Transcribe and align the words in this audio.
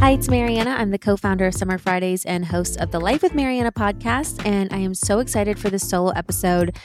Hi, 0.00 0.12
it's 0.12 0.30
Marianna. 0.30 0.70
I'm 0.70 0.92
the 0.92 0.98
co-founder 0.98 1.48
of 1.48 1.54
Summer 1.54 1.76
Fridays 1.76 2.24
and 2.24 2.44
host 2.44 2.76
of 2.76 2.92
the 2.92 3.00
Life 3.00 3.20
with 3.20 3.34
Marianna 3.34 3.72
podcast, 3.72 4.46
and 4.46 4.72
I 4.72 4.76
am 4.78 4.94
so 4.94 5.18
excited 5.18 5.58
for 5.58 5.70
this 5.70 5.86
solo 5.86 6.10
episode 6.10 6.76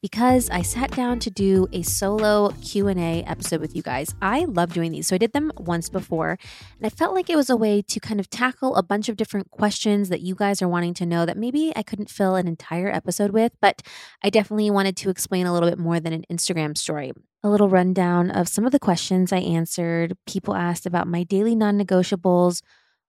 because 0.00 0.48
I 0.48 0.62
sat 0.62 0.90
down 0.90 1.18
to 1.20 1.30
do 1.30 1.68
a 1.70 1.82
solo 1.82 2.48
Q&A 2.62 3.24
episode 3.24 3.60
with 3.60 3.76
you 3.76 3.82
guys. 3.82 4.14
I 4.22 4.46
love 4.46 4.72
doing 4.72 4.90
these. 4.90 5.06
So 5.06 5.14
I 5.14 5.18
did 5.18 5.34
them 5.34 5.52
once 5.58 5.90
before, 5.90 6.38
and 6.78 6.86
I 6.86 6.88
felt 6.88 7.14
like 7.14 7.28
it 7.28 7.36
was 7.36 7.50
a 7.50 7.56
way 7.56 7.82
to 7.82 8.00
kind 8.00 8.18
of 8.18 8.30
tackle 8.30 8.74
a 8.74 8.82
bunch 8.82 9.10
of 9.10 9.18
different 9.18 9.50
questions 9.50 10.08
that 10.08 10.22
you 10.22 10.34
guys 10.34 10.62
are 10.62 10.68
wanting 10.68 10.94
to 10.94 11.06
know 11.06 11.26
that 11.26 11.36
maybe 11.36 11.74
I 11.76 11.82
couldn't 11.82 12.08
fill 12.08 12.36
an 12.36 12.48
entire 12.48 12.88
episode 12.88 13.32
with, 13.32 13.52
but 13.60 13.82
I 14.24 14.30
definitely 14.30 14.70
wanted 14.70 14.96
to 14.96 15.10
explain 15.10 15.44
a 15.44 15.52
little 15.52 15.68
bit 15.68 15.78
more 15.78 16.00
than 16.00 16.14
an 16.14 16.24
Instagram 16.32 16.78
story 16.78 17.12
a 17.42 17.48
little 17.48 17.68
rundown 17.68 18.30
of 18.30 18.48
some 18.48 18.64
of 18.64 18.72
the 18.72 18.78
questions 18.78 19.32
I 19.32 19.38
answered. 19.38 20.16
People 20.26 20.54
asked 20.54 20.86
about 20.86 21.08
my 21.08 21.24
daily 21.24 21.54
non 21.54 21.78
negotiables. 21.78 22.62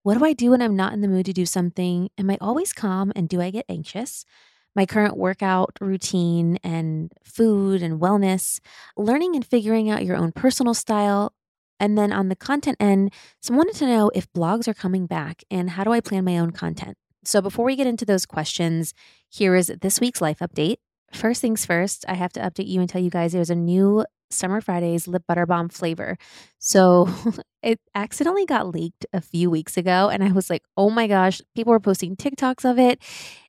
What 0.03 0.17
do 0.17 0.25
I 0.25 0.33
do 0.33 0.51
when 0.51 0.61
I'm 0.61 0.75
not 0.75 0.93
in 0.93 1.01
the 1.01 1.07
mood 1.07 1.25
to 1.27 1.33
do 1.33 1.45
something? 1.45 2.09
Am 2.17 2.29
I 2.29 2.37
always 2.41 2.73
calm 2.73 3.11
and 3.15 3.29
do 3.29 3.41
I 3.41 3.51
get 3.51 3.65
anxious? 3.69 4.25
My 4.73 4.85
current 4.85 5.17
workout 5.17 5.77
routine 5.81 6.57
and 6.63 7.11
food 7.23 7.83
and 7.83 7.99
wellness, 7.99 8.59
learning 8.95 9.35
and 9.35 9.45
figuring 9.45 9.89
out 9.89 10.05
your 10.05 10.15
own 10.15 10.31
personal 10.31 10.73
style. 10.73 11.33
And 11.79 11.97
then 11.97 12.13
on 12.13 12.29
the 12.29 12.35
content 12.35 12.77
end, 12.79 13.11
someone 13.41 13.65
wanted 13.67 13.79
to 13.79 13.87
know 13.87 14.11
if 14.15 14.31
blogs 14.31 14.67
are 14.67 14.73
coming 14.73 15.07
back 15.07 15.43
and 15.51 15.71
how 15.71 15.83
do 15.83 15.91
I 15.91 15.99
plan 15.99 16.23
my 16.23 16.37
own 16.37 16.51
content? 16.51 16.95
So 17.23 17.41
before 17.41 17.65
we 17.65 17.75
get 17.75 17.85
into 17.87 18.05
those 18.05 18.25
questions, 18.25 18.93
here 19.29 19.55
is 19.55 19.71
this 19.81 19.99
week's 19.99 20.21
life 20.21 20.39
update. 20.39 20.77
First 21.13 21.41
things 21.41 21.65
first, 21.65 22.05
I 22.07 22.13
have 22.13 22.31
to 22.33 22.39
update 22.39 22.67
you 22.67 22.79
and 22.79 22.89
tell 22.89 23.01
you 23.01 23.09
guys 23.09 23.33
there's 23.33 23.49
a 23.49 23.55
new 23.55 24.05
Summer 24.33 24.61
Fridays 24.61 25.07
lip 25.07 25.23
butter 25.27 25.45
Balm 25.45 25.69
flavor. 25.69 26.17
So 26.59 27.09
it 27.63 27.79
accidentally 27.95 28.45
got 28.45 28.67
leaked 28.67 29.05
a 29.13 29.21
few 29.21 29.49
weeks 29.49 29.77
ago. 29.77 30.09
And 30.09 30.23
I 30.23 30.31
was 30.31 30.49
like, 30.49 30.63
oh 30.77 30.89
my 30.89 31.07
gosh, 31.07 31.41
people 31.55 31.71
were 31.71 31.79
posting 31.79 32.15
TikToks 32.15 32.69
of 32.69 32.79
it. 32.79 33.01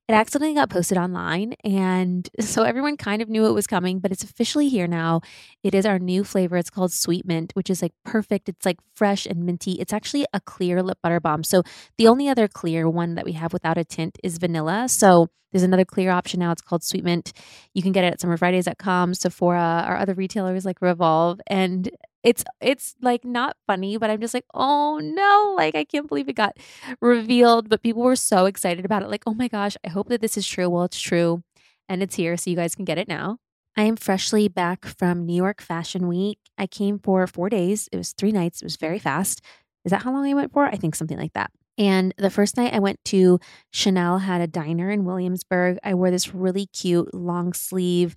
It 0.08 0.14
accidentally 0.14 0.54
got 0.54 0.68
posted 0.68 0.98
online. 0.98 1.54
And 1.64 2.28
so 2.40 2.62
everyone 2.64 2.96
kind 2.96 3.22
of 3.22 3.28
knew 3.28 3.46
it 3.46 3.52
was 3.52 3.66
coming, 3.66 3.98
but 3.98 4.12
it's 4.12 4.24
officially 4.24 4.68
here 4.68 4.86
now. 4.86 5.20
It 5.62 5.74
is 5.74 5.86
our 5.86 5.98
new 5.98 6.24
flavor. 6.24 6.56
It's 6.56 6.70
called 6.70 6.92
Sweet 6.92 7.24
Mint, 7.24 7.52
which 7.54 7.70
is 7.70 7.82
like 7.82 7.92
perfect. 8.04 8.48
It's 8.48 8.66
like 8.66 8.78
fresh 8.94 9.26
and 9.26 9.44
minty. 9.44 9.72
It's 9.80 9.92
actually 9.92 10.26
a 10.32 10.40
clear 10.40 10.82
lip 10.82 10.98
butter 11.02 11.20
balm. 11.20 11.44
So 11.44 11.62
the 11.98 12.08
only 12.08 12.28
other 12.28 12.48
clear 12.48 12.88
one 12.90 13.14
that 13.14 13.24
we 13.24 13.32
have 13.32 13.52
without 13.52 13.78
a 13.78 13.84
tint 13.84 14.18
is 14.22 14.38
vanilla. 14.38 14.88
So 14.88 15.28
there's 15.52 15.62
another 15.62 15.84
clear 15.84 16.10
option 16.10 16.40
now. 16.40 16.50
It's 16.50 16.62
called 16.62 16.82
Sweet 16.82 17.04
Mint. 17.04 17.32
You 17.74 17.82
can 17.82 17.92
get 17.92 18.04
it 18.04 18.14
at 18.14 18.20
summerfridays.com, 18.20 19.14
Sephora, 19.14 19.84
our 19.86 19.98
other 19.98 20.14
retailers 20.14 20.64
like 20.64 20.80
Revolve. 20.80 21.40
And 21.46 21.90
it's 22.22 22.44
it's 22.60 22.94
like 23.00 23.24
not 23.24 23.56
funny, 23.66 23.96
but 23.96 24.10
I'm 24.10 24.20
just 24.20 24.34
like, 24.34 24.44
oh 24.54 25.00
no, 25.02 25.54
like 25.56 25.74
I 25.74 25.84
can't 25.84 26.08
believe 26.08 26.28
it 26.28 26.34
got 26.34 26.56
revealed. 27.00 27.68
But 27.68 27.82
people 27.82 28.02
were 28.02 28.16
so 28.16 28.46
excited 28.46 28.84
about 28.84 29.02
it. 29.02 29.10
Like, 29.10 29.24
oh 29.26 29.34
my 29.34 29.48
gosh, 29.48 29.76
I 29.84 29.88
hope 29.88 30.08
that 30.08 30.20
this 30.20 30.36
is 30.36 30.46
true. 30.46 30.68
Well, 30.68 30.84
it's 30.84 31.00
true. 31.00 31.42
And 31.88 32.02
it's 32.02 32.14
here. 32.14 32.36
So 32.36 32.50
you 32.50 32.56
guys 32.56 32.74
can 32.74 32.84
get 32.84 32.98
it 32.98 33.08
now. 33.08 33.38
I 33.76 33.84
am 33.84 33.96
freshly 33.96 34.48
back 34.48 34.84
from 34.84 35.24
New 35.24 35.34
York 35.34 35.62
Fashion 35.62 36.06
Week. 36.06 36.38
I 36.58 36.66
came 36.66 36.98
for 36.98 37.26
four 37.26 37.48
days. 37.48 37.88
It 37.90 37.96
was 37.96 38.12
three 38.12 38.32
nights. 38.32 38.60
It 38.60 38.66
was 38.66 38.76
very 38.76 38.98
fast. 38.98 39.40
Is 39.84 39.90
that 39.90 40.02
how 40.02 40.12
long 40.12 40.26
I 40.26 40.34
went 40.34 40.52
for? 40.52 40.66
I 40.66 40.76
think 40.76 40.94
something 40.94 41.18
like 41.18 41.32
that. 41.32 41.50
And 41.78 42.14
the 42.18 42.30
first 42.30 42.56
night 42.56 42.74
I 42.74 42.80
went 42.80 43.02
to 43.06 43.40
Chanel 43.70 44.18
had 44.18 44.42
a 44.42 44.46
diner 44.46 44.90
in 44.90 45.04
Williamsburg. 45.04 45.78
I 45.82 45.94
wore 45.94 46.10
this 46.10 46.34
really 46.34 46.66
cute 46.66 47.14
long 47.14 47.54
sleeve 47.54 48.14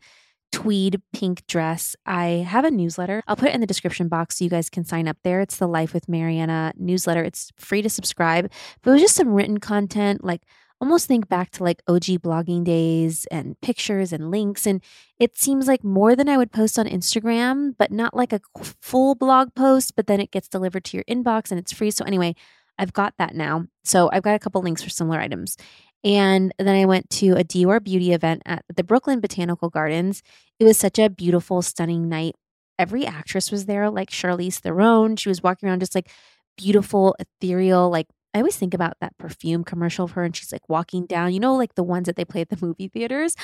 tweed 0.51 1.01
pink 1.13 1.45
dress. 1.47 1.95
I 2.05 2.45
have 2.47 2.65
a 2.65 2.71
newsletter. 2.71 3.23
I'll 3.27 3.35
put 3.35 3.49
it 3.49 3.55
in 3.55 3.61
the 3.61 3.67
description 3.67 4.07
box 4.07 4.37
so 4.37 4.43
you 4.43 4.49
guys 4.49 4.69
can 4.69 4.85
sign 4.85 5.07
up 5.07 5.17
there. 5.23 5.41
It's 5.41 5.57
the 5.57 5.67
Life 5.67 5.93
with 5.93 6.09
Marianna 6.09 6.73
newsletter. 6.77 7.23
It's 7.23 7.51
free 7.57 7.81
to 7.81 7.89
subscribe, 7.89 8.51
but 8.81 8.89
it 8.89 8.93
was 8.93 9.01
just 9.01 9.15
some 9.15 9.29
written 9.29 9.59
content 9.59 10.23
like 10.23 10.41
almost 10.81 11.07
think 11.07 11.27
back 11.27 11.51
to 11.51 11.63
like 11.63 11.81
OG 11.87 12.21
blogging 12.21 12.63
days 12.63 13.25
and 13.31 13.59
pictures 13.61 14.11
and 14.11 14.31
links. 14.31 14.65
And 14.65 14.81
it 15.19 15.37
seems 15.37 15.67
like 15.67 15.83
more 15.83 16.15
than 16.15 16.29
I 16.29 16.37
would 16.37 16.51
post 16.51 16.77
on 16.77 16.85
Instagram, 16.85 17.73
but 17.77 17.91
not 17.91 18.15
like 18.15 18.33
a 18.33 18.41
full 18.81 19.15
blog 19.15 19.55
post, 19.55 19.95
but 19.95 20.07
then 20.07 20.19
it 20.19 20.31
gets 20.31 20.47
delivered 20.47 20.83
to 20.85 20.97
your 20.97 21.03
inbox 21.05 21.51
and 21.51 21.59
it's 21.59 21.73
free. 21.73 21.91
So, 21.91 22.05
anyway, 22.05 22.35
I've 22.77 22.93
got 22.93 23.13
that 23.17 23.35
now. 23.35 23.67
So, 23.83 24.09
I've 24.11 24.23
got 24.23 24.35
a 24.35 24.39
couple 24.39 24.61
links 24.61 24.83
for 24.83 24.89
similar 24.89 25.19
items. 25.19 25.57
And 26.05 26.53
then 26.59 26.75
I 26.75 26.85
went 26.85 27.09
to 27.11 27.31
a 27.31 27.43
Dior 27.43 27.83
beauty 27.83 28.13
event 28.13 28.43
at 28.45 28.63
the 28.73 28.83
Brooklyn 28.83 29.21
Botanical 29.21 29.69
Gardens. 29.69 30.23
It 30.59 30.65
was 30.65 30.77
such 30.77 30.99
a 30.99 31.09
beautiful, 31.09 31.63
stunning 31.63 32.07
night. 32.07 32.35
Every 32.79 33.05
actress 33.07 33.51
was 33.51 33.65
there, 33.65 33.89
like 33.89 34.11
Charlize 34.11 34.59
Theron. 34.59 35.17
She 35.17 35.29
was 35.29 35.43
walking 35.43 35.67
around 35.67 35.79
just 35.81 35.95
like 35.95 36.11
beautiful, 36.57 37.15
ethereal, 37.19 37.89
like 37.89 38.07
I 38.35 38.39
always 38.39 38.57
think 38.57 38.73
about 38.73 38.95
that 38.99 39.17
perfume 39.17 39.63
commercial 39.63 40.05
of 40.05 40.11
her 40.11 40.23
and 40.25 40.35
she's 40.35 40.51
like 40.51 40.67
walking 40.69 41.05
down, 41.05 41.33
you 41.33 41.39
know, 41.39 41.55
like 41.55 41.75
the 41.75 41.83
ones 41.83 42.05
that 42.07 42.17
they 42.17 42.25
play 42.25 42.41
at 42.41 42.49
the 42.49 42.57
movie 42.61 42.89
theaters. 42.89 43.35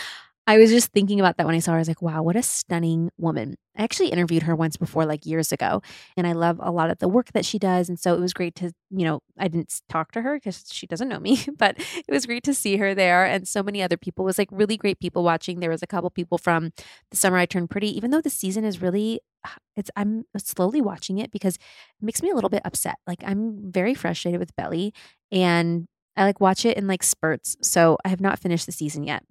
I 0.47 0.57
was 0.57 0.72
just 0.72 0.91
thinking 0.91 1.19
about 1.19 1.38
that 1.38 1.46
when 1.46 1.56
I 1.56 1.59
saw 1.59 1.72
her. 1.72 1.78
I 1.78 1.81
was 1.81 1.88
like, 1.88 2.02
wow, 2.02 2.24
what 2.24 2.35
a 2.35 2.41
stunning 2.41 3.12
woman. 3.18 3.56
I 3.78 3.84
actually 3.84 4.09
interviewed 4.09 4.44
her 4.44 4.56
once 4.56 4.75
before, 4.75 5.06
like 5.06 5.25
years 5.25 5.52
ago, 5.52 5.81
and 6.18 6.25
I 6.25 6.34
love 6.34 6.59
a 6.62 6.72
lot 6.72 6.90
of 6.90 6.97
the 6.97 7.07
work 7.07 7.31
that 7.34 7.46
she 7.46 7.59
does. 7.59 7.88
And 7.88 7.97
so 8.00 8.16
it 8.16 8.19
was 8.19 8.34
great 8.34 8.56
to, 8.56 8.72
you 8.90 9.06
know, 9.06 9.22
I 9.38 9.47
didn't 9.47 9.81
talk 9.88 10.12
to 10.13 10.22
her 10.24 10.35
because 10.35 10.66
she 10.72 10.88
doesn't 10.88 11.07
know 11.07 11.19
me, 11.19 11.46
but 11.57 11.78
it 11.79 12.12
was 12.12 12.25
great 12.25 12.44
to 12.46 12.53
see 12.56 12.78
her 12.78 12.96
there. 12.96 13.24
And 13.24 13.47
so 13.47 13.62
many 13.62 13.84
other 13.84 13.97
people 13.97 14.25
it 14.25 14.28
was 14.28 14.38
like 14.40 14.50
really 14.52 14.78
great 14.78 15.00
people 15.00 15.24
watching. 15.24 15.59
There 15.59 15.69
was 15.69 15.84
a 15.84 15.88
couple 15.88 16.09
people 16.09 16.38
from 16.40 16.72
the 17.12 17.18
summer 17.18 17.38
I 17.38 17.46
turned 17.46 17.69
pretty, 17.69 17.96
even 17.96 18.12
though 18.12 18.22
the 18.22 18.29
season 18.29 18.66
is 18.66 18.81
really, 18.81 19.22
ah, 19.46 19.56
it's, 19.78 19.91
I'm 19.96 20.25
slowly 20.38 20.81
watching 20.81 21.19
it 21.19 21.31
because 21.31 21.56
it 21.56 21.62
makes 22.02 22.22
me 22.23 22.31
a 22.31 22.35
little 22.35 22.50
bit 22.50 22.63
upset. 22.66 22.96
Like 23.06 23.23
I'm 23.25 23.72
very 23.72 23.94
frustrated 23.94 24.40
with 24.40 24.56
Belly 24.56 24.94
and 25.31 25.88
I 26.18 26.25
like 26.25 26.41
watch 26.41 26.66
it 26.66 26.78
in 26.78 26.88
like 26.88 27.03
spurts. 27.03 27.56
So 27.62 27.97
I 28.03 28.09
have 28.09 28.22
not 28.22 28.40
finished 28.40 28.66
the 28.66 28.72
season 28.72 29.03
yet. 29.03 29.23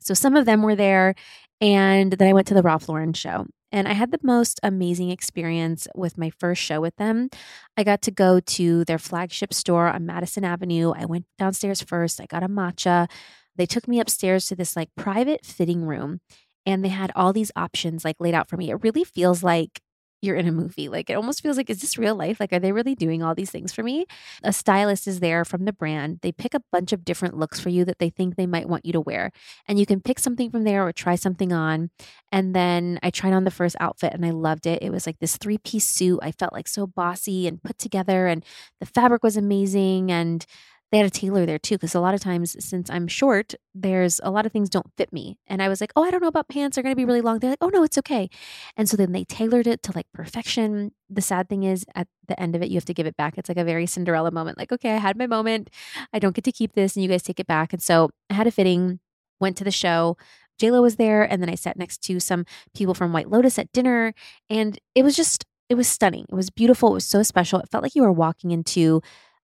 So 0.00 0.14
some 0.14 0.36
of 0.36 0.46
them 0.46 0.62
were 0.62 0.76
there. 0.76 1.14
And 1.60 2.12
then 2.12 2.28
I 2.28 2.32
went 2.32 2.46
to 2.48 2.54
the 2.54 2.62
Ralph 2.62 2.88
Lauren 2.88 3.12
show. 3.12 3.46
And 3.70 3.86
I 3.86 3.92
had 3.92 4.12
the 4.12 4.20
most 4.22 4.58
amazing 4.62 5.10
experience 5.10 5.86
with 5.94 6.16
my 6.16 6.30
first 6.30 6.62
show 6.62 6.80
with 6.80 6.96
them. 6.96 7.28
I 7.76 7.84
got 7.84 8.00
to 8.02 8.10
go 8.10 8.40
to 8.40 8.84
their 8.86 8.98
flagship 8.98 9.52
store 9.52 9.88
on 9.88 10.06
Madison 10.06 10.44
Avenue. 10.44 10.92
I 10.96 11.04
went 11.04 11.26
downstairs 11.38 11.82
first. 11.82 12.20
I 12.20 12.26
got 12.26 12.42
a 12.42 12.48
matcha. 12.48 13.10
They 13.56 13.66
took 13.66 13.86
me 13.86 14.00
upstairs 14.00 14.46
to 14.46 14.56
this 14.56 14.74
like 14.74 14.88
private 14.96 15.44
fitting 15.44 15.84
room 15.84 16.20
and 16.64 16.84
they 16.84 16.88
had 16.88 17.12
all 17.14 17.32
these 17.32 17.52
options 17.56 18.04
like 18.04 18.16
laid 18.20 18.34
out 18.34 18.48
for 18.48 18.56
me. 18.56 18.70
It 18.70 18.82
really 18.82 19.04
feels 19.04 19.42
like 19.42 19.80
you're 20.20 20.36
in 20.36 20.48
a 20.48 20.52
movie. 20.52 20.88
Like 20.88 21.10
it 21.10 21.14
almost 21.14 21.42
feels 21.42 21.56
like, 21.56 21.70
is 21.70 21.80
this 21.80 21.98
real 21.98 22.14
life? 22.14 22.40
Like, 22.40 22.52
are 22.52 22.58
they 22.58 22.72
really 22.72 22.94
doing 22.94 23.22
all 23.22 23.34
these 23.34 23.50
things 23.50 23.72
for 23.72 23.82
me? 23.82 24.06
A 24.42 24.52
stylist 24.52 25.06
is 25.06 25.20
there 25.20 25.44
from 25.44 25.64
the 25.64 25.72
brand. 25.72 26.18
They 26.22 26.32
pick 26.32 26.54
a 26.54 26.62
bunch 26.72 26.92
of 26.92 27.04
different 27.04 27.36
looks 27.36 27.60
for 27.60 27.68
you 27.68 27.84
that 27.84 27.98
they 27.98 28.10
think 28.10 28.36
they 28.36 28.46
might 28.46 28.68
want 28.68 28.84
you 28.84 28.92
to 28.92 29.00
wear. 29.00 29.30
And 29.66 29.78
you 29.78 29.86
can 29.86 30.00
pick 30.00 30.18
something 30.18 30.50
from 30.50 30.64
there 30.64 30.86
or 30.86 30.92
try 30.92 31.14
something 31.14 31.52
on. 31.52 31.90
And 32.32 32.54
then 32.54 32.98
I 33.02 33.10
tried 33.10 33.32
on 33.32 33.44
the 33.44 33.50
first 33.50 33.76
outfit 33.80 34.12
and 34.12 34.24
I 34.24 34.30
loved 34.30 34.66
it. 34.66 34.82
It 34.82 34.90
was 34.90 35.06
like 35.06 35.18
this 35.18 35.36
three 35.36 35.58
piece 35.58 35.86
suit. 35.86 36.20
I 36.22 36.32
felt 36.32 36.52
like 36.52 36.68
so 36.68 36.86
bossy 36.86 37.46
and 37.46 37.62
put 37.62 37.78
together, 37.78 38.26
and 38.26 38.44
the 38.80 38.86
fabric 38.86 39.22
was 39.22 39.36
amazing. 39.36 40.10
And 40.10 40.44
they 40.90 40.98
had 40.98 41.06
a 41.06 41.10
tailor 41.10 41.44
there 41.44 41.58
too 41.58 41.76
because 41.76 41.94
a 41.94 42.00
lot 42.00 42.14
of 42.14 42.20
times 42.20 42.56
since 42.64 42.88
i'm 42.90 43.06
short 43.06 43.54
there's 43.74 44.20
a 44.22 44.30
lot 44.30 44.46
of 44.46 44.52
things 44.52 44.68
don't 44.68 44.90
fit 44.96 45.12
me. 45.12 45.38
And 45.46 45.62
i 45.62 45.68
was 45.68 45.80
like 45.80 45.92
oh 45.96 46.02
i 46.02 46.10
don't 46.10 46.22
know 46.22 46.28
about 46.28 46.48
pants 46.48 46.74
they're 46.74 46.82
going 46.82 46.92
to 46.92 46.96
be 46.96 47.04
really 47.04 47.20
long. 47.20 47.38
They're 47.38 47.50
like 47.50 47.58
oh 47.60 47.68
no 47.68 47.82
it's 47.82 47.98
okay. 47.98 48.28
And 48.76 48.88
so 48.88 48.96
then 48.96 49.12
they 49.12 49.24
tailored 49.24 49.66
it 49.66 49.82
to 49.84 49.92
like 49.94 50.06
perfection. 50.12 50.92
The 51.08 51.22
sad 51.22 51.48
thing 51.48 51.62
is 51.62 51.84
at 51.94 52.08
the 52.26 52.40
end 52.40 52.56
of 52.56 52.62
it 52.62 52.70
you 52.70 52.76
have 52.76 52.84
to 52.86 52.94
give 52.94 53.06
it 53.06 53.16
back. 53.16 53.38
It's 53.38 53.48
like 53.48 53.58
a 53.58 53.64
very 53.64 53.86
cinderella 53.86 54.30
moment 54.30 54.58
like 54.58 54.72
okay 54.72 54.94
i 54.94 54.98
had 54.98 55.16
my 55.16 55.26
moment. 55.26 55.70
I 56.12 56.18
don't 56.18 56.34
get 56.34 56.44
to 56.44 56.52
keep 56.52 56.72
this 56.74 56.96
and 56.96 57.02
you 57.02 57.08
guys 57.08 57.22
take 57.22 57.40
it 57.40 57.46
back. 57.46 57.72
And 57.72 57.82
so 57.82 58.10
i 58.30 58.34
had 58.34 58.46
a 58.46 58.50
fitting 58.50 59.00
went 59.40 59.56
to 59.58 59.64
the 59.64 59.70
show. 59.70 60.16
JLo 60.60 60.82
was 60.82 60.96
there 60.96 61.22
and 61.22 61.40
then 61.40 61.48
I 61.48 61.54
sat 61.54 61.76
next 61.76 61.98
to 62.04 62.18
some 62.18 62.44
people 62.74 62.94
from 62.94 63.12
White 63.12 63.30
Lotus 63.30 63.58
at 63.60 63.70
dinner 63.72 64.12
and 64.50 64.78
it 64.94 65.04
was 65.04 65.14
just 65.14 65.44
it 65.68 65.74
was 65.74 65.86
stunning. 65.86 66.24
It 66.28 66.34
was 66.34 66.50
beautiful. 66.50 66.90
It 66.90 66.94
was 66.94 67.04
so 67.04 67.22
special. 67.22 67.60
It 67.60 67.68
felt 67.70 67.82
like 67.82 67.94
you 67.94 68.02
were 68.02 68.12
walking 68.12 68.50
into 68.50 69.02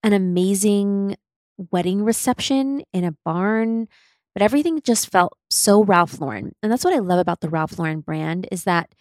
an 0.03 0.13
amazing 0.13 1.15
wedding 1.57 2.03
reception 2.03 2.83
in 2.93 3.03
a 3.03 3.15
barn. 3.25 3.87
but 4.37 4.43
everything 4.43 4.79
just 4.83 5.11
felt 5.11 5.35
so 5.49 5.83
Ralph 5.83 6.21
Lauren. 6.21 6.51
And 6.61 6.71
that's 6.71 6.85
what 6.85 6.93
I 6.93 6.99
love 6.99 7.17
about 7.17 7.41
the 7.41 7.49
Ralph 7.49 7.79
Lauren 7.79 8.01
brand 8.01 8.47
is 8.51 8.65
that 8.65 8.93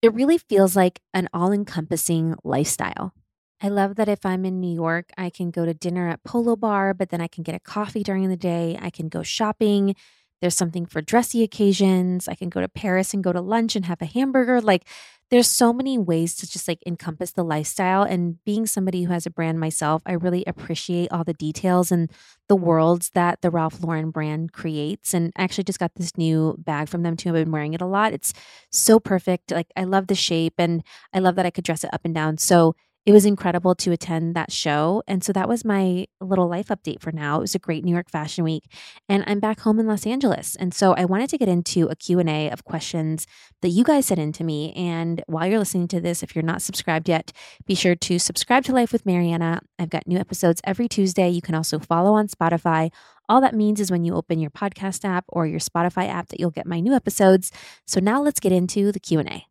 it 0.00 0.14
really 0.14 0.38
feels 0.38 0.74
like 0.74 1.00
an 1.12 1.28
all-encompassing 1.34 2.34
lifestyle. 2.44 3.12
I 3.60 3.68
love 3.68 3.96
that 3.96 4.08
if 4.08 4.24
I'm 4.24 4.46
in 4.46 4.58
New 4.58 4.74
York, 4.74 5.10
I 5.18 5.28
can 5.28 5.50
go 5.50 5.66
to 5.66 5.74
dinner 5.74 6.08
at 6.08 6.24
Polo 6.24 6.56
Bar, 6.56 6.94
but 6.94 7.10
then 7.10 7.20
I 7.20 7.26
can 7.26 7.42
get 7.42 7.54
a 7.54 7.60
coffee 7.60 8.02
during 8.02 8.30
the 8.30 8.38
day. 8.38 8.78
I 8.80 8.88
can 8.88 9.10
go 9.10 9.22
shopping. 9.22 9.94
There's 10.40 10.56
something 10.56 10.86
for 10.86 11.02
dressy 11.02 11.42
occasions. 11.42 12.28
I 12.28 12.34
can 12.34 12.48
go 12.48 12.60
to 12.60 12.68
Paris 12.68 13.12
and 13.12 13.22
go 13.22 13.32
to 13.32 13.40
lunch 13.40 13.76
and 13.76 13.84
have 13.84 14.00
a 14.00 14.06
hamburger. 14.06 14.60
Like 14.60 14.86
there's 15.30 15.48
so 15.48 15.72
many 15.72 15.96
ways 15.96 16.34
to 16.36 16.50
just 16.50 16.66
like 16.66 16.82
encompass 16.86 17.32
the 17.32 17.44
lifestyle. 17.44 18.02
And 18.02 18.42
being 18.44 18.66
somebody 18.66 19.04
who 19.04 19.12
has 19.12 19.26
a 19.26 19.30
brand 19.30 19.60
myself, 19.60 20.02
I 20.06 20.12
really 20.12 20.44
appreciate 20.46 21.12
all 21.12 21.24
the 21.24 21.34
details 21.34 21.92
and 21.92 22.10
the 22.48 22.56
worlds 22.56 23.10
that 23.10 23.42
the 23.42 23.50
Ralph 23.50 23.82
Lauren 23.82 24.10
brand 24.10 24.52
creates. 24.52 25.14
And 25.14 25.32
I 25.36 25.44
actually 25.44 25.64
just 25.64 25.78
got 25.78 25.94
this 25.94 26.16
new 26.16 26.56
bag 26.58 26.88
from 26.88 27.02
them 27.02 27.16
too. 27.16 27.28
I've 27.30 27.44
been 27.44 27.52
wearing 27.52 27.74
it 27.74 27.80
a 27.82 27.86
lot. 27.86 28.12
It's 28.12 28.32
so 28.72 28.98
perfect. 28.98 29.50
Like 29.52 29.68
I 29.76 29.84
love 29.84 30.08
the 30.08 30.14
shape 30.14 30.54
and 30.58 30.82
I 31.12 31.20
love 31.20 31.36
that 31.36 31.46
I 31.46 31.50
could 31.50 31.64
dress 31.64 31.84
it 31.84 31.94
up 31.94 32.00
and 32.04 32.14
down. 32.14 32.38
So 32.38 32.74
it 33.06 33.12
was 33.12 33.24
incredible 33.24 33.74
to 33.74 33.92
attend 33.92 34.34
that 34.36 34.52
show. 34.52 35.02
And 35.08 35.24
so 35.24 35.32
that 35.32 35.48
was 35.48 35.64
my 35.64 36.06
little 36.20 36.48
life 36.48 36.68
update 36.68 37.00
for 37.00 37.10
now. 37.10 37.38
It 37.38 37.40
was 37.40 37.54
a 37.54 37.58
great 37.58 37.84
New 37.84 37.92
York 37.92 38.10
Fashion 38.10 38.44
Week 38.44 38.64
and 39.08 39.24
I'm 39.26 39.40
back 39.40 39.60
home 39.60 39.80
in 39.80 39.86
Los 39.86 40.06
Angeles. 40.06 40.54
And 40.56 40.74
so 40.74 40.92
I 40.94 41.06
wanted 41.06 41.30
to 41.30 41.38
get 41.38 41.48
into 41.48 41.88
a 41.88 41.96
Q&A 41.96 42.50
of 42.50 42.64
questions 42.64 43.26
that 43.62 43.70
you 43.70 43.84
guys 43.84 44.06
sent 44.06 44.20
in 44.20 44.32
to 44.32 44.44
me. 44.44 44.72
And 44.74 45.22
while 45.26 45.46
you're 45.46 45.58
listening 45.58 45.88
to 45.88 46.00
this, 46.00 46.22
if 46.22 46.34
you're 46.34 46.42
not 46.42 46.60
subscribed 46.60 47.08
yet, 47.08 47.32
be 47.66 47.74
sure 47.74 47.94
to 47.94 48.18
subscribe 48.18 48.64
to 48.64 48.72
Life 48.72 48.92
with 48.92 49.06
Marianna. 49.06 49.60
I've 49.78 49.90
got 49.90 50.06
new 50.06 50.18
episodes 50.18 50.60
every 50.64 50.88
Tuesday. 50.88 51.30
You 51.30 51.42
can 51.42 51.54
also 51.54 51.78
follow 51.78 52.12
on 52.12 52.28
Spotify. 52.28 52.90
All 53.30 53.40
that 53.40 53.54
means 53.54 53.80
is 53.80 53.90
when 53.90 54.04
you 54.04 54.14
open 54.14 54.40
your 54.40 54.50
podcast 54.50 55.04
app 55.04 55.24
or 55.28 55.46
your 55.46 55.60
Spotify 55.60 56.08
app 56.08 56.28
that 56.28 56.40
you'll 56.40 56.50
get 56.50 56.66
my 56.66 56.80
new 56.80 56.92
episodes. 56.92 57.50
So 57.86 57.98
now 57.98 58.20
let's 58.20 58.40
get 58.40 58.52
into 58.52 58.92
the 58.92 59.00
Q&A. 59.00 59.46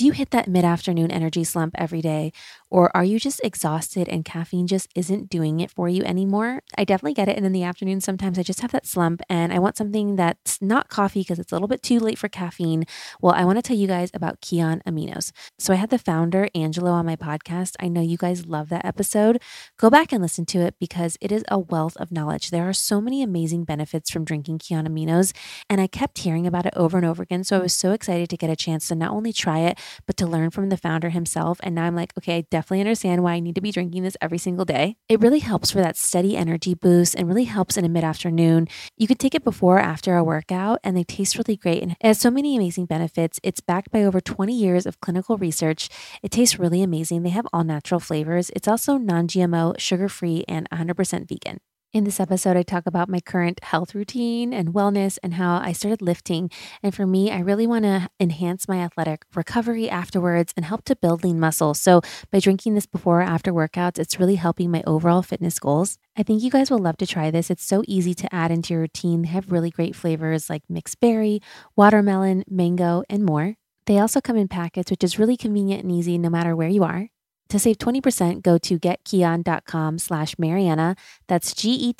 Do 0.00 0.06
you 0.06 0.12
hit 0.12 0.30
that 0.30 0.48
mid 0.48 0.64
afternoon 0.64 1.10
energy 1.10 1.44
slump 1.44 1.74
every 1.76 2.00
day? 2.00 2.32
Or 2.70 2.94
are 2.96 3.04
you 3.04 3.18
just 3.18 3.40
exhausted 3.42 4.08
and 4.08 4.24
caffeine 4.24 4.68
just 4.68 4.88
isn't 4.94 5.28
doing 5.28 5.58
it 5.58 5.70
for 5.70 5.88
you 5.88 6.04
anymore? 6.04 6.62
I 6.78 6.84
definitely 6.84 7.14
get 7.14 7.28
it. 7.28 7.36
And 7.36 7.44
in 7.44 7.52
the 7.52 7.64
afternoon, 7.64 8.00
sometimes 8.00 8.38
I 8.38 8.42
just 8.44 8.60
have 8.60 8.70
that 8.70 8.86
slump 8.86 9.22
and 9.28 9.52
I 9.52 9.58
want 9.58 9.76
something 9.76 10.14
that's 10.14 10.62
not 10.62 10.88
coffee 10.88 11.20
because 11.20 11.40
it's 11.40 11.50
a 11.50 11.54
little 11.56 11.68
bit 11.68 11.82
too 11.82 11.98
late 11.98 12.16
for 12.16 12.28
caffeine. 12.28 12.84
Well, 13.20 13.34
I 13.34 13.44
want 13.44 13.58
to 13.58 13.62
tell 13.62 13.76
you 13.76 13.88
guys 13.88 14.10
about 14.14 14.40
Kion 14.40 14.80
Aminos. 14.84 15.32
So 15.58 15.72
I 15.72 15.76
had 15.76 15.90
the 15.90 15.98
founder, 15.98 16.48
Angelo, 16.54 16.92
on 16.92 17.06
my 17.06 17.16
podcast. 17.16 17.74
I 17.80 17.88
know 17.88 18.00
you 18.00 18.16
guys 18.16 18.46
love 18.46 18.68
that 18.68 18.84
episode. 18.84 19.42
Go 19.76 19.90
back 19.90 20.12
and 20.12 20.22
listen 20.22 20.46
to 20.46 20.60
it 20.60 20.76
because 20.78 21.18
it 21.20 21.32
is 21.32 21.44
a 21.48 21.58
wealth 21.58 21.96
of 21.96 22.12
knowledge. 22.12 22.50
There 22.50 22.68
are 22.68 22.72
so 22.72 23.00
many 23.00 23.22
amazing 23.22 23.64
benefits 23.64 24.10
from 24.10 24.24
drinking 24.24 24.60
Kion 24.60 24.86
Aminos. 24.86 25.32
And 25.68 25.80
I 25.80 25.88
kept 25.88 26.18
hearing 26.18 26.46
about 26.46 26.66
it 26.66 26.74
over 26.76 26.96
and 26.96 27.06
over 27.06 27.22
again. 27.22 27.42
So 27.42 27.56
I 27.56 27.62
was 27.62 27.74
so 27.74 27.90
excited 27.90 28.30
to 28.30 28.36
get 28.36 28.48
a 28.48 28.56
chance 28.56 28.86
to 28.88 28.94
not 28.94 29.10
only 29.10 29.32
try 29.32 29.58
it, 29.60 29.78
but 30.06 30.16
to 30.18 30.26
learn 30.26 30.50
from 30.50 30.68
the 30.68 30.76
founder 30.76 31.10
himself. 31.10 31.58
And 31.64 31.74
now 31.74 31.84
I'm 31.84 31.96
like, 31.96 32.12
okay, 32.16 32.38
I 32.38 32.40
definitely 32.42 32.59
understand 32.80 33.22
why 33.22 33.34
I 33.34 33.40
need 33.40 33.54
to 33.54 33.60
be 33.60 33.72
drinking 33.72 34.02
this 34.02 34.16
every 34.20 34.38
single 34.38 34.64
day. 34.64 34.96
It 35.08 35.20
really 35.20 35.38
helps 35.38 35.70
for 35.70 35.78
that 35.78 35.96
steady 35.96 36.36
energy 36.36 36.74
boost 36.74 37.14
and 37.14 37.26
really 37.26 37.44
helps 37.44 37.76
in 37.76 37.84
a 37.84 37.88
mid 37.88 38.04
afternoon. 38.04 38.68
You 38.96 39.06
could 39.06 39.18
take 39.18 39.34
it 39.34 39.44
before 39.44 39.76
or 39.76 39.80
after 39.80 40.16
a 40.16 40.24
workout, 40.24 40.80
and 40.82 40.96
they 40.96 41.04
taste 41.04 41.36
really 41.38 41.56
great. 41.56 41.82
And 41.82 41.92
it 41.92 42.06
has 42.06 42.20
so 42.20 42.30
many 42.30 42.56
amazing 42.56 42.86
benefits. 42.86 43.38
It's 43.42 43.60
backed 43.60 43.90
by 43.90 44.02
over 44.02 44.20
20 44.20 44.52
years 44.52 44.86
of 44.86 45.00
clinical 45.00 45.38
research. 45.38 45.88
It 46.22 46.30
tastes 46.30 46.58
really 46.58 46.82
amazing. 46.82 47.22
They 47.22 47.30
have 47.30 47.46
all 47.52 47.64
natural 47.64 48.00
flavors. 48.00 48.50
It's 48.56 48.68
also 48.68 48.96
non 48.96 49.28
GMO, 49.28 49.78
sugar 49.78 50.08
free, 50.08 50.44
and 50.48 50.68
100% 50.70 51.28
vegan. 51.28 51.60
In 51.92 52.04
this 52.04 52.20
episode, 52.20 52.56
I 52.56 52.62
talk 52.62 52.86
about 52.86 53.08
my 53.08 53.18
current 53.18 53.64
health 53.64 53.96
routine 53.96 54.54
and 54.54 54.72
wellness 54.72 55.18
and 55.24 55.34
how 55.34 55.58
I 55.58 55.72
started 55.72 56.00
lifting. 56.00 56.48
And 56.84 56.94
for 56.94 57.04
me, 57.04 57.32
I 57.32 57.40
really 57.40 57.66
want 57.66 57.82
to 57.82 58.08
enhance 58.20 58.68
my 58.68 58.76
athletic 58.76 59.24
recovery 59.34 59.90
afterwards 59.90 60.54
and 60.56 60.64
help 60.64 60.84
to 60.84 60.94
build 60.94 61.24
lean 61.24 61.40
muscle. 61.40 61.74
So, 61.74 62.00
by 62.30 62.38
drinking 62.38 62.74
this 62.74 62.86
before 62.86 63.22
or 63.22 63.24
after 63.24 63.52
workouts, 63.52 63.98
it's 63.98 64.20
really 64.20 64.36
helping 64.36 64.70
my 64.70 64.84
overall 64.86 65.22
fitness 65.22 65.58
goals. 65.58 65.98
I 66.16 66.22
think 66.22 66.44
you 66.44 66.50
guys 66.50 66.70
will 66.70 66.78
love 66.78 66.96
to 66.98 67.08
try 67.08 67.32
this. 67.32 67.50
It's 67.50 67.64
so 67.64 67.82
easy 67.88 68.14
to 68.14 68.32
add 68.32 68.52
into 68.52 68.72
your 68.74 68.82
routine. 68.82 69.22
They 69.22 69.28
have 69.28 69.50
really 69.50 69.70
great 69.70 69.96
flavors 69.96 70.48
like 70.48 70.62
mixed 70.68 71.00
berry, 71.00 71.42
watermelon, 71.74 72.44
mango, 72.48 73.02
and 73.10 73.24
more. 73.24 73.56
They 73.86 73.98
also 73.98 74.20
come 74.20 74.36
in 74.36 74.46
packets, 74.46 74.92
which 74.92 75.02
is 75.02 75.18
really 75.18 75.36
convenient 75.36 75.82
and 75.82 75.90
easy 75.90 76.18
no 76.18 76.30
matter 76.30 76.54
where 76.54 76.68
you 76.68 76.84
are. 76.84 77.08
To 77.50 77.58
save 77.58 77.78
20%, 77.78 78.42
go 78.42 78.58
to 78.58 78.78
getkion.com 78.78 79.98
slash 79.98 80.38
Marianna. 80.38 80.94
That's 81.26 81.52
G-E-T-K-I-O-N 81.52 81.98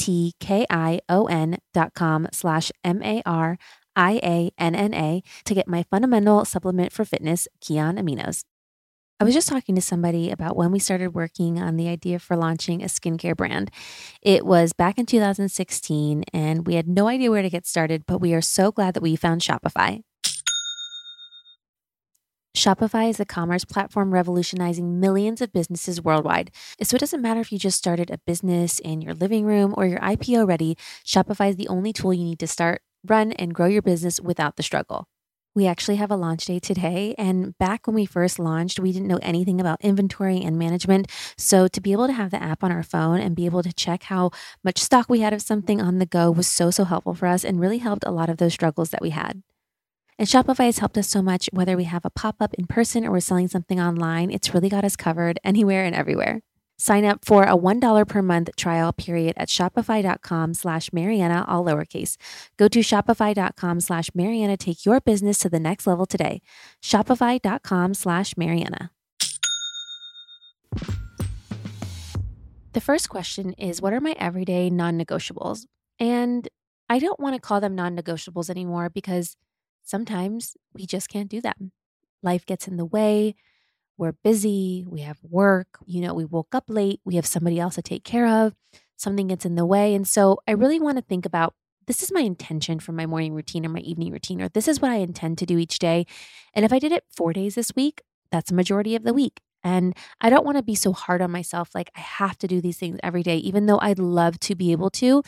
dot 1.75 1.95
com 1.95 2.29
slash 2.31 2.71
M-A-R-I-A-N-N-A 2.85 3.63
to 5.45 5.55
get 5.55 5.67
my 5.67 5.83
fundamental 5.83 6.45
supplement 6.45 6.93
for 6.93 7.05
fitness, 7.05 7.49
Kion 7.61 7.99
Aminos. 7.99 8.45
I 9.19 9.25
was 9.25 9.35
just 9.35 9.49
talking 9.49 9.75
to 9.75 9.83
somebody 9.83 10.31
about 10.31 10.57
when 10.57 10.71
we 10.71 10.79
started 10.79 11.15
working 11.15 11.61
on 11.61 11.77
the 11.77 11.89
idea 11.89 12.21
for 12.21 12.37
launching 12.37 12.83
a 12.83 12.87
skincare 12.87 13.37
brand. 13.37 13.73
It 14.23 14.47
was 14.47 14.73
back 14.73 14.99
in 14.99 15.05
2016, 15.05 16.25
and 16.33 16.65
we 16.65 16.77
had 16.77 16.89
no 16.89 17.09
idea 17.09 17.31
where 17.31 17.43
to 17.43 17.51
get 17.51 17.67
started, 17.67 18.05
but 18.07 18.21
we 18.21 18.33
are 18.35 18.41
so 18.41 18.71
glad 18.71 18.95
that 18.95 19.03
we 19.03 19.17
found 19.17 19.41
Shopify. 19.43 20.03
Shopify 22.57 23.09
is 23.09 23.21
a 23.21 23.25
commerce 23.25 23.65
platform 23.65 24.13
revolutionizing 24.13 24.99
millions 24.99 25.41
of 25.41 25.53
businesses 25.53 26.03
worldwide. 26.03 26.51
So 26.83 26.97
it 26.97 27.01
doesn't 27.01 27.23
matter 27.23 27.41
if 27.41 27.53
you 27.53 27.59
just 27.59 27.79
started 27.79 28.11
a 28.11 28.19
business 28.19 28.81
in 28.81 29.01
your 29.01 29.15
living 29.15 29.45
room 29.45 29.73
or 29.77 29.87
you're 29.87 30.01
IPO 30.01 30.49
ready, 30.49 30.77
Shopify 31.05 31.51
is 31.51 31.57
the 31.57 31.69
only 31.69 31.93
tool 31.93 32.13
you 32.13 32.25
need 32.25 32.41
to 32.41 32.49
start, 32.49 32.83
run, 33.07 33.33
and 33.33 33.55
grow 33.55 33.67
your 33.67 33.83
business 33.83 34.21
without 34.21 34.57
the 34.57 34.65
struggle. 34.65 35.07
We 35.55 35.67
actually 35.67 35.97
have 35.97 36.11
a 36.11 36.17
launch 36.17 36.45
day 36.45 36.59
today. 36.59 37.15
And 37.19 37.57
back 37.59 37.87
when 37.87 37.95
we 37.95 38.05
first 38.05 38.39
launched, 38.39 38.79
we 38.81 38.93
didn't 38.93 39.09
know 39.09 39.19
anything 39.23 39.61
about 39.61 39.81
inventory 39.81 40.41
and 40.41 40.59
management. 40.59 41.09
So 41.37 41.67
to 41.69 41.81
be 41.81 41.93
able 41.93 42.07
to 42.09 42.13
have 42.13 42.31
the 42.31 42.43
app 42.43 42.63
on 42.63 42.73
our 42.73 42.85
phone 42.85 43.21
and 43.21 43.35
be 43.37 43.47
able 43.47 43.63
to 43.63 43.73
check 43.73 44.05
how 44.05 44.31
much 44.63 44.79
stock 44.79 45.09
we 45.09 45.21
had 45.21 45.33
of 45.33 45.43
something 45.43 45.81
on 45.81 45.99
the 45.99 46.07
go 46.07 46.31
was 46.31 46.47
so, 46.47 46.71
so 46.71 46.85
helpful 46.85 47.15
for 47.15 47.27
us 47.27 47.45
and 47.45 47.61
really 47.61 47.79
helped 47.79 48.05
a 48.07 48.13
lot 48.13 48.31
of 48.31 48.39
those 48.39 48.55
struggles 48.55 48.91
that 48.91 49.03
we 49.03 49.11
had. 49.11 49.43
And 50.21 50.29
Shopify 50.29 50.67
has 50.67 50.81
helped 50.81 50.99
us 50.99 51.09
so 51.09 51.23
much, 51.23 51.49
whether 51.51 51.79
we 51.79 51.85
have 51.85 52.05
a 52.05 52.11
pop 52.11 52.37
up 52.43 52.53
in 52.53 52.67
person 52.67 53.07
or 53.07 53.11
we're 53.11 53.21
selling 53.21 53.49
something 53.49 53.81
online, 53.81 54.31
it's 54.31 54.53
really 54.53 54.69
got 54.69 54.85
us 54.85 54.95
covered 54.95 55.41
anywhere 55.43 55.83
and 55.87 55.97
everywhere. 55.97 56.43
Sign 56.77 57.07
up 57.07 57.25
for 57.25 57.45
a 57.45 57.57
$1 57.57 58.07
per 58.07 58.21
month 58.21 58.51
trial 58.55 58.93
period 58.93 59.33
at 59.39 59.49
shopify.com 59.49 60.53
slash 60.53 60.93
Marianna, 60.93 61.47
all 61.49 61.65
lowercase. 61.65 62.19
Go 62.59 62.69
to 62.69 62.81
shopify.com 62.81 63.81
slash 63.81 64.11
Marianna. 64.15 64.59
Take 64.59 64.85
your 64.85 65.01
business 65.01 65.39
to 65.39 65.49
the 65.49 65.59
next 65.59 65.87
level 65.87 66.05
today. 66.05 66.43
Shopify.com 66.85 67.95
slash 67.95 68.37
Marianna. 68.37 68.91
The 72.75 72.81
first 72.83 73.09
question 73.09 73.55
is 73.55 73.81
What 73.81 73.95
are 73.95 74.03
my 74.03 74.15
everyday 74.19 74.69
non 74.69 74.99
negotiables? 74.99 75.65
And 75.99 76.47
I 76.91 76.99
don't 76.99 77.21
want 77.21 77.37
to 77.37 77.41
call 77.41 77.63
them 77.63 77.75
non 77.75 77.97
negotiables 77.97 78.51
anymore 78.51 78.91
because 78.91 79.35
sometimes 79.83 80.57
we 80.75 80.87
just 80.87 81.09
can't 81.09 81.29
do 81.29 81.41
them. 81.41 81.73
Life 82.23 82.47
gets 82.47 82.69
in 82.69 82.77
the 82.77 82.85
way. 82.85 83.35
We're 83.97 84.13
busy. 84.13 84.85
We 84.89 85.01
have 85.01 85.19
work. 85.23 85.79
You 85.87 86.01
know, 86.01 86.15
we 86.15 86.25
woke 86.25 86.55
up 86.55 86.65
late. 86.69 87.01
We 87.05 87.17
have 87.17 87.27
somebody 87.27 87.61
else 87.61 87.75
to 87.75 87.83
take 87.83 88.05
care 88.05 88.27
of. 88.27 88.55
Something 88.97 89.29
gets 89.29 89.45
in 89.45 89.57
the 89.57 89.67
way. 89.67 89.95
And 89.95 90.07
so 90.07 90.39
I 90.47 90.53
really 90.53 90.81
want 90.81 90.99
to 90.99 91.03
think 91.03 91.27
about 91.27 91.55
this 91.87 92.03
is 92.03 92.13
my 92.13 92.21
intention 92.21 92.79
for 92.79 92.93
my 92.93 93.07
morning 93.07 93.35
routine 93.35 93.67
or 93.67 93.69
my 93.69 93.81
evening 93.81 94.13
routine, 94.13 94.41
or 94.41 94.49
this 94.49 94.69
is 94.69 94.81
what 94.81 94.91
I 94.91 94.97
intend 94.97 95.39
to 95.39 95.47
do 95.47 95.59
each 95.59 95.79
day. 95.79 96.07
And 96.55 96.65
if 96.65 96.73
I 96.73 96.79
did 96.79 96.93
it 96.93 97.05
four 97.11 97.33
days 97.33 97.57
this 97.57 97.73
week, 97.75 98.03
that's 98.31 98.51
a 98.51 98.55
majority 98.55 98.95
of 98.95 99.03
the 99.03 99.15
week. 99.15 99.41
And 99.63 99.97
I 100.21 100.31
don't 100.31 100.45
want 100.45 100.57
to 100.57 100.63
be 100.63 100.75
so 100.75 100.93
hard 100.93 101.21
on 101.21 101.31
myself. 101.31 101.75
Like 101.75 101.91
I 101.97 102.01
have 102.01 102.39
to 102.39 102.47
do 102.47 102.61
these 102.61 102.79
things 102.79 102.99
every 103.03 103.23
day, 103.23 103.37
even 103.39 103.67
though 103.67 103.79
I'd 103.83 103.99
love 103.99 104.39
to 104.41 104.55
be 104.55 104.73
able 104.73 104.91
to. 104.91 105.23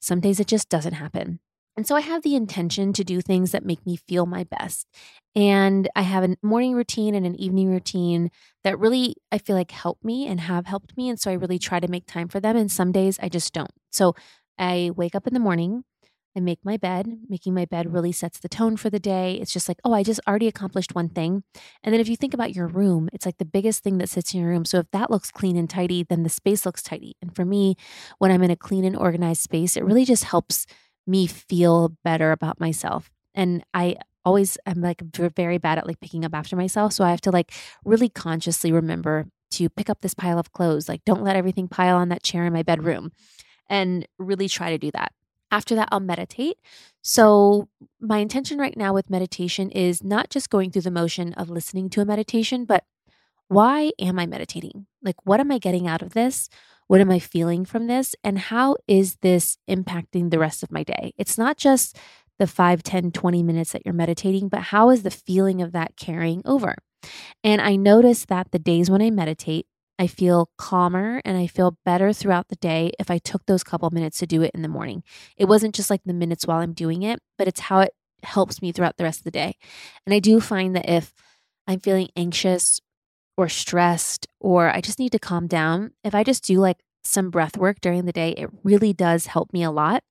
Some 0.00 0.20
days 0.20 0.38
it 0.38 0.46
just 0.46 0.68
doesn't 0.68 0.94
happen. 0.94 1.40
And 1.76 1.86
so 1.86 1.96
I 1.96 2.00
have 2.00 2.22
the 2.22 2.36
intention 2.36 2.92
to 2.92 3.04
do 3.04 3.20
things 3.20 3.50
that 3.50 3.64
make 3.64 3.84
me 3.84 3.96
feel 3.96 4.26
my 4.26 4.44
best. 4.44 4.86
And 5.34 5.88
I 5.96 6.02
have 6.02 6.22
a 6.22 6.36
morning 6.42 6.74
routine 6.74 7.14
and 7.14 7.26
an 7.26 7.34
evening 7.34 7.68
routine 7.70 8.30
that 8.62 8.78
really 8.78 9.16
I 9.32 9.38
feel 9.38 9.56
like 9.56 9.72
help 9.72 9.98
me 10.02 10.26
and 10.26 10.40
have 10.40 10.66
helped 10.66 10.96
me. 10.96 11.08
And 11.08 11.18
so 11.18 11.30
I 11.30 11.34
really 11.34 11.58
try 11.58 11.80
to 11.80 11.88
make 11.88 12.06
time 12.06 12.28
for 12.28 12.38
them. 12.38 12.56
And 12.56 12.70
some 12.70 12.92
days 12.92 13.18
I 13.20 13.28
just 13.28 13.52
don't. 13.52 13.72
So 13.90 14.14
I 14.56 14.92
wake 14.94 15.16
up 15.16 15.26
in 15.26 15.34
the 15.34 15.40
morning, 15.40 15.82
I 16.36 16.40
make 16.40 16.58
my 16.64 16.76
bed. 16.76 17.06
Making 17.28 17.54
my 17.54 17.64
bed 17.64 17.92
really 17.92 18.12
sets 18.12 18.38
the 18.38 18.48
tone 18.48 18.76
for 18.76 18.90
the 18.90 18.98
day. 18.98 19.34
It's 19.34 19.52
just 19.52 19.68
like, 19.68 19.78
oh, 19.84 19.92
I 19.92 20.02
just 20.02 20.20
already 20.26 20.48
accomplished 20.48 20.94
one 20.94 21.08
thing. 21.08 21.44
And 21.82 21.92
then 21.92 22.00
if 22.00 22.08
you 22.08 22.16
think 22.16 22.34
about 22.34 22.54
your 22.54 22.66
room, 22.66 23.08
it's 23.12 23.24
like 23.26 23.38
the 23.38 23.44
biggest 23.44 23.82
thing 23.82 23.98
that 23.98 24.08
sits 24.08 24.34
in 24.34 24.40
your 24.40 24.50
room. 24.50 24.64
So 24.64 24.78
if 24.78 24.90
that 24.92 25.10
looks 25.10 25.30
clean 25.30 25.56
and 25.56 25.70
tidy, 25.70 26.02
then 26.02 26.24
the 26.24 26.28
space 26.28 26.66
looks 26.66 26.82
tidy. 26.82 27.16
And 27.22 27.34
for 27.34 27.44
me, 27.44 27.76
when 28.18 28.30
I'm 28.30 28.42
in 28.42 28.50
a 28.50 28.56
clean 28.56 28.84
and 28.84 28.96
organized 28.96 29.42
space, 29.42 29.76
it 29.76 29.84
really 29.84 30.04
just 30.04 30.24
helps 30.24 30.66
me 31.06 31.26
feel 31.26 31.96
better 32.04 32.32
about 32.32 32.60
myself. 32.60 33.10
And 33.34 33.64
I 33.74 33.96
always 34.24 34.56
am 34.66 34.80
like 34.80 35.02
very 35.02 35.58
bad 35.58 35.78
at 35.78 35.86
like 35.86 36.00
picking 36.00 36.24
up 36.24 36.34
after 36.34 36.56
myself. 36.56 36.92
So 36.92 37.04
I 37.04 37.10
have 37.10 37.20
to 37.22 37.30
like 37.30 37.52
really 37.84 38.08
consciously 38.08 38.72
remember 38.72 39.26
to 39.52 39.68
pick 39.68 39.90
up 39.90 40.00
this 40.00 40.14
pile 40.14 40.38
of 40.38 40.52
clothes. 40.52 40.88
Like, 40.88 41.04
don't 41.04 41.22
let 41.22 41.36
everything 41.36 41.68
pile 41.68 41.96
on 41.96 42.08
that 42.08 42.22
chair 42.22 42.44
in 42.44 42.52
my 42.52 42.62
bedroom. 42.62 43.12
and 43.68 44.06
really 44.18 44.48
try 44.48 44.70
to 44.70 44.78
do 44.78 44.90
that. 44.92 45.12
After 45.50 45.74
that, 45.76 45.88
I'll 45.92 46.00
meditate. 46.00 46.58
So, 47.02 47.68
my 48.00 48.18
intention 48.18 48.58
right 48.58 48.76
now 48.76 48.92
with 48.92 49.08
meditation 49.10 49.70
is 49.70 50.02
not 50.02 50.30
just 50.30 50.50
going 50.50 50.70
through 50.70 50.82
the 50.82 50.90
motion 50.90 51.32
of 51.34 51.48
listening 51.48 51.88
to 51.90 52.00
a 52.00 52.04
meditation, 52.04 52.64
but 52.64 52.84
why 53.48 53.92
am 53.98 54.18
I 54.18 54.26
meditating? 54.26 54.86
Like, 55.02 55.16
what 55.24 55.40
am 55.40 55.50
I 55.52 55.58
getting 55.58 55.86
out 55.86 56.02
of 56.02 56.14
this? 56.14 56.48
What 56.86 57.00
am 57.00 57.10
I 57.10 57.18
feeling 57.18 57.64
from 57.64 57.86
this? 57.86 58.14
And 58.22 58.38
how 58.38 58.76
is 58.86 59.16
this 59.22 59.58
impacting 59.68 60.30
the 60.30 60.38
rest 60.38 60.62
of 60.62 60.70
my 60.70 60.82
day? 60.82 61.12
It's 61.16 61.38
not 61.38 61.56
just 61.56 61.98
the 62.38 62.46
5, 62.46 62.82
10, 62.82 63.12
20 63.12 63.42
minutes 63.42 63.72
that 63.72 63.82
you're 63.84 63.94
meditating, 63.94 64.48
but 64.48 64.60
how 64.60 64.90
is 64.90 65.02
the 65.02 65.10
feeling 65.10 65.62
of 65.62 65.72
that 65.72 65.96
carrying 65.96 66.42
over? 66.44 66.76
And 67.42 67.60
I 67.60 67.76
notice 67.76 68.24
that 68.26 68.50
the 68.50 68.58
days 68.58 68.90
when 68.90 69.02
I 69.02 69.10
meditate, 69.10 69.66
I 69.98 70.06
feel 70.08 70.50
calmer 70.58 71.22
and 71.24 71.36
I 71.36 71.46
feel 71.46 71.78
better 71.84 72.12
throughout 72.12 72.48
the 72.48 72.56
day 72.56 72.90
if 72.98 73.10
I 73.10 73.18
took 73.18 73.46
those 73.46 73.62
couple 73.62 73.88
minutes 73.90 74.18
to 74.18 74.26
do 74.26 74.42
it 74.42 74.50
in 74.52 74.62
the 74.62 74.68
morning. 74.68 75.04
It 75.36 75.44
wasn't 75.44 75.74
just 75.74 75.90
like 75.90 76.02
the 76.04 76.12
minutes 76.12 76.46
while 76.46 76.58
I'm 76.58 76.72
doing 76.72 77.02
it, 77.02 77.20
but 77.38 77.46
it's 77.46 77.60
how 77.60 77.80
it 77.80 77.92
helps 78.24 78.60
me 78.60 78.72
throughout 78.72 78.96
the 78.96 79.04
rest 79.04 79.20
of 79.20 79.24
the 79.24 79.30
day. 79.30 79.54
And 80.04 80.12
I 80.12 80.18
do 80.18 80.40
find 80.40 80.74
that 80.74 80.88
if 80.88 81.12
I'm 81.66 81.80
feeling 81.80 82.08
anxious 82.16 82.80
or 83.36 83.48
stressed 83.48 84.26
or 84.40 84.70
I 84.70 84.80
just 84.80 84.98
need 84.98 85.12
to 85.12 85.18
calm 85.18 85.46
down, 85.46 85.92
if 86.04 86.14
I 86.14 86.24
just 86.24 86.44
do 86.44 86.58
like 86.58 86.78
some 87.02 87.30
breath 87.30 87.56
work 87.56 87.80
during 87.80 88.06
the 88.06 88.12
day, 88.12 88.30
it 88.30 88.50
really 88.62 88.92
does 88.92 89.26
help 89.26 89.52
me 89.52 89.62
a 89.62 89.70
lot. 89.70 90.02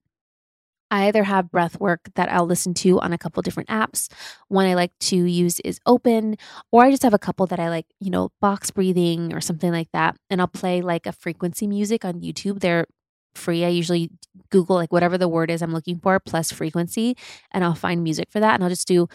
I 0.92 1.08
either 1.08 1.24
have 1.24 1.50
breath 1.50 1.80
work 1.80 2.02
that 2.14 2.32
I'll 2.32 2.46
listen 2.46 2.76
to 2.76 3.00
on 3.00 3.14
a 3.14 3.18
couple 3.18 3.42
different 3.42 3.70
apps. 3.70 4.12
One 4.48 4.68
I 4.68 4.76
like 4.76 4.92
to 5.02 5.16
use 5.16 5.60
is 5.62 5.80
Open, 5.88 6.38
or 6.72 6.84
I 6.84 6.92
just 6.92 7.02
have 7.02 7.16
a 7.16 7.20
couple 7.20 7.48
that 7.48 7.60
I 7.60 7.70
like, 7.70 7.88
you 8.00 8.12
know, 8.12 8.30
box 8.40 8.70
breathing 8.70 9.34
or 9.34 9.42
something 9.42 9.72
like 9.72 9.90
that. 9.94 10.16
And 10.30 10.40
I'll 10.40 10.48
play 10.48 10.82
like 10.84 11.08
a 11.08 11.12
frequency 11.12 11.66
music 11.66 12.06
on 12.06 12.22
YouTube. 12.22 12.60
They're 12.60 12.86
free. 13.34 13.66
I 13.66 13.70
usually 13.70 14.12
Google 14.52 14.76
like 14.76 14.92
whatever 14.92 15.18
the 15.18 15.28
word 15.28 15.50
is 15.50 15.64
I'm 15.64 15.74
looking 15.74 15.98
for 15.98 16.20
plus 16.20 16.52
frequency, 16.52 17.18
and 17.52 17.64
I'll 17.64 17.74
find 17.74 18.04
music 18.04 18.30
for 18.32 18.40
that. 18.40 18.54
And 18.54 18.64
I'll 18.64 18.70
just 18.70 18.88
do 18.88 19.08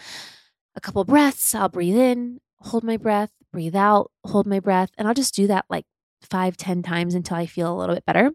a 0.75 0.81
couple 0.81 1.05
breaths. 1.05 1.55
I'll 1.55 1.69
breathe 1.69 1.95
in, 1.95 2.41
hold 2.59 2.83
my 2.83 2.97
breath, 2.97 3.31
breathe 3.51 3.75
out, 3.75 4.11
hold 4.25 4.47
my 4.47 4.59
breath. 4.59 4.89
And 4.97 5.07
I'll 5.07 5.13
just 5.13 5.35
do 5.35 5.47
that 5.47 5.65
like 5.69 5.85
five, 6.21 6.57
ten 6.57 6.83
times 6.83 7.15
until 7.15 7.37
I 7.37 7.45
feel 7.45 7.73
a 7.73 7.77
little 7.77 7.95
bit 7.95 8.05
better. 8.05 8.31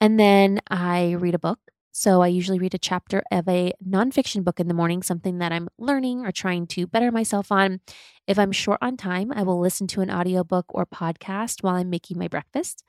And 0.00 0.18
then 0.18 0.60
I 0.70 1.12
read 1.12 1.34
a 1.34 1.38
book. 1.38 1.58
So 1.92 2.22
I 2.22 2.28
usually 2.28 2.58
read 2.58 2.74
a 2.74 2.78
chapter 2.78 3.22
of 3.32 3.48
a 3.48 3.72
nonfiction 3.86 4.44
book 4.44 4.60
in 4.60 4.68
the 4.68 4.74
morning, 4.74 5.02
something 5.02 5.38
that 5.38 5.52
I'm 5.52 5.68
learning 5.78 6.24
or 6.24 6.30
trying 6.30 6.66
to 6.68 6.86
better 6.86 7.10
myself 7.10 7.50
on. 7.50 7.80
If 8.26 8.38
I'm 8.38 8.52
short 8.52 8.78
on 8.80 8.96
time, 8.96 9.32
I 9.34 9.42
will 9.42 9.58
listen 9.58 9.86
to 9.88 10.00
an 10.00 10.10
audiobook 10.10 10.66
or 10.68 10.86
podcast 10.86 11.62
while 11.62 11.74
I'm 11.74 11.90
making 11.90 12.16
my 12.16 12.28
breakfast. 12.28 12.84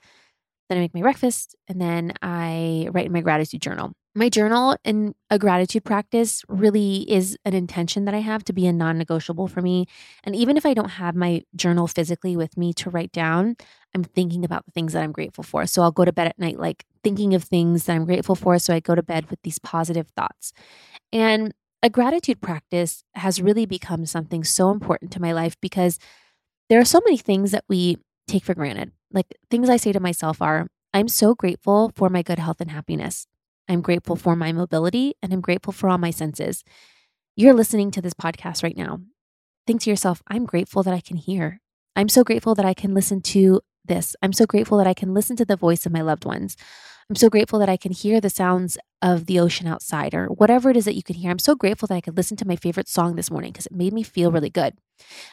Then 0.70 0.78
I 0.78 0.82
make 0.82 0.94
my 0.94 1.02
breakfast 1.02 1.56
and 1.68 1.82
then 1.82 2.14
I 2.22 2.90
write 2.92 3.08
in 3.08 3.12
my 3.12 3.22
gratitude 3.22 3.62
journal. 3.62 3.94
My 4.14 4.28
journal 4.28 4.76
and 4.84 5.16
a 5.30 5.40
gratitude 5.40 5.86
practice 5.86 6.44
really 6.50 7.10
is 7.10 7.38
an 7.46 7.54
intention 7.54 8.04
that 8.06 8.14
I 8.14 8.20
have 8.20 8.44
to 8.46 8.54
be 8.54 8.68
a 8.68 8.74
non 8.74 8.98
negotiable 8.98 9.48
for 9.48 9.62
me. 9.62 9.86
And 10.26 10.36
even 10.36 10.58
if 10.58 10.66
I 10.66 10.74
don't 10.74 10.90
have 10.90 11.16
my 11.16 11.44
journal 11.56 11.88
physically 11.88 12.36
with 12.36 12.58
me 12.58 12.74
to 12.74 12.90
write 12.90 13.14
down, 13.14 13.56
I'm 13.96 14.04
thinking 14.04 14.44
about 14.44 14.66
the 14.66 14.72
things 14.72 14.92
that 14.94 15.04
I'm 15.04 15.14
grateful 15.14 15.46
for. 15.46 15.66
So 15.66 15.82
I'll 15.82 15.92
go 15.92 16.04
to 16.04 16.12
bed 16.12 16.28
at 16.28 16.38
night, 16.38 16.60
like 16.60 16.84
thinking 17.06 17.34
of 17.34 17.46
things 17.46 17.86
that 17.86 17.96
I'm 17.96 18.04
grateful 18.04 18.36
for. 18.36 18.60
So 18.60 18.74
I 18.74 18.82
go 18.82 18.96
to 18.96 19.04
bed 19.04 19.30
with 19.30 19.42
these 19.44 19.60
positive 19.60 20.10
thoughts. 20.10 20.52
And 21.14 21.54
a 21.82 21.90
gratitude 21.90 22.42
practice 22.42 23.04
has 23.16 23.42
really 23.42 23.66
become 23.66 24.06
something 24.06 24.44
so 24.44 24.72
important 24.72 25.12
to 25.14 25.22
my 25.22 25.32
life 25.32 25.56
because 25.62 26.00
there 26.70 26.80
are 26.80 26.86
so 26.86 27.00
many 27.06 27.18
things 27.18 27.52
that 27.52 27.64
we 27.70 27.98
take 28.28 28.44
for 28.44 28.54
granted. 28.54 28.92
Like 29.12 29.28
things 29.50 29.70
I 29.70 29.78
say 29.78 29.94
to 29.94 30.00
myself 30.02 30.42
are, 30.42 30.68
I'm 30.94 31.08
so 31.08 31.34
grateful 31.34 31.94
for 31.96 32.10
my 32.10 32.22
good 32.22 32.40
health 32.40 32.60
and 32.60 32.72
happiness. 32.72 33.26
I'm 33.72 33.82
grateful 33.82 34.18
for 34.18 34.36
my 34.36 34.52
mobility 34.52 35.16
and 35.24 35.32
I'm 35.32 35.40
grateful 35.40 35.72
for 35.72 35.88
all 35.88 35.98
my 35.98 36.12
senses. 36.12 36.66
You're 37.38 37.54
listening 37.54 37.90
to 37.92 38.02
this 38.02 38.14
podcast 38.14 38.64
right 38.64 38.76
now. 38.76 39.00
Think 39.66 39.80
to 39.84 39.90
yourself, 39.90 40.22
I'm 40.28 40.46
grateful 40.46 40.84
that 40.84 40.94
I 40.94 41.00
can 41.00 41.16
hear. 41.16 41.62
I'm 41.96 42.10
so 42.10 42.26
grateful 42.26 42.54
that 42.56 42.66
I 42.66 42.74
can 42.74 42.94
listen 42.94 43.22
to 43.22 43.62
this. 43.86 44.14
I'm 44.22 44.34
so 44.34 44.46
grateful 44.46 44.78
that 44.78 44.88
I 44.88 44.94
can 44.94 45.14
listen 45.14 45.38
to 45.38 45.46
the 45.46 45.56
voice 45.56 45.86
of 45.86 45.94
my 45.94 46.02
loved 46.02 46.26
ones. 46.26 46.58
I'm 47.10 47.16
so 47.16 47.30
grateful 47.30 47.60
that 47.60 47.70
I 47.70 47.78
can 47.78 47.94
hear 47.94 48.20
the 48.20 48.30
sounds 48.30 48.78
of 49.02 49.26
the 49.26 49.40
ocean 49.40 49.68
outside 49.68 50.14
or 50.14 50.26
whatever 50.28 50.70
it 50.70 50.76
is 50.76 50.84
that 50.84 50.96
you 50.96 51.04
can 51.04 51.16
hear. 51.16 51.32
I'm 51.32 51.40
so 51.40 51.56
grateful 51.56 51.88
that 51.88 51.96
I 51.96 52.02
could 52.02 52.18
listen 52.18 52.36
to 52.38 52.48
my 52.48 52.58
favorite 52.58 52.90
song 52.90 53.16
this 53.16 53.32
morning 53.32 53.54
because 53.54 53.68
it 53.68 53.72
made 53.72 53.94
me 53.94 54.04
feel 54.04 54.34
really 54.34 54.50
good. 54.50 54.74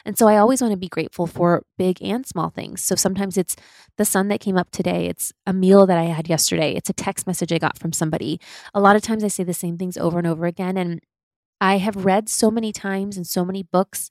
And 0.05 0.17
so 0.17 0.27
I 0.27 0.37
always 0.37 0.61
want 0.61 0.71
to 0.71 0.77
be 0.77 0.87
grateful 0.87 1.27
for 1.27 1.63
big 1.77 2.01
and 2.01 2.25
small 2.25 2.49
things. 2.49 2.83
So 2.83 2.95
sometimes 2.95 3.37
it's 3.37 3.55
the 3.97 4.05
sun 4.05 4.27
that 4.29 4.39
came 4.39 4.57
up 4.57 4.71
today, 4.71 5.07
it's 5.07 5.33
a 5.45 5.53
meal 5.53 5.85
that 5.85 5.97
I 5.97 6.03
had 6.03 6.29
yesterday, 6.29 6.73
it's 6.75 6.89
a 6.89 6.93
text 6.93 7.27
message 7.27 7.51
I 7.51 7.57
got 7.57 7.77
from 7.77 7.93
somebody. 7.93 8.39
A 8.73 8.79
lot 8.79 8.95
of 8.95 9.01
times 9.01 9.23
I 9.23 9.27
say 9.27 9.43
the 9.43 9.53
same 9.53 9.77
things 9.77 9.97
over 9.97 10.17
and 10.17 10.27
over 10.27 10.45
again. 10.45 10.77
And 10.77 11.01
I 11.61 11.77
have 11.77 12.05
read 12.05 12.29
so 12.29 12.49
many 12.49 12.71
times 12.71 13.17
in 13.17 13.25
so 13.25 13.43
many 13.43 13.63
books. 13.63 14.09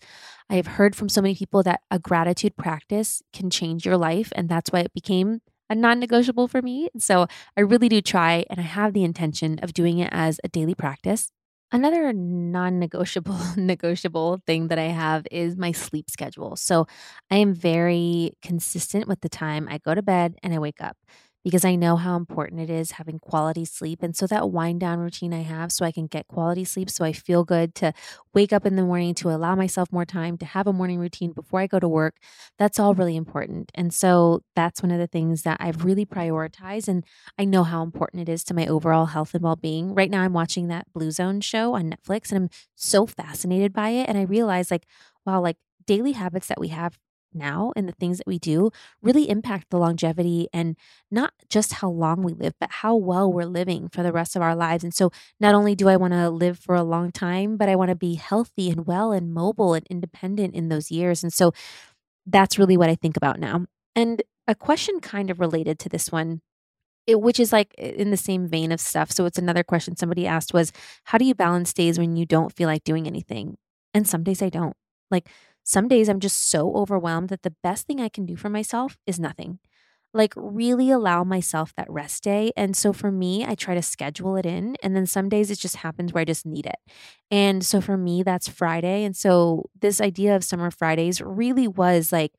I 0.51 0.57
have 0.57 0.67
heard 0.67 0.95
from 0.95 1.09
so 1.09 1.23
many 1.23 1.35
people 1.35 1.63
that 1.63 1.81
a 1.91 1.99
gratitude 1.99 2.57
practice 2.57 3.23
can 3.33 3.51
change 3.51 3.87
your 3.87 3.97
life. 3.97 4.33
And 4.37 4.49
that's 4.49 4.71
why 4.71 4.81
it 4.81 4.93
became 4.93 5.41
a 5.71 5.75
non 5.75 5.99
negotiable 5.99 6.49
for 6.49 6.63
me. 6.63 6.89
So 6.99 7.27
I 7.57 7.61
really 7.61 7.89
do 7.89 8.01
try, 8.01 8.45
and 8.51 8.61
I 8.61 8.65
have 8.65 8.93
the 8.93 9.05
intention 9.05 9.59
of 9.63 9.73
doing 9.73 9.99
it 9.99 10.09
as 10.13 10.41
a 10.45 10.49
daily 10.49 10.75
practice. 10.75 11.31
Another 11.71 12.13
non 12.15 12.79
negotiable 12.79 13.37
negotiable 13.57 14.41
thing 14.47 14.69
that 14.69 14.79
I 14.79 14.85
have 14.87 15.27
is 15.31 15.57
my 15.57 15.73
sleep 15.73 16.11
schedule. 16.11 16.57
So 16.57 16.87
I 17.31 17.37
am 17.37 17.53
very 17.55 18.33
consistent 18.43 19.07
with 19.07 19.21
the 19.21 19.29
time 19.29 19.69
I 19.71 19.79
go 19.79 19.95
to 19.95 20.01
bed 20.03 20.37
and 20.43 20.55
I 20.55 20.59
wake 20.59 20.81
up 20.81 20.97
because 21.45 21.65
I 21.65 21.77
know 21.77 21.97
how 21.97 22.17
important 22.17 22.61
it 22.61 22.71
is 22.71 22.93
having 22.93 23.19
quality 23.19 23.65
sleep. 23.65 24.03
And 24.03 24.17
so 24.17 24.27
that 24.27 24.51
wind 24.51 24.81
down 24.81 24.99
routine 24.99 25.33
I 25.33 25.43
have 25.43 25.73
so 25.73 25.85
I 25.85 25.93
can 25.93 26.07
get 26.07 26.29
quality 26.29 26.65
sleep 26.65 26.91
so 26.91 27.05
I 27.05 27.13
feel 27.13 27.45
good 27.45 27.75
to 27.77 27.93
wake 28.35 28.53
up 28.53 28.67
in 28.67 28.77
the 28.77 28.83
morning 28.83 29.15
to 29.15 29.31
allow 29.31 29.55
myself 29.55 29.93
more 29.93 30.05
time 30.05 30.37
to 30.39 30.47
have 30.47 30.67
a 30.67 30.73
morning 30.73 30.99
routine 30.99 31.33
before 31.33 31.61
I 31.61 31.67
go 31.67 31.79
to 31.79 31.89
work. 31.89 32.17
That's 32.59 32.79
all 32.79 32.93
mm-hmm. 32.93 33.01
really 33.01 33.17
important. 33.17 33.71
And 33.75 33.95
so 33.95 34.43
that's 34.57 34.83
one 34.83 34.91
of 34.93 34.99
the 34.99 35.07
things 35.07 35.43
that 35.43 35.59
I've 35.61 35.85
really 35.85 36.05
prioritized 36.05 36.89
and 36.89 37.05
I 37.39 37.45
know 37.45 37.65
how 37.65 37.83
important 37.83 38.29
it 38.29 38.31
is 38.31 38.45
to 38.45 38.55
my 38.55 38.67
overall 38.67 39.07
health 39.07 39.35
and 39.35 39.43
well-being. 39.43 39.95
Right 39.95 40.11
now 40.11 40.23
I'm 40.23 40.33
watching 40.33 40.69
that 40.69 40.93
Blue 40.93 41.11
Zone 41.11 41.41
show 41.41 41.75
on 41.75 41.91
Netflix 41.91 42.31
and 42.31 42.45
I'm 42.45 42.51
so 42.75 43.07
fascinated 43.07 43.73
by 43.73 43.91
it 43.91 44.09
and 44.09 44.19
I 44.19 44.23
realize 44.23 44.71
like 44.71 44.87
wow, 45.25 45.41
like 45.41 45.57
daily 45.87 46.13
habits 46.13 46.47
that 46.49 46.61
we 46.61 46.69
have 46.69 46.99
now 47.35 47.73
and 47.77 47.89
the 47.89 47.93
things 47.93 48.19
that 48.19 48.27
we 48.27 48.39
do 48.39 48.71
really 49.03 49.29
impact 49.29 49.71
the 49.71 49.79
longevity 49.79 50.49
and 50.53 50.77
not 51.11 51.33
just 51.49 51.75
how 51.75 51.89
long 51.89 52.23
we 52.23 52.33
live, 52.33 52.55
but 52.61 52.71
how 52.71 52.95
well 52.95 53.33
we're 53.33 53.45
living 53.45 53.89
for 53.89 54.03
the 54.03 54.13
rest 54.13 54.37
of 54.37 54.43
our 54.43 54.55
lives. 54.55 54.85
And 54.85 54.95
so, 54.95 55.11
not 55.41 55.55
only 55.55 55.75
do 55.75 55.89
I 55.89 55.97
want 55.97 56.13
to 56.13 56.31
live 56.31 56.59
for 56.59 56.75
a 56.75 56.83
long 56.83 57.13
time, 57.13 57.57
but 57.57 57.69
I 57.69 57.77
want 57.77 57.91
to 57.91 57.95
be 57.95 58.15
healthy 58.15 58.71
and 58.71 58.87
well 58.87 59.13
and 59.13 59.33
mobile 59.33 59.75
and 59.75 59.87
independent 59.89 60.55
in 60.55 60.69
those 60.69 60.91
years. 60.91 61.23
And 61.23 61.33
so, 61.33 61.53
that's 62.27 62.59
really 62.59 62.77
what 62.77 62.91
I 62.91 62.95
think 62.95 63.17
about 63.17 63.41
now. 63.41 63.67
And 63.97 64.23
a 64.47 64.55
question 64.55 65.01
kind 65.01 65.31
of 65.31 65.41
related 65.41 65.79
to 65.81 65.89
this 65.89 66.13
one. 66.13 66.41
It, 67.07 67.23
which 67.23 67.41
is 67.41 67.55
like 67.55 67.73
in 67.79 68.11
the 68.11 68.19
same 68.19 68.47
vein 68.47 68.71
of 68.71 68.83
stuff. 68.83 69.11
So 69.11 69.25
it's 69.25 69.39
another 69.39 69.63
question 69.63 69.97
somebody 69.97 70.27
asked 70.27 70.53
was, 70.53 70.73
how 71.05 71.17
do 71.17 71.25
you 71.25 71.35
balance 71.35 71.73
days 71.73 71.99
when 71.99 72.17
you 72.17 72.27
don't 72.27 72.53
feel 72.55 72.69
like 72.69 72.85
doing 72.85 73.07
anything? 73.07 73.57
And 73.95 74.07
some 74.07 74.23
days 74.23 74.43
I 74.43 74.51
don't. 74.51 74.77
Like 75.11 75.31
some 75.69 75.87
days 75.87 76.09
I'm 76.09 76.19
just 76.19 76.49
so 76.51 76.75
overwhelmed 76.75 77.29
that 77.29 77.43
the 77.43 77.55
best 77.63 77.87
thing 77.87 78.01
I 78.01 78.09
can 78.09 78.25
do 78.25 78.37
for 78.37 78.49
myself 78.49 78.97
is 79.07 79.21
nothing. 79.21 79.59
Like, 80.15 80.33
really 80.35 80.91
allow 80.91 81.25
myself 81.25 81.75
that 81.77 81.91
rest 81.91 82.25
day. 82.25 82.53
And 82.57 82.75
so 82.75 82.95
for 82.95 83.13
me, 83.13 83.45
I 83.45 83.55
try 83.55 83.75
to 83.75 83.83
schedule 83.83 84.37
it 84.37 84.47
in. 84.47 84.77
And 84.83 84.97
then 84.97 85.05
some 85.05 85.29
days 85.29 85.51
it 85.51 85.59
just 85.59 85.77
happens 85.77 86.15
where 86.15 86.23
I 86.23 86.25
just 86.25 86.47
need 86.47 86.65
it. 86.65 86.79
And 87.31 87.63
so 87.63 87.83
for 87.83 87.99
me, 87.99 88.23
that's 88.23 88.49
Friday. 88.49 89.05
And 89.05 89.15
so 89.15 89.69
this 89.79 90.01
idea 90.01 90.35
of 90.35 90.43
Summer 90.43 90.71
Fridays 90.71 91.21
really 91.21 91.69
was 91.69 92.13
like, 92.13 92.33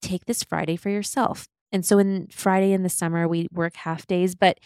take 0.00 0.24
this 0.24 0.42
Friday 0.42 0.76
for 0.76 0.88
yourself. 0.88 1.46
And 1.72 1.84
so 1.84 1.98
in 1.98 2.28
Friday 2.30 2.72
in 2.72 2.82
the 2.82 2.88
summer, 2.88 3.28
we 3.28 3.48
work 3.52 3.76
half 3.76 4.06
days, 4.06 4.34
but 4.34 4.58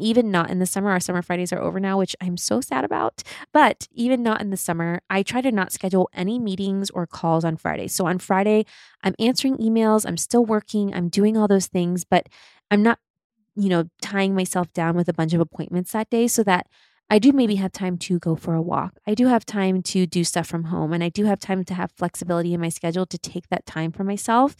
even 0.00 0.30
not 0.30 0.50
in 0.50 0.58
the 0.58 0.66
summer, 0.66 0.90
our 0.90 1.00
summer 1.00 1.22
Fridays 1.22 1.52
are 1.52 1.60
over 1.60 1.78
now, 1.78 1.98
which 1.98 2.16
I'm 2.20 2.36
so 2.36 2.60
sad 2.60 2.84
about. 2.84 3.22
But 3.52 3.86
even 3.92 4.22
not 4.22 4.40
in 4.40 4.50
the 4.50 4.56
summer, 4.56 5.00
I 5.08 5.22
try 5.22 5.40
to 5.40 5.52
not 5.52 5.72
schedule 5.72 6.08
any 6.12 6.38
meetings 6.38 6.90
or 6.90 7.06
calls 7.06 7.44
on 7.44 7.56
Friday. 7.56 7.86
So 7.88 8.06
on 8.06 8.18
Friday, 8.18 8.66
I'm 9.02 9.14
answering 9.18 9.58
emails, 9.58 10.04
I'm 10.06 10.16
still 10.16 10.44
working, 10.44 10.92
I'm 10.92 11.08
doing 11.08 11.36
all 11.36 11.46
those 11.46 11.66
things, 11.66 12.04
but 12.04 12.28
I'm 12.70 12.82
not, 12.82 12.98
you 13.54 13.68
know, 13.68 13.84
tying 14.02 14.34
myself 14.34 14.72
down 14.72 14.96
with 14.96 15.08
a 15.08 15.14
bunch 15.14 15.34
of 15.34 15.40
appointments 15.40 15.92
that 15.92 16.10
day 16.10 16.26
so 16.26 16.42
that 16.42 16.66
I 17.08 17.20
do 17.20 17.30
maybe 17.30 17.54
have 17.56 17.70
time 17.70 17.98
to 17.98 18.18
go 18.18 18.34
for 18.34 18.54
a 18.54 18.62
walk. 18.62 18.98
I 19.06 19.14
do 19.14 19.28
have 19.28 19.46
time 19.46 19.82
to 19.82 20.06
do 20.06 20.24
stuff 20.24 20.48
from 20.48 20.64
home, 20.64 20.92
and 20.92 21.04
I 21.04 21.08
do 21.08 21.24
have 21.26 21.38
time 21.38 21.64
to 21.64 21.74
have 21.74 21.92
flexibility 21.92 22.52
in 22.52 22.60
my 22.60 22.68
schedule 22.68 23.06
to 23.06 23.18
take 23.18 23.48
that 23.48 23.64
time 23.64 23.92
for 23.92 24.02
myself. 24.02 24.56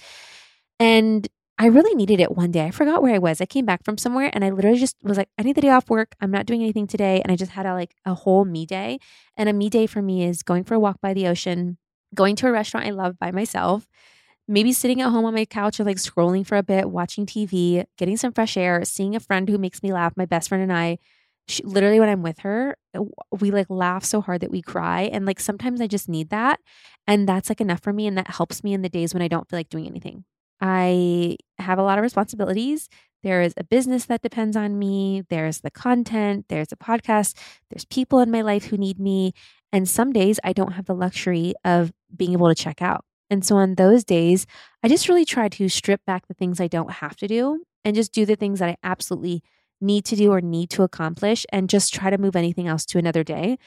And 0.79 1.27
I 1.59 1.67
really 1.67 1.95
needed 1.95 2.21
it 2.21 2.37
one 2.37 2.51
day. 2.51 2.67
I 2.67 2.71
forgot 2.71 3.03
where 3.03 3.15
I 3.15 3.19
was. 3.19 3.41
I 3.41 3.47
came 3.47 3.65
back 3.65 3.83
from 3.83 3.97
somewhere 3.97 4.31
and 4.35 4.45
I 4.45 4.51
literally 4.51 4.79
just 4.79 4.97
was 5.03 5.17
like, 5.17 5.31
I 5.39 5.43
need 5.43 5.57
the 5.57 5.63
day 5.63 5.71
off 5.71 5.89
work. 5.89 6.15
I'm 6.21 6.31
not 6.31 6.45
doing 6.45 6.63
anything 6.63 6.87
today. 6.87 7.23
And 7.23 7.33
I 7.33 7.37
just 7.37 7.53
had 7.53 7.65
a 7.65 7.73
like 7.73 7.95
a 8.05 8.15
whole 8.15 8.45
me 8.45 8.67
day. 8.67 8.99
And 9.39 9.49
a 9.49 9.55
me 9.55 9.71
day 9.71 9.87
for 9.87 10.03
me 10.03 10.25
is 10.25 10.43
going 10.43 10.65
for 10.65 10.75
a 10.75 10.79
walk 10.81 11.01
by 11.01 11.15
the 11.15 11.27
ocean, 11.27 11.79
going 12.15 12.37
to 12.37 12.49
a 12.49 12.53
restaurant 12.53 12.87
I 12.87 12.91
love 12.91 13.19
by 13.19 13.31
myself, 13.31 13.89
maybe 14.47 14.73
sitting 14.73 15.01
at 15.01 15.11
home 15.11 15.25
on 15.25 15.35
my 15.35 15.47
couch 15.47 15.81
or 15.81 15.85
like 15.85 15.97
scrolling 15.97 16.47
for 16.47 16.57
a 16.59 16.63
bit, 16.63 16.91
watching 16.91 17.25
TV, 17.27 17.85
getting 17.97 18.19
some 18.19 18.33
fresh 18.33 18.57
air, 18.59 18.85
seeing 18.85 19.17
a 19.17 19.21
friend 19.21 19.49
who 19.49 19.57
makes 19.59 19.83
me 19.83 19.93
laugh, 19.95 20.13
my 20.17 20.27
best 20.27 20.51
friend 20.51 20.63
and 20.63 20.73
I. 20.73 20.99
She, 21.49 21.63
literally, 21.63 22.01
when 22.01 22.09
I'm 22.11 22.23
with 22.23 22.41
her, 22.41 22.77
uh, 22.95 23.05
we 23.41 23.51
like 23.51 23.71
laugh 23.71 24.05
so 24.05 24.21
hard 24.21 24.43
that 24.43 24.51
we 24.51 24.61
cry. 24.63 25.03
And 25.05 25.25
like 25.25 25.41
sometimes 25.41 25.81
I 25.81 25.87
just 25.87 26.09
need 26.09 26.31
that. 26.31 26.61
And 27.07 27.29
that's 27.29 27.49
like 27.49 27.61
enough 27.63 27.81
for 27.83 27.93
me. 27.95 28.07
And 28.07 28.19
that 28.19 28.29
helps 28.33 28.63
me 28.65 28.75
in 28.75 28.83
the 28.83 28.89
days 28.91 29.15
when 29.15 29.23
I 29.23 29.29
don't 29.29 29.49
feel 29.49 29.59
like 29.59 29.71
doing 29.71 29.87
anything. 29.87 30.25
I 30.61 31.37
have 31.59 31.79
a 31.79 31.83
lot 31.83 31.99
of 31.99 32.03
responsibilities. 32.03 32.89
There 33.23 33.43
is 33.43 33.55
a 33.57 33.65
business 33.65 34.07
that 34.07 34.23
depends 34.23 34.57
on 34.57 34.79
me. 34.79 35.25
There's 35.29 35.61
the 35.61 35.71
content. 35.71 36.47
There's 36.49 36.73
a 36.73 36.77
podcast. 36.77 37.37
There's 37.71 37.85
people 37.85 38.21
in 38.21 38.31
my 38.31 38.43
life 38.43 38.67
who 38.67 38.77
need 38.77 38.99
me. 39.01 39.33
And 39.73 39.89
some 39.89 40.13
days 40.13 40.39
I 40.45 40.53
don't 40.53 40.73
have 40.73 40.87
the 40.87 40.95
luxury 40.95 41.55
of 41.65 41.93
being 42.15 42.33
able 42.33 42.49
to 42.49 42.55
check 42.55 42.81
out. 42.81 43.05
And 43.29 43.45
so 43.45 43.57
on 43.57 43.75
those 43.75 44.05
days, 44.05 44.47
I 44.83 44.89
just 44.89 45.09
really 45.09 45.25
try 45.25 45.49
to 45.49 45.69
strip 45.69 46.01
back 46.07 46.29
the 46.29 46.35
things 46.35 46.61
I 46.61 46.69
don't 46.69 46.93
have 46.93 47.17
to 47.17 47.27
do 47.27 47.65
and 47.85 47.97
just 47.97 48.13
do 48.13 48.25
the 48.25 48.37
things 48.37 48.61
that 48.61 48.69
I 48.69 48.77
absolutely 48.85 49.43
need 49.81 50.05
to 50.07 50.17
do 50.17 50.33
or 50.33 50.41
need 50.41 50.71
to 50.71 50.83
accomplish 50.83 51.45
and 51.53 51.69
just 51.69 51.93
try 51.93 52.11
to 52.11 52.19
move 52.19 52.37
anything 52.37 52.69
else 52.69 52.87
to 52.87 52.99
another 52.99 53.25
day. 53.25 53.59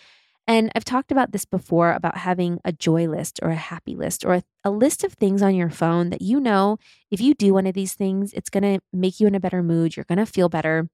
And 0.50 0.72
I've 0.76 0.84
talked 0.84 1.12
about 1.12 1.32
this 1.32 1.46
before 1.46 1.92
about 1.92 2.18
having 2.18 2.60
a 2.66 2.72
joy 2.72 3.08
list 3.08 3.40
or 3.44 3.52
a 3.52 3.56
happy 3.56 3.96
list 3.96 4.26
or 4.26 4.34
a, 4.34 4.44
a, 4.64 4.72
list 4.72 5.04
of 5.04 5.14
things 5.14 5.44
on 5.44 5.54
your 5.54 5.70
phone 5.70 6.10
that 6.10 6.24
you 6.24 6.40
know 6.40 6.80
if 7.12 7.22
you 7.22 7.36
do 7.36 7.54
one 7.54 7.68
of 7.68 7.76
these 7.76 7.94
things, 7.94 8.34
it's 8.34 8.50
going 8.50 8.64
to 8.64 8.80
make 8.92 9.20
you 9.20 9.28
in 9.28 9.36
a 9.36 9.40
better 9.40 9.62
mood. 9.62 9.96
You're 9.96 10.06
going 10.06 10.18
to 10.18 10.26
feel 10.26 10.50
better. 10.50 10.90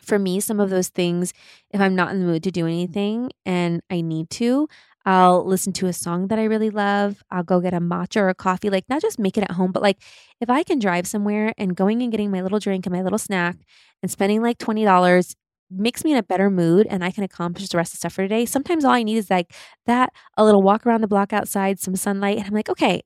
For 0.00 0.18
me, 0.18 0.40
some 0.40 0.58
of 0.58 0.70
those 0.70 0.88
things, 0.88 1.34
if 1.70 1.82
I'm 1.82 1.94
not 1.94 2.12
in 2.12 2.20
the 2.20 2.26
mood 2.26 2.42
to 2.44 2.50
do 2.50 2.66
anything 2.66 3.30
and 3.44 3.82
I 3.90 4.00
need 4.00 4.30
to, 4.30 4.68
I'll 5.04 5.44
listen 5.44 5.74
to 5.74 5.86
a 5.86 5.92
song 5.92 6.28
that 6.28 6.38
I 6.38 6.44
really 6.44 6.70
love. 6.70 7.22
I'll 7.30 7.42
go 7.42 7.60
get 7.60 7.74
a 7.74 7.80
matcha 7.80 8.22
or 8.22 8.30
a 8.30 8.34
coffee, 8.34 8.70
like 8.70 8.88
not 8.88 9.02
just 9.02 9.18
make 9.18 9.36
it 9.36 9.44
at 9.44 9.50
home, 9.50 9.72
but 9.72 9.82
like 9.82 9.98
if 10.40 10.48
I 10.48 10.62
can 10.62 10.78
drive 10.78 11.06
somewhere 11.06 11.52
and 11.58 11.76
going 11.76 12.00
and 12.00 12.10
getting 12.10 12.30
my 12.30 12.40
little 12.40 12.58
drink 12.58 12.86
and 12.86 12.94
my 12.94 13.02
little 13.02 13.18
snack 13.18 13.56
and 14.02 14.10
spending 14.10 14.40
like 14.40 14.56
$20 14.56 15.34
makes 15.74 16.04
me 16.04 16.12
in 16.12 16.18
a 16.18 16.22
better 16.22 16.50
mood 16.50 16.86
and 16.90 17.04
I 17.04 17.10
can 17.10 17.24
accomplish 17.24 17.68
the 17.68 17.76
rest 17.76 17.90
of 17.90 17.92
the 17.94 17.98
stuff 17.98 18.12
for 18.14 18.22
today. 18.22 18.46
Sometimes 18.46 18.84
all 18.84 18.92
I 18.92 19.02
need 19.02 19.16
is 19.16 19.30
like 19.30 19.54
that, 19.86 20.12
a 20.36 20.44
little 20.44 20.62
walk 20.62 20.86
around 20.86 21.00
the 21.00 21.08
block 21.08 21.32
outside, 21.32 21.80
some 21.80 21.96
sunlight, 21.96 22.38
and 22.38 22.46
I'm 22.46 22.54
like, 22.54 22.68
okay, 22.68 23.02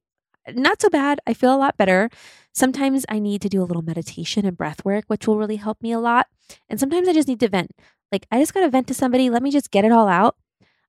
not 0.55 0.81
so 0.81 0.89
bad. 0.89 1.21
I 1.27 1.35
feel 1.35 1.55
a 1.55 1.59
lot 1.59 1.77
better. 1.77 2.11
Sometimes 2.53 3.05
I 3.09 3.19
need 3.19 3.43
to 3.43 3.49
do 3.49 3.63
a 3.63 3.65
little 3.65 3.83
meditation 3.83 4.47
and 4.47 4.57
breath 4.57 4.85
work, 4.85 5.05
which 5.09 5.27
will 5.27 5.39
really 5.39 5.57
help 5.57 5.83
me 5.83 5.93
a 5.93 5.99
lot. 5.99 6.27
And 6.69 6.79
sometimes 6.79 7.09
I 7.09 7.13
just 7.13 7.29
need 7.29 7.41
to 7.41 7.49
vent. 7.49 7.73
Like, 8.13 8.27
I 8.31 8.39
just 8.39 8.55
got 8.55 8.61
to 8.61 8.71
vent 8.71 8.87
to 8.89 8.95
somebody. 8.95 9.29
Let 9.29 9.43
me 9.43 9.51
just 9.51 9.71
get 9.71 9.85
it 9.85 9.93
all 9.93 10.09
out. 10.09 10.37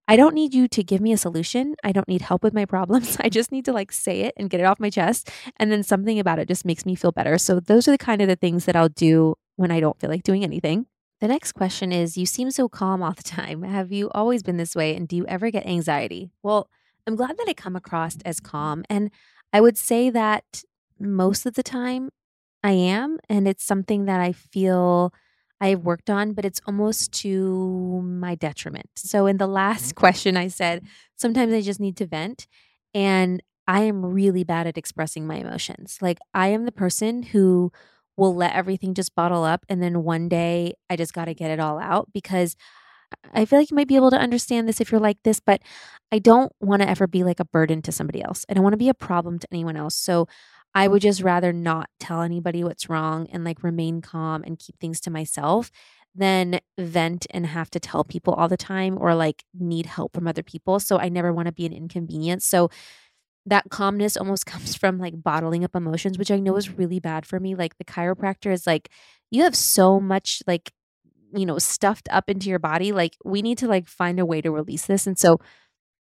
I 0.07 0.15
don't 0.15 0.35
need 0.35 0.53
you 0.53 0.69
to 0.69 0.83
give 0.83 1.01
me 1.01 1.11
a 1.11 1.17
solution. 1.17 1.75
I 1.83 1.91
don't 1.91 2.07
need 2.07 2.21
help 2.21 2.41
with 2.41 2.53
my 2.53 2.65
problems. 2.65 3.17
I 3.21 3.29
just 3.29 3.51
need 3.51 3.65
to 3.65 3.73
like 3.73 3.91
say 3.91 4.21
it 4.21 4.33
and 4.37 4.49
get 4.49 4.61
it 4.61 4.65
off 4.65 4.79
my 4.79 4.89
chest. 4.89 5.29
And 5.57 5.71
then 5.71 5.83
something 5.83 6.19
about 6.19 6.39
it 6.39 6.47
just 6.47 6.65
makes 6.65 6.85
me 6.85 6.95
feel 6.95 7.11
better. 7.11 7.37
So 7.37 7.59
those 7.59 7.87
are 7.87 7.91
the 7.91 7.97
kind 7.97 8.21
of 8.21 8.27
the 8.27 8.35
things 8.35 8.65
that 8.65 8.75
I'll 8.75 8.89
do 8.89 9.35
when 9.57 9.71
I 9.71 9.79
don't 9.79 9.99
feel 9.99 10.09
like 10.09 10.23
doing 10.23 10.43
anything. 10.43 10.85
The 11.19 11.27
next 11.27 11.53
question 11.53 11.91
is 11.91 12.17
You 12.17 12.25
seem 12.25 12.51
so 12.51 12.69
calm 12.69 13.01
all 13.01 13.13
the 13.13 13.23
time. 13.23 13.63
Have 13.63 13.91
you 13.91 14.09
always 14.11 14.43
been 14.43 14.57
this 14.57 14.75
way? 14.75 14.95
And 14.95 15.07
do 15.07 15.15
you 15.15 15.25
ever 15.27 15.49
get 15.49 15.65
anxiety? 15.65 16.29
Well, 16.43 16.69
I'm 17.05 17.15
glad 17.15 17.37
that 17.37 17.47
I 17.47 17.53
come 17.53 17.75
across 17.75 18.17
as 18.25 18.39
calm. 18.39 18.83
And 18.89 19.11
I 19.53 19.61
would 19.61 19.77
say 19.77 20.09
that 20.09 20.63
most 20.99 21.45
of 21.45 21.53
the 21.53 21.63
time 21.63 22.09
I 22.63 22.71
am. 22.71 23.17
And 23.29 23.47
it's 23.47 23.63
something 23.63 24.05
that 24.05 24.19
I 24.19 24.31
feel 24.31 25.13
I've 25.59 25.81
worked 25.81 26.09
on, 26.09 26.33
but 26.33 26.45
it's 26.45 26.61
almost 26.67 27.11
to 27.21 28.01
my 28.03 28.35
detriment. 28.35 28.89
So, 28.95 29.25
in 29.25 29.37
the 29.37 29.47
last 29.47 29.85
mm-hmm. 29.89 29.99
question, 29.99 30.37
I 30.37 30.49
said, 30.49 30.83
sometimes 31.15 31.53
I 31.53 31.61
just 31.61 31.79
need 31.79 31.97
to 31.97 32.05
vent. 32.05 32.47
And 32.93 33.41
I 33.67 33.81
am 33.81 34.05
really 34.05 34.43
bad 34.43 34.67
at 34.67 34.77
expressing 34.77 35.27
my 35.27 35.35
emotions. 35.35 35.97
Like, 36.01 36.19
I 36.33 36.49
am 36.49 36.65
the 36.65 36.71
person 36.71 37.23
who 37.23 37.71
will 38.17 38.35
let 38.35 38.53
everything 38.53 38.93
just 38.93 39.15
bottle 39.15 39.43
up. 39.43 39.65
And 39.69 39.81
then 39.81 40.03
one 40.03 40.27
day 40.27 40.73
I 40.89 40.95
just 40.95 41.13
got 41.13 41.25
to 41.25 41.33
get 41.33 41.51
it 41.51 41.59
all 41.59 41.79
out 41.79 42.09
because 42.13 42.55
I 43.33 43.45
feel 43.45 43.59
like 43.59 43.71
you 43.71 43.75
might 43.75 43.87
be 43.87 43.95
able 43.95 44.11
to 44.11 44.17
understand 44.17 44.67
this 44.67 44.81
if 44.81 44.91
you're 44.91 44.99
like 44.99 45.19
this, 45.23 45.39
but 45.39 45.61
I 46.11 46.19
don't 46.19 46.51
want 46.59 46.81
to 46.81 46.89
ever 46.89 47.07
be 47.07 47.23
like 47.23 47.39
a 47.39 47.45
burden 47.45 47.81
to 47.83 47.91
somebody 47.91 48.21
else. 48.21 48.45
I 48.49 48.53
don't 48.53 48.63
want 48.63 48.73
to 48.73 48.77
be 48.77 48.89
a 48.89 48.93
problem 48.93 49.39
to 49.39 49.47
anyone 49.51 49.77
else. 49.77 49.95
So 49.95 50.27
I 50.75 50.87
would 50.87 51.01
just 51.01 51.21
rather 51.21 51.53
not 51.53 51.89
tell 51.99 52.21
anybody 52.21 52.63
what's 52.63 52.89
wrong 52.89 53.27
and 53.31 53.43
like 53.43 53.63
remain 53.63 54.01
calm 54.01 54.43
and 54.43 54.59
keep 54.59 54.79
things 54.79 54.99
to 55.01 55.09
myself 55.09 55.71
than 56.13 56.59
vent 56.77 57.27
and 57.29 57.45
have 57.45 57.69
to 57.71 57.79
tell 57.79 58.03
people 58.03 58.33
all 58.33 58.47
the 58.47 58.57
time 58.57 58.97
or 58.99 59.15
like 59.15 59.43
need 59.57 59.85
help 59.85 60.13
from 60.13 60.27
other 60.27 60.43
people. 60.43 60.79
So 60.79 60.97
I 60.97 61.09
never 61.09 61.31
want 61.31 61.45
to 61.45 61.51
be 61.51 61.65
an 61.65 61.73
inconvenience. 61.73 62.45
So 62.45 62.69
that 63.47 63.69
calmness 63.69 64.17
almost 64.17 64.45
comes 64.47 64.75
from 64.75 64.99
like 64.99 65.21
bottling 65.23 65.63
up 65.63 65.75
emotions, 65.75 66.17
which 66.17 66.31
I 66.31 66.39
know 66.39 66.55
is 66.55 66.77
really 66.77 66.99
bad 66.99 67.25
for 67.25 67.39
me. 67.39 67.55
Like 67.55 67.77
the 67.77 67.85
chiropractor 67.85 68.51
is 68.51 68.67
like, 68.67 68.89
you 69.31 69.43
have 69.43 69.55
so 69.55 69.99
much 69.99 70.43
like, 70.47 70.71
you 71.33 71.45
know, 71.45 71.57
stuffed 71.57 72.07
up 72.11 72.29
into 72.29 72.49
your 72.49 72.59
body. 72.59 72.91
Like 72.91 73.17
we 73.25 73.41
need 73.41 73.57
to 73.59 73.67
like 73.67 73.87
find 73.87 74.19
a 74.19 74.25
way 74.25 74.41
to 74.41 74.51
release 74.51 74.85
this. 74.85 75.07
And 75.07 75.17
so 75.17 75.39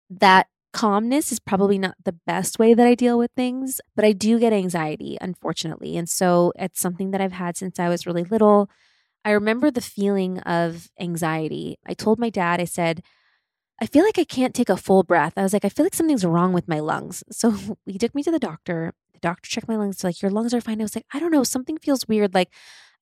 that 0.09 0.47
calmness 0.73 1.31
is 1.31 1.39
probably 1.39 1.77
not 1.77 1.95
the 2.03 2.15
best 2.25 2.59
way 2.59 2.73
that 2.73 2.87
I 2.87 2.95
deal 2.95 3.17
with 3.17 3.31
things, 3.35 3.79
but 3.95 4.05
I 4.05 4.11
do 4.11 4.39
get 4.39 4.53
anxiety, 4.53 5.17
unfortunately. 5.21 5.97
And 5.97 6.09
so 6.09 6.51
it's 6.57 6.79
something 6.81 7.11
that 7.11 7.21
I've 7.21 7.33
had 7.33 7.55
since 7.57 7.79
I 7.79 7.89
was 7.89 8.05
really 8.07 8.23
little. 8.23 8.69
I 9.23 9.31
remember 9.31 9.71
the 9.71 9.81
feeling 9.81 10.39
of 10.39 10.89
anxiety. 10.99 11.77
I 11.85 11.93
told 11.93 12.19
my 12.19 12.29
dad, 12.29 12.59
I 12.59 12.65
said, 12.65 13.03
I 13.81 13.85
feel 13.85 14.05
like 14.05 14.19
I 14.19 14.23
can't 14.23 14.53
take 14.53 14.69
a 14.69 14.77
full 14.77 15.03
breath. 15.03 15.33
I 15.35 15.43
was 15.43 15.53
like, 15.53 15.65
I 15.65 15.69
feel 15.69 15.85
like 15.85 15.95
something's 15.95 16.25
wrong 16.25 16.53
with 16.53 16.67
my 16.67 16.79
lungs. 16.79 17.23
So 17.31 17.55
he 17.85 17.97
took 17.97 18.15
me 18.15 18.23
to 18.23 18.31
the 18.31 18.39
doctor. 18.39 18.93
The 19.13 19.19
doctor 19.19 19.49
checked 19.49 19.67
my 19.67 19.75
lungs. 19.75 20.03
Like, 20.03 20.21
your 20.21 20.31
lungs 20.31 20.53
are 20.53 20.61
fine. 20.61 20.79
I 20.79 20.83
was 20.83 20.95
like, 20.95 21.05
I 21.13 21.19
don't 21.19 21.31
know. 21.31 21.43
Something 21.43 21.77
feels 21.77 22.07
weird. 22.07 22.33
Like, 22.33 22.49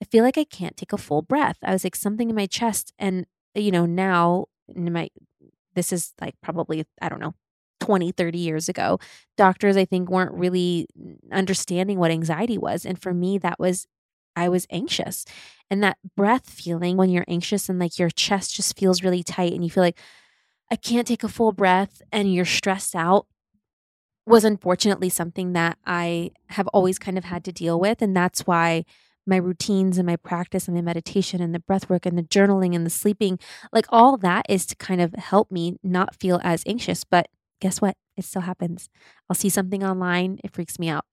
I 0.01 0.05
feel 0.05 0.23
like 0.23 0.37
I 0.37 0.43
can't 0.45 0.77
take 0.77 0.93
a 0.93 0.97
full 0.97 1.21
breath. 1.21 1.57
I 1.63 1.73
was 1.73 1.83
like, 1.83 1.95
something 1.95 2.29
in 2.29 2.35
my 2.35 2.47
chest. 2.47 2.93
And, 2.97 3.25
you 3.53 3.71
know, 3.71 3.85
now 3.85 4.45
in 4.67 4.91
my, 4.91 5.09
this 5.75 5.93
is 5.93 6.13
like 6.19 6.35
probably, 6.41 6.85
I 7.01 7.09
don't 7.09 7.19
know, 7.19 7.35
20, 7.81 8.11
30 8.11 8.37
years 8.39 8.69
ago. 8.69 8.99
Doctors, 9.37 9.77
I 9.77 9.85
think, 9.85 10.09
weren't 10.09 10.33
really 10.33 10.87
understanding 11.31 11.99
what 11.99 12.11
anxiety 12.11 12.57
was. 12.57 12.85
And 12.85 12.99
for 13.01 13.13
me, 13.13 13.37
that 13.39 13.59
was, 13.59 13.87
I 14.35 14.49
was 14.49 14.65
anxious. 14.71 15.25
And 15.69 15.83
that 15.83 15.97
breath 16.15 16.49
feeling 16.49 16.97
when 16.97 17.09
you're 17.09 17.25
anxious 17.27 17.69
and 17.69 17.79
like 17.79 17.99
your 17.99 18.09
chest 18.09 18.55
just 18.55 18.77
feels 18.77 19.03
really 19.03 19.23
tight 19.23 19.53
and 19.53 19.63
you 19.63 19.69
feel 19.69 19.83
like, 19.83 19.99
I 20.71 20.77
can't 20.77 21.07
take 21.07 21.23
a 21.23 21.27
full 21.27 21.51
breath 21.51 22.01
and 22.11 22.33
you're 22.33 22.45
stressed 22.45 22.95
out 22.95 23.27
was 24.25 24.43
unfortunately 24.43 25.09
something 25.09 25.53
that 25.53 25.77
I 25.85 26.31
have 26.49 26.67
always 26.69 26.99
kind 26.99 27.17
of 27.17 27.25
had 27.25 27.43
to 27.45 27.51
deal 27.51 27.79
with. 27.79 28.01
And 28.01 28.15
that's 28.15 28.41
why 28.41 28.85
my 29.25 29.37
routines 29.37 29.97
and 29.97 30.05
my 30.05 30.15
practice 30.15 30.67
and 30.67 30.75
my 30.75 30.81
meditation 30.81 31.41
and 31.41 31.53
the 31.53 31.59
breath 31.59 31.89
work 31.89 32.05
and 32.05 32.17
the 32.17 32.23
journaling 32.23 32.75
and 32.75 32.85
the 32.85 32.89
sleeping, 32.89 33.39
like 33.73 33.85
all 33.89 34.17
that 34.17 34.45
is 34.47 34.65
to 34.67 34.75
kind 34.75 35.01
of 35.01 35.13
help 35.15 35.51
me 35.51 35.77
not 35.83 36.15
feel 36.15 36.39
as 36.43 36.63
anxious. 36.65 37.03
But 37.03 37.27
guess 37.59 37.81
what? 37.81 37.97
It 38.15 38.25
still 38.25 38.43
happens. 38.43 38.89
I'll 39.29 39.35
see 39.35 39.49
something 39.49 39.83
online, 39.83 40.39
it 40.43 40.53
freaks 40.53 40.77
me 40.79 40.89
out. 40.89 41.05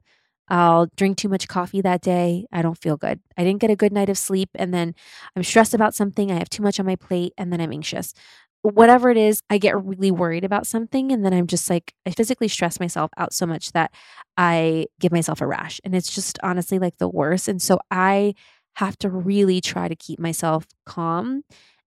I'll 0.51 0.89
drink 0.97 1.19
too 1.19 1.29
much 1.29 1.47
coffee 1.47 1.83
that 1.83 2.01
day. 2.01 2.47
I 2.51 2.63
don't 2.63 2.79
feel 2.79 2.97
good. 2.97 3.21
I 3.37 3.45
didn't 3.45 3.61
get 3.61 3.71
a 3.71 3.77
good 3.77 3.93
night 3.93 4.09
of 4.09 4.17
sleep. 4.17 4.49
And 4.55 4.73
then 4.73 4.95
I'm 5.37 5.43
stressed 5.43 5.75
about 5.75 5.95
something. 5.95 6.31
I 6.33 6.39
have 6.39 6.49
too 6.49 6.63
much 6.63 6.81
on 6.81 6.87
my 6.87 6.97
plate. 6.97 7.35
And 7.37 7.53
then 7.53 7.61
I'm 7.61 7.73
anxious 7.73 8.15
whatever 8.63 9.11
it 9.11 9.17
is, 9.17 9.43
I 9.49 9.59
get 9.59 9.83
really 9.83 10.11
worried 10.11 10.45
about 10.45 10.67
something. 10.67 11.13
And 11.13 11.25
then 11.25 11.33
I'm 11.33 11.47
just 11.47 11.71
like, 11.71 11.95
I 12.07 12.11
physically 12.11 12.49
stress 12.49 12.81
myself 12.81 13.11
out 13.17 13.33
so 13.33 13.47
much 13.47 13.73
that 13.73 13.93
I 14.37 14.87
give 15.01 15.13
myself 15.13 15.41
a 15.41 15.47
rash. 15.47 15.81
And 15.85 15.95
it's 15.95 16.15
just 16.15 16.39
honestly 16.43 16.79
like 16.79 16.99
the 16.99 17.09
worst. 17.09 17.49
And 17.49 17.63
so 17.63 17.79
I 17.91 18.35
have 18.77 18.99
to 18.99 19.11
really 19.11 19.61
try 19.61 19.89
to 19.89 19.97
keep 19.97 20.19
myself 20.19 20.67
calm 20.87 21.43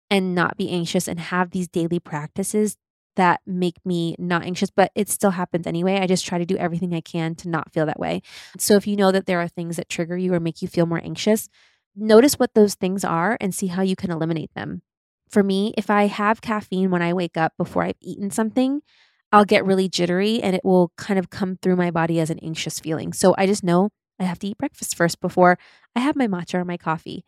and 0.10 0.36
not 0.36 0.58
be 0.58 0.70
anxious 0.70 1.08
and 1.08 1.20
have 1.20 1.52
these 1.52 1.68
daily 1.68 2.00
practices 2.00 2.78
that 3.16 3.42
make 3.46 3.76
me 3.86 4.16
not 4.18 4.44
anxious, 4.44 4.70
but 4.70 4.92
it 4.96 5.10
still 5.10 5.32
happens 5.32 5.68
anyway. 5.68 6.00
I 6.00 6.08
just 6.08 6.26
try 6.26 6.38
to 6.38 6.46
do 6.46 6.58
everything 6.58 6.94
I 6.94 7.02
can 7.02 7.36
to 7.36 7.50
not 7.50 7.72
feel 7.74 7.86
that 7.86 8.00
way. 8.00 8.22
So 8.58 8.76
if 8.76 8.88
you 8.88 8.96
know 8.96 9.12
that 9.12 9.26
there 9.26 9.42
are 9.42 9.48
things 9.48 9.76
that 9.76 9.90
trigger 9.90 10.18
you 10.18 10.34
or 10.34 10.40
make 10.40 10.62
you 10.62 10.68
feel 10.68 10.86
more 10.86 11.02
anxious, 11.04 11.50
notice 11.96 12.40
what 12.40 12.54
those 12.54 12.76
things 12.76 13.04
are 13.04 13.38
and 13.42 13.54
see 13.54 13.68
how 13.68 13.82
you 13.82 13.96
can 13.98 14.12
eliminate 14.12 14.54
them 14.54 14.82
for 15.32 15.44
me, 15.44 15.74
if 15.78 15.90
I 15.90 16.08
have 16.08 16.42
caffeine 16.42 16.92
when 16.92 17.02
I 17.02 17.14
wake 17.14 17.38
up 17.38 17.54
before 17.58 17.84
I've 17.84 17.96
eaten 18.02 18.32
something, 18.32 18.82
I'll 19.32 19.46
get 19.46 19.66
really 19.66 19.88
jittery 19.88 20.42
and 20.42 20.56
it 20.56 20.66
will 20.66 20.92
kind 20.98 21.18
of 21.18 21.30
come 21.30 21.58
through 21.62 21.78
my 21.78 21.90
body 21.92 22.20
as 22.20 22.30
an 22.30 22.40
anxious 22.40 22.80
feeling. 22.80 23.14
So 23.14 23.34
I 23.38 23.46
just 23.46 23.64
know 23.64 23.90
I 24.20 24.24
have 24.24 24.40
to 24.40 24.48
eat 24.48 24.58
breakfast 24.58 24.96
first 24.96 25.22
before 25.22 25.58
I 25.96 26.02
have 26.02 26.16
my 26.16 26.28
matcha 26.28 26.56
or 26.56 26.66
my 26.66 26.78
coffee. 26.78 27.24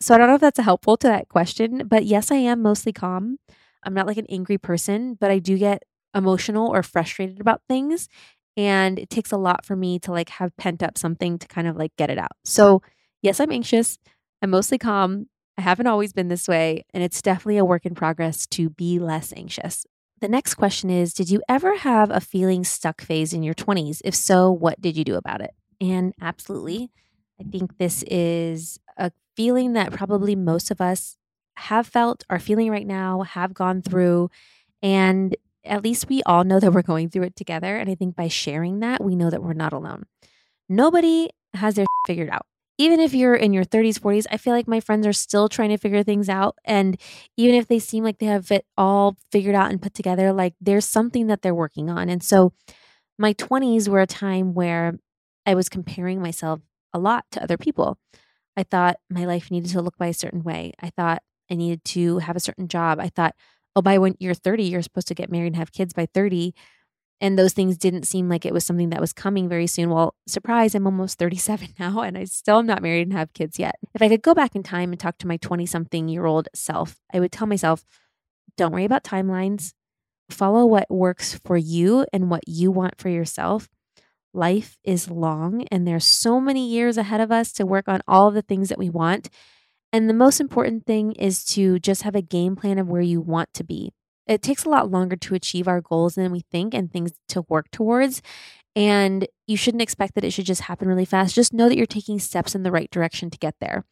So 0.00 0.14
I 0.14 0.18
don't 0.18 0.28
know 0.28 0.36
if 0.36 0.40
that's 0.40 0.60
helpful 0.60 0.96
to 0.98 1.08
that 1.08 1.28
question, 1.28 1.82
but 1.88 2.04
yes, 2.04 2.30
I 2.30 2.36
am 2.36 2.62
mostly 2.62 2.92
calm. 2.92 3.38
I'm 3.84 3.94
not 3.94 4.06
like 4.06 4.16
an 4.16 4.26
angry 4.28 4.58
person, 4.58 5.14
but 5.20 5.30
I 5.30 5.38
do 5.40 5.58
get 5.58 5.82
emotional 6.14 6.68
or 6.68 6.82
frustrated 6.82 7.40
about 7.40 7.62
things. 7.68 8.08
And 8.56 8.98
it 8.98 9.10
takes 9.10 9.32
a 9.32 9.36
lot 9.36 9.64
for 9.64 9.76
me 9.76 9.98
to 10.00 10.12
like 10.12 10.28
have 10.30 10.56
pent 10.56 10.82
up 10.82 10.98
something 10.98 11.38
to 11.38 11.48
kind 11.48 11.66
of 11.68 11.76
like 11.76 11.92
get 11.96 12.10
it 12.10 12.18
out. 12.18 12.32
So, 12.44 12.82
yes, 13.22 13.40
I'm 13.40 13.52
anxious. 13.52 13.98
I'm 14.42 14.50
mostly 14.50 14.78
calm. 14.78 15.26
I 15.58 15.62
haven't 15.62 15.88
always 15.88 16.12
been 16.12 16.28
this 16.28 16.46
way, 16.46 16.84
and 16.94 17.02
it's 17.02 17.20
definitely 17.20 17.58
a 17.58 17.64
work 17.64 17.84
in 17.84 17.96
progress 17.96 18.46
to 18.46 18.70
be 18.70 19.00
less 19.00 19.32
anxious. 19.36 19.84
The 20.20 20.28
next 20.28 20.54
question 20.54 20.88
is 20.88 21.12
Did 21.12 21.30
you 21.30 21.42
ever 21.48 21.76
have 21.78 22.10
a 22.10 22.20
feeling 22.20 22.62
stuck 22.62 23.00
phase 23.00 23.32
in 23.32 23.42
your 23.42 23.54
20s? 23.54 24.00
If 24.04 24.14
so, 24.14 24.52
what 24.52 24.80
did 24.80 24.96
you 24.96 25.02
do 25.02 25.16
about 25.16 25.40
it? 25.40 25.50
And 25.80 26.14
absolutely. 26.20 26.90
I 27.40 27.44
think 27.44 27.76
this 27.76 28.04
is 28.04 28.78
a 28.96 29.10
feeling 29.34 29.72
that 29.72 29.92
probably 29.92 30.36
most 30.36 30.70
of 30.70 30.80
us 30.80 31.16
have 31.56 31.88
felt, 31.88 32.24
are 32.30 32.38
feeling 32.38 32.70
right 32.70 32.86
now, 32.86 33.22
have 33.22 33.52
gone 33.52 33.82
through. 33.82 34.30
And 34.80 35.36
at 35.64 35.82
least 35.82 36.08
we 36.08 36.22
all 36.22 36.44
know 36.44 36.60
that 36.60 36.72
we're 36.72 36.82
going 36.82 37.10
through 37.10 37.24
it 37.24 37.36
together. 37.36 37.76
And 37.76 37.90
I 37.90 37.96
think 37.96 38.14
by 38.14 38.28
sharing 38.28 38.78
that, 38.80 39.02
we 39.02 39.16
know 39.16 39.28
that 39.28 39.42
we're 39.42 39.54
not 39.54 39.72
alone. 39.72 40.04
Nobody 40.68 41.30
has 41.54 41.74
their 41.74 41.86
figured 42.06 42.30
out. 42.30 42.46
Even 42.80 43.00
if 43.00 43.12
you're 43.12 43.34
in 43.34 43.52
your 43.52 43.64
30s, 43.64 43.98
40s, 43.98 44.26
I 44.30 44.36
feel 44.36 44.52
like 44.54 44.68
my 44.68 44.80
friends 44.80 45.06
are 45.06 45.12
still 45.12 45.48
trying 45.48 45.70
to 45.70 45.76
figure 45.78 46.02
things 46.04 46.28
out. 46.28 46.56
And 46.64 47.00
even 47.36 47.56
if 47.56 47.66
they 47.66 47.80
seem 47.80 48.04
like 48.04 48.18
they 48.18 48.26
have 48.26 48.50
it 48.52 48.66
all 48.76 49.16
figured 49.32 49.56
out 49.56 49.70
and 49.70 49.82
put 49.82 49.94
together, 49.94 50.32
like 50.32 50.54
there's 50.60 50.84
something 50.86 51.26
that 51.26 51.42
they're 51.42 51.54
working 51.54 51.90
on. 51.90 52.08
And 52.08 52.22
so 52.22 52.52
my 53.18 53.32
20s 53.34 53.88
were 53.88 54.00
a 54.00 54.06
time 54.06 54.54
where 54.54 54.98
I 55.46 55.54
was 55.54 55.68
comparing 55.68 56.20
myself 56.22 56.60
a 56.94 56.98
lot 56.98 57.24
to 57.32 57.42
other 57.42 57.58
people. 57.58 57.98
I 58.56 58.64
thought 58.64 58.98
my 59.10 59.24
life 59.24 59.50
needed 59.50 59.70
to 59.72 59.82
look 59.82 59.96
by 59.98 60.08
a 60.08 60.14
certain 60.14 60.42
way. 60.42 60.72
I 60.80 60.90
thought 60.90 61.22
I 61.50 61.54
needed 61.54 61.84
to 61.86 62.18
have 62.18 62.36
a 62.36 62.40
certain 62.40 62.68
job. 62.68 63.00
I 63.00 63.08
thought, 63.08 63.34
oh, 63.76 63.82
by 63.82 63.98
when 63.98 64.16
you're 64.18 64.34
30, 64.34 64.64
you're 64.64 64.82
supposed 64.82 65.08
to 65.08 65.14
get 65.14 65.30
married 65.30 65.48
and 65.48 65.56
have 65.56 65.72
kids 65.72 65.92
by 65.94 66.06
30. 66.12 66.54
And 67.20 67.38
those 67.38 67.52
things 67.52 67.76
didn't 67.76 68.04
seem 68.04 68.28
like 68.28 68.46
it 68.46 68.52
was 68.52 68.64
something 68.64 68.90
that 68.90 69.00
was 69.00 69.12
coming 69.12 69.48
very 69.48 69.66
soon. 69.66 69.90
Well, 69.90 70.14
surprise, 70.26 70.74
I'm 70.74 70.86
almost 70.86 71.18
37 71.18 71.74
now 71.78 72.00
and 72.00 72.16
I 72.16 72.24
still 72.24 72.58
am 72.58 72.66
not 72.66 72.82
married 72.82 73.08
and 73.08 73.12
have 73.12 73.32
kids 73.32 73.58
yet. 73.58 73.76
If 73.94 74.02
I 74.02 74.08
could 74.08 74.22
go 74.22 74.34
back 74.34 74.54
in 74.54 74.62
time 74.62 74.92
and 74.92 75.00
talk 75.00 75.18
to 75.18 75.26
my 75.26 75.36
20 75.38 75.66
something 75.66 76.08
year 76.08 76.26
old 76.26 76.48
self, 76.54 76.96
I 77.12 77.20
would 77.20 77.32
tell 77.32 77.46
myself, 77.46 77.84
don't 78.56 78.72
worry 78.72 78.84
about 78.84 79.04
timelines. 79.04 79.72
Follow 80.30 80.66
what 80.66 80.90
works 80.90 81.40
for 81.44 81.56
you 81.56 82.06
and 82.12 82.30
what 82.30 82.46
you 82.46 82.70
want 82.70 82.98
for 82.98 83.08
yourself. 83.08 83.68
Life 84.34 84.76
is 84.84 85.10
long 85.10 85.64
and 85.70 85.86
there's 85.86 86.04
so 86.04 86.40
many 86.40 86.68
years 86.68 86.98
ahead 86.98 87.20
of 87.20 87.32
us 87.32 87.52
to 87.52 87.66
work 87.66 87.88
on 87.88 88.02
all 88.06 88.30
the 88.30 88.42
things 88.42 88.68
that 88.68 88.78
we 88.78 88.90
want. 88.90 89.30
And 89.92 90.08
the 90.08 90.14
most 90.14 90.38
important 90.38 90.84
thing 90.84 91.12
is 91.12 91.44
to 91.46 91.78
just 91.78 92.02
have 92.02 92.14
a 92.14 92.20
game 92.20 92.56
plan 92.56 92.78
of 92.78 92.88
where 92.88 93.00
you 93.00 93.20
want 93.22 93.54
to 93.54 93.64
be. 93.64 93.92
It 94.28 94.42
takes 94.42 94.64
a 94.64 94.68
lot 94.68 94.90
longer 94.90 95.16
to 95.16 95.34
achieve 95.34 95.66
our 95.66 95.80
goals 95.80 96.14
than 96.14 96.30
we 96.30 96.44
think 96.50 96.74
and 96.74 96.92
things 96.92 97.12
to 97.28 97.44
work 97.48 97.70
towards. 97.70 98.22
And 98.76 99.26
you 99.46 99.56
shouldn't 99.56 99.82
expect 99.82 100.14
that 100.14 100.22
it 100.22 100.32
should 100.32 100.44
just 100.44 100.62
happen 100.62 100.86
really 100.86 101.04
fast. 101.04 101.34
Just 101.34 101.52
know 101.52 101.68
that 101.68 101.76
you're 101.76 101.86
taking 101.86 102.20
steps 102.20 102.54
in 102.54 102.62
the 102.62 102.70
right 102.70 102.90
direction 102.90 103.30
to 103.30 103.38
get 103.38 103.56
there. 103.60 103.84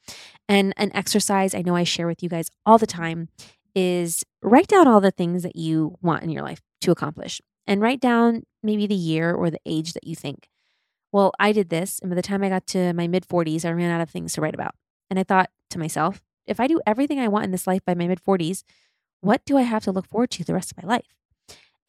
And 0.48 0.72
an 0.76 0.92
exercise 0.94 1.54
I 1.54 1.62
know 1.62 1.74
I 1.74 1.84
share 1.84 2.06
with 2.06 2.22
you 2.22 2.28
guys 2.28 2.50
all 2.64 2.78
the 2.78 2.86
time 2.86 3.28
is 3.74 4.24
write 4.42 4.68
down 4.68 4.86
all 4.86 5.00
the 5.00 5.10
things 5.10 5.42
that 5.42 5.56
you 5.56 5.96
want 6.02 6.22
in 6.22 6.30
your 6.30 6.42
life 6.42 6.60
to 6.82 6.90
accomplish 6.90 7.40
and 7.66 7.80
write 7.80 8.00
down 8.00 8.44
maybe 8.62 8.86
the 8.86 8.94
year 8.94 9.32
or 9.32 9.50
the 9.50 9.60
age 9.66 9.92
that 9.94 10.06
you 10.06 10.14
think. 10.14 10.48
Well, 11.12 11.32
I 11.40 11.52
did 11.52 11.70
this, 11.70 11.98
and 12.00 12.10
by 12.10 12.14
the 12.14 12.22
time 12.22 12.42
I 12.42 12.48
got 12.48 12.66
to 12.68 12.92
my 12.92 13.08
mid 13.08 13.26
40s, 13.26 13.64
I 13.64 13.70
ran 13.70 13.90
out 13.90 14.00
of 14.00 14.10
things 14.10 14.34
to 14.34 14.40
write 14.40 14.54
about. 14.54 14.74
And 15.08 15.18
I 15.18 15.22
thought 15.24 15.50
to 15.70 15.78
myself, 15.78 16.22
if 16.46 16.60
I 16.60 16.66
do 16.66 16.80
everything 16.86 17.18
I 17.18 17.28
want 17.28 17.44
in 17.44 17.50
this 17.52 17.66
life 17.66 17.84
by 17.84 17.94
my 17.94 18.06
mid 18.06 18.22
40s, 18.22 18.62
what 19.20 19.44
do 19.44 19.56
I 19.56 19.62
have 19.62 19.84
to 19.84 19.92
look 19.92 20.06
forward 20.06 20.30
to 20.32 20.44
the 20.44 20.54
rest 20.54 20.72
of 20.72 20.82
my 20.82 20.88
life? 20.88 21.06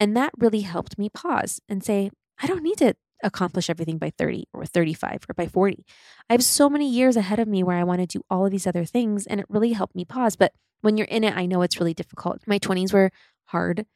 And 0.00 0.16
that 0.16 0.32
really 0.38 0.60
helped 0.60 0.98
me 0.98 1.08
pause 1.08 1.60
and 1.68 1.82
say, 1.82 2.10
I 2.40 2.46
don't 2.46 2.62
need 2.62 2.78
to 2.78 2.94
accomplish 3.22 3.68
everything 3.68 3.98
by 3.98 4.10
30 4.16 4.46
or 4.52 4.64
35 4.64 5.26
or 5.28 5.34
by 5.34 5.46
40. 5.46 5.84
I 6.30 6.34
have 6.34 6.44
so 6.44 6.70
many 6.70 6.88
years 6.88 7.16
ahead 7.16 7.40
of 7.40 7.48
me 7.48 7.62
where 7.62 7.76
I 7.76 7.84
want 7.84 8.00
to 8.00 8.06
do 8.06 8.22
all 8.30 8.46
of 8.46 8.52
these 8.52 8.66
other 8.66 8.84
things. 8.84 9.26
And 9.26 9.40
it 9.40 9.46
really 9.48 9.72
helped 9.72 9.96
me 9.96 10.04
pause. 10.04 10.36
But 10.36 10.52
when 10.82 10.96
you're 10.96 11.08
in 11.08 11.24
it, 11.24 11.36
I 11.36 11.46
know 11.46 11.62
it's 11.62 11.80
really 11.80 11.94
difficult. 11.94 12.42
My 12.46 12.58
20s 12.58 12.92
were 12.92 13.10
hard. 13.46 13.86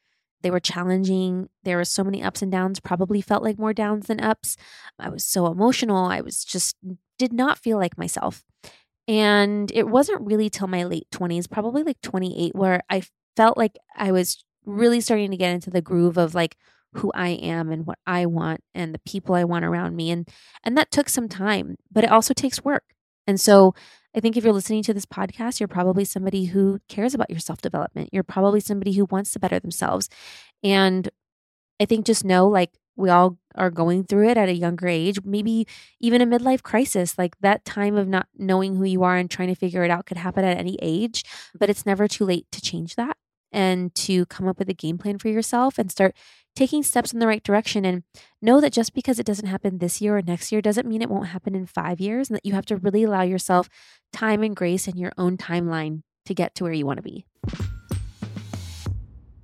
They 0.43 0.51
were 0.51 0.61
challenging. 0.61 1.49
There 1.63 1.77
were 1.77 1.85
so 1.85 2.03
many 2.03 2.21
ups 2.21 2.43
and 2.43 2.51
downs, 2.51 2.81
probably 2.81 3.21
felt 3.21 3.45
like 3.45 3.59
more 3.59 3.73
downs 3.73 4.09
than 4.09 4.21
ups. 4.21 4.57
I 4.99 5.09
was 5.09 5.25
so 5.25 5.47
emotional. 5.47 6.07
I 6.07 6.21
was 6.21 6.45
just 6.45 6.77
did 7.19 7.33
not 7.33 7.59
feel 7.59 7.79
like 7.79 7.97
myself. 7.97 8.43
And 9.07 9.71
it 9.73 9.89
wasn't 9.89 10.27
really 10.27 10.51
till 10.51 10.67
my 10.67 10.85
late 10.85 11.07
20s, 11.13 11.49
probably 11.49 11.85
like 11.85 12.01
28, 12.03 12.55
where 12.55 12.83
I 12.91 13.03
felt 13.37 13.57
like 13.57 13.77
I 13.97 14.13
was 14.13 14.45
really 14.65 15.01
starting 15.01 15.31
to 15.31 15.37
get 15.37 15.53
into 15.53 15.71
the 15.71 15.83
groove 15.83 16.17
of 16.17 16.35
like 16.35 16.57
who 16.95 17.11
I 17.15 17.31
am 17.31 17.71
and 17.71 17.87
what 17.87 17.99
I 18.07 18.27
want 18.27 18.63
and 18.75 18.95
the 18.95 19.01
people 19.01 19.35
I 19.35 19.45
want 19.45 19.65
around 19.65 19.97
me. 19.97 20.11
And 20.11 20.29
and 20.63 20.77
that 20.77 20.91
took 20.91 21.09
some 21.09 21.29
time, 21.29 21.77
but 21.91 22.05
it 22.05 22.11
also 22.11 22.35
takes 22.35 22.65
work. 22.65 22.85
And 23.27 23.41
so 23.41 23.75
I 24.15 24.21
think 24.21 24.37
if 24.37 24.45
you're 24.45 24.53
listening 24.53 24.83
to 24.85 24.95
this 24.95 25.07
podcast, 25.07 25.59
you're 25.59 25.69
probably 25.69 26.05
somebody 26.05 26.47
who 26.47 26.81
cares 26.89 27.15
about 27.15 27.31
your 27.31 27.39
self 27.39 27.63
development. 27.63 28.11
You're 28.13 28.23
probably 28.23 28.61
somebody 28.61 28.93
who 28.93 29.07
wants 29.07 29.33
to 29.33 29.41
better 29.41 29.59
themselves. 29.59 30.09
And 30.63 31.09
I 31.81 31.87
think 31.87 32.07
just 32.07 32.25
know 32.25 32.47
like 32.49 32.71
we 32.95 33.09
all 33.09 33.39
are 33.55 33.71
going 33.71 34.05
through 34.05 34.29
it 34.29 34.37
at 34.37 34.51
a 34.51 34.55
younger 34.55 34.87
age, 34.87 35.19
maybe 35.25 35.67
even 35.99 36.21
a 36.21 36.27
midlife 36.27 36.63
crisis. 36.63 37.17
Like 37.17 37.39
that 37.41 37.65
time 37.65 37.97
of 37.97 38.07
not 38.07 38.29
knowing 38.37 38.77
who 38.77 38.85
you 38.85 39.03
are 39.03 39.17
and 39.17 39.31
trying 39.31 39.49
to 39.49 39.55
figure 39.55 39.83
it 39.83 39.91
out 39.91 40.05
could 40.05 40.19
happen 40.19 40.45
at 40.45 40.59
any 40.59 40.79
age, 40.83 41.25
but 41.59 41.71
it's 41.71 41.87
never 41.87 42.07
too 42.07 42.27
late 42.27 42.47
to 42.53 42.61
change 42.61 42.97
that 42.97 43.17
and 43.53 43.95
to 43.95 44.27
come 44.27 44.49
up 44.49 44.59
with 44.59 44.69
a 44.69 44.75
game 44.75 44.99
plan 44.99 45.19
for 45.19 45.29
yourself 45.29 45.79
and 45.79 45.91
start 45.91 46.17
taking 46.55 46.83
steps 46.83 47.13
in 47.13 47.19
the 47.19 47.27
right 47.27 47.43
direction 47.43 47.85
and 47.85 48.03
know 48.41 48.61
that 48.61 48.73
just 48.73 48.95
because 48.95 49.19
it 49.19 49.27
doesn't 49.27 49.47
happen 49.47 49.79
this 49.79 50.01
year 50.01 50.17
or 50.17 50.23
next 50.23 50.53
year 50.53 50.61
doesn't 50.61 50.89
mean 50.89 51.03
it 51.03 51.11
won't 51.11 51.29
happen 51.29 51.55
in 51.55 51.67
5 51.67 52.01
years 52.01 52.29
and 52.29 52.37
that 52.37 52.45
you 52.45 52.53
have 52.53 52.67
to 52.67 52.77
really 52.77 53.05
allow 53.05 53.23
yourself 53.23 53.69
time 54.13 54.43
and 54.43 54.57
grace 54.57 54.87
in 54.87 54.97
your 54.97 55.13
own 55.17 55.37
timeline 55.37 56.03
to 56.27 56.35
get 56.35 56.55
to 56.55 56.65
where 56.65 56.73
you 56.73 56.87
want 56.87 56.99
to 56.99 57.03
be. 57.03 57.25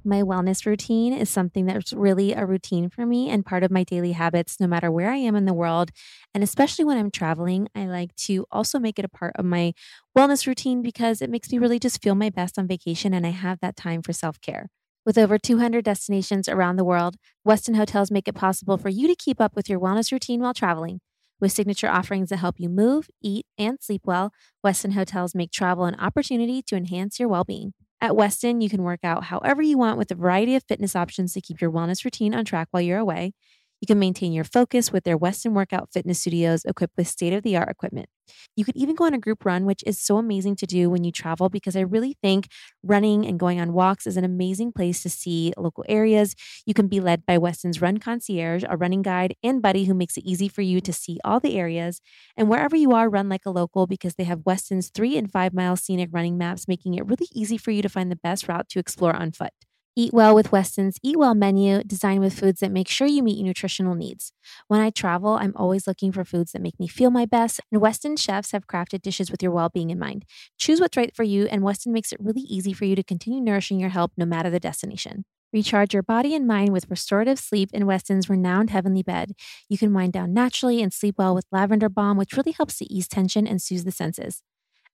My 0.09 0.23
wellness 0.23 0.65
routine 0.65 1.13
is 1.13 1.29
something 1.29 1.67
that's 1.67 1.93
really 1.93 2.33
a 2.33 2.47
routine 2.47 2.89
for 2.89 3.05
me 3.05 3.29
and 3.29 3.45
part 3.45 3.63
of 3.63 3.71
my 3.71 3.85
daily 3.85 4.13
habits, 4.13 4.59
no 4.59 4.67
matter 4.67 4.91
where 4.91 5.11
I 5.11 5.17
am 5.17 5.37
in 5.37 5.45
the 5.45 5.53
world. 5.53 5.91
And 6.33 6.43
especially 6.43 6.87
when 6.87 6.97
I'm 6.97 7.11
traveling, 7.11 7.69
I 7.75 7.85
like 7.85 8.17
to 8.25 8.47
also 8.51 8.79
make 8.79 8.99
it 8.99 9.05
a 9.05 9.11
part 9.11 9.35
of 9.37 9.45
my 9.45 9.75
wellness 10.17 10.47
routine 10.47 10.81
because 10.81 11.21
it 11.21 11.29
makes 11.29 11.53
me 11.53 11.59
really 11.59 11.79
just 11.79 12.03
feel 12.03 12.15
my 12.15 12.31
best 12.31 12.59
on 12.59 12.67
vacation 12.67 13.13
and 13.13 13.27
I 13.27 13.33
have 13.33 13.61
that 13.61 13.77
time 13.77 14.01
for 14.01 14.15
self 14.15 14.41
care. 14.41 14.71
With 15.05 15.19
over 15.19 15.37
200 15.37 15.85
destinations 15.85 16.49
around 16.49 16.77
the 16.77 16.87
world, 16.87 17.17
Westin 17.47 17.77
Hotels 17.77 18.11
make 18.11 18.29
it 18.29 18.35
possible 18.35 18.79
for 18.79 18.89
you 18.89 19.09
to 19.09 19.15
keep 19.15 19.43
up 19.43 19.55
with 19.55 19.69
your 19.69 19.79
wellness 19.79 20.11
routine 20.11 20.41
while 20.41 20.55
traveling. 20.55 21.01
With 21.39 21.53
signature 21.53 21.91
offerings 21.91 22.31
that 22.31 22.39
help 22.39 22.59
you 22.59 22.71
move, 22.71 23.11
eat, 23.21 23.45
and 23.59 23.77
sleep 23.79 24.07
well, 24.07 24.33
Westin 24.65 24.95
Hotels 24.95 25.35
make 25.35 25.53
travel 25.53 25.85
an 25.85 25.97
opportunity 25.97 26.63
to 26.63 26.77
enhance 26.77 27.21
your 27.21 27.29
well 27.29 27.45
being. 27.45 27.75
At 28.01 28.13
Westin, 28.13 28.63
you 28.63 28.69
can 28.71 28.83
work 28.83 29.01
out 29.03 29.25
however 29.25 29.61
you 29.63 29.77
want 29.77 29.99
with 29.99 30.11
a 30.11 30.15
variety 30.15 30.55
of 30.55 30.63
fitness 30.65 30.95
options 30.95 31.33
to 31.33 31.41
keep 31.41 31.61
your 31.61 31.71
wellness 31.73 32.05
routine 32.05 32.35
on 32.35 32.45
track 32.45 32.69
while 32.71 32.81
you're 32.81 32.99
away. 32.99 33.33
You 33.81 33.87
can 33.87 33.99
maintain 33.99 34.33
your 34.33 34.45
focus 34.45 34.93
with 34.93 35.05
their 35.05 35.19
Westin 35.19 35.53
Workout 35.53 35.93
Fitness 35.93 36.21
Studios 36.21 36.65
equipped 36.65 36.97
with 36.97 37.09
state 37.09 37.33
of 37.33 37.43
the 37.43 37.57
art 37.57 37.69
equipment. 37.69 38.09
You 38.57 38.65
could 38.65 38.77
even 38.77 38.95
go 38.95 39.05
on 39.05 39.15
a 39.15 39.19
group 39.19 39.45
run, 39.45 39.65
which 39.65 39.83
is 39.87 40.01
so 40.01 40.19
amazing 40.19 40.57
to 40.57 40.67
do 40.67 40.91
when 40.91 41.05
you 41.05 41.13
travel 41.13 41.49
because 41.49 41.77
I 41.77 41.81
really 41.81 42.17
think 42.23 42.49
running 42.83 43.25
and 43.27 43.39
going 43.39 43.61
on 43.61 43.73
walks 43.73 44.07
is 44.07 44.17
an 44.17 44.25
amazing 44.25 44.73
place 44.73 45.03
to 45.03 45.11
see 45.11 45.53
local 45.57 45.85
areas. 45.89 46.35
You 46.67 46.75
can 46.75 46.89
be 46.89 47.01
led 47.01 47.25
by 47.25 47.39
Westin's 47.39 47.81
Run 47.81 47.99
Concierge, 47.99 48.65
a 48.69 48.77
running 48.77 49.03
guide 49.03 49.35
and 49.43 49.63
buddy 49.63 49.85
who 49.85 49.95
makes 49.95 50.17
it 50.17 50.25
easy 50.25 50.49
for 50.49 50.63
you 50.63 50.81
to 50.81 50.93
see 50.93 51.19
all 51.25 51.41
the 51.41 51.57
areas. 51.59 52.01
And 52.37 52.49
wherever 52.49 52.77
you 52.77 52.93
are, 52.93 53.09
run 53.09 53.29
like 53.29 53.47
a 53.47 53.51
local 53.51 53.87
because 53.87 54.15
they 54.17 54.25
have 54.25 54.45
Westin's 54.45 54.91
three 54.91 55.17
and 55.17 55.31
five 55.31 55.55
mile 55.55 55.77
scenic 55.77 56.11
running 56.13 56.37
maps, 56.37 56.69
making 56.69 56.95
it 56.95 57.07
really 57.07 57.29
easy 57.33 57.57
for 57.57 57.71
you 57.71 57.83
to 57.83 57.89
find 57.89 58.11
the 58.11 58.17
best 58.17 58.49
route 58.49 58.69
to 58.71 58.79
explore 58.79 59.15
on 59.15 59.33
foot. 59.33 59.53
Eat 59.99 60.15
well 60.15 60.33
with 60.33 60.53
Westin's 60.53 60.97
Eat 61.03 61.19
Well 61.19 61.35
menu, 61.35 61.83
designed 61.83 62.21
with 62.21 62.39
foods 62.39 62.61
that 62.61 62.71
make 62.71 62.87
sure 62.87 63.09
you 63.09 63.21
meet 63.21 63.37
your 63.37 63.49
nutritional 63.49 63.97
needs. 63.97 64.33
When 64.69 64.81
I 64.81 64.91
travel, 64.91 65.33
I'm 65.33 65.53
always 65.57 65.89
looking 65.89 66.13
for 66.13 66.25
foods 66.25 66.53
that 66.53 66.63
make 66.63 66.79
me 66.79 66.87
feel 66.87 67.11
my 67.11 67.27
best, 67.27 67.61
and 67.73 67.83
Westin 67.83 68.17
chefs 68.17 68.53
have 68.53 68.69
crafted 68.69 69.03
dishes 69.03 69.29
with 69.29 69.43
your 69.43 69.51
well 69.51 69.71
being 69.71 69.91
in 69.91 69.99
mind. 69.99 70.25
Choose 70.57 70.81
what's 70.81 70.97
right 70.97 71.13
for 71.17 71.25
you, 71.25 71.47
and 71.47 71.63
Westin 71.63 71.89
makes 71.89 72.13
it 72.13 72.21
really 72.21 72.43
easy 72.43 72.73
for 72.73 72.85
you 72.85 72.95
to 72.95 73.03
continue 73.03 73.41
nourishing 73.41 73.81
your 73.81 73.91
health 73.91 74.13
no 74.17 74.25
matter 74.25 74.51
the 74.51 74.61
destination. 74.61 75.25
Recharge 75.53 75.93
your 75.93 76.05
body 76.05 76.33
and 76.37 76.47
mind 76.47 76.73
with 76.73 76.89
restorative 76.89 77.41
sleep 77.41 77.71
in 77.73 77.83
Westin's 77.83 78.31
renowned 78.31 78.71
Heavenly 78.71 79.03
Bed. 79.03 79.33
You 79.69 79.79
can 79.79 79.93
wind 79.93 80.13
down 80.13 80.33
naturally 80.33 80.81
and 80.81 80.93
sleep 80.93 81.17
well 81.19 81.35
with 81.35 81.47
lavender 81.51 81.89
balm, 81.89 82.17
which 82.17 82.35
really 82.35 82.53
helps 82.53 82.79
to 82.79 82.85
ease 82.85 83.09
tension 83.09 83.49
and 83.49 83.61
soothe 83.61 83.85
the 83.85 83.91
senses. 83.91 84.45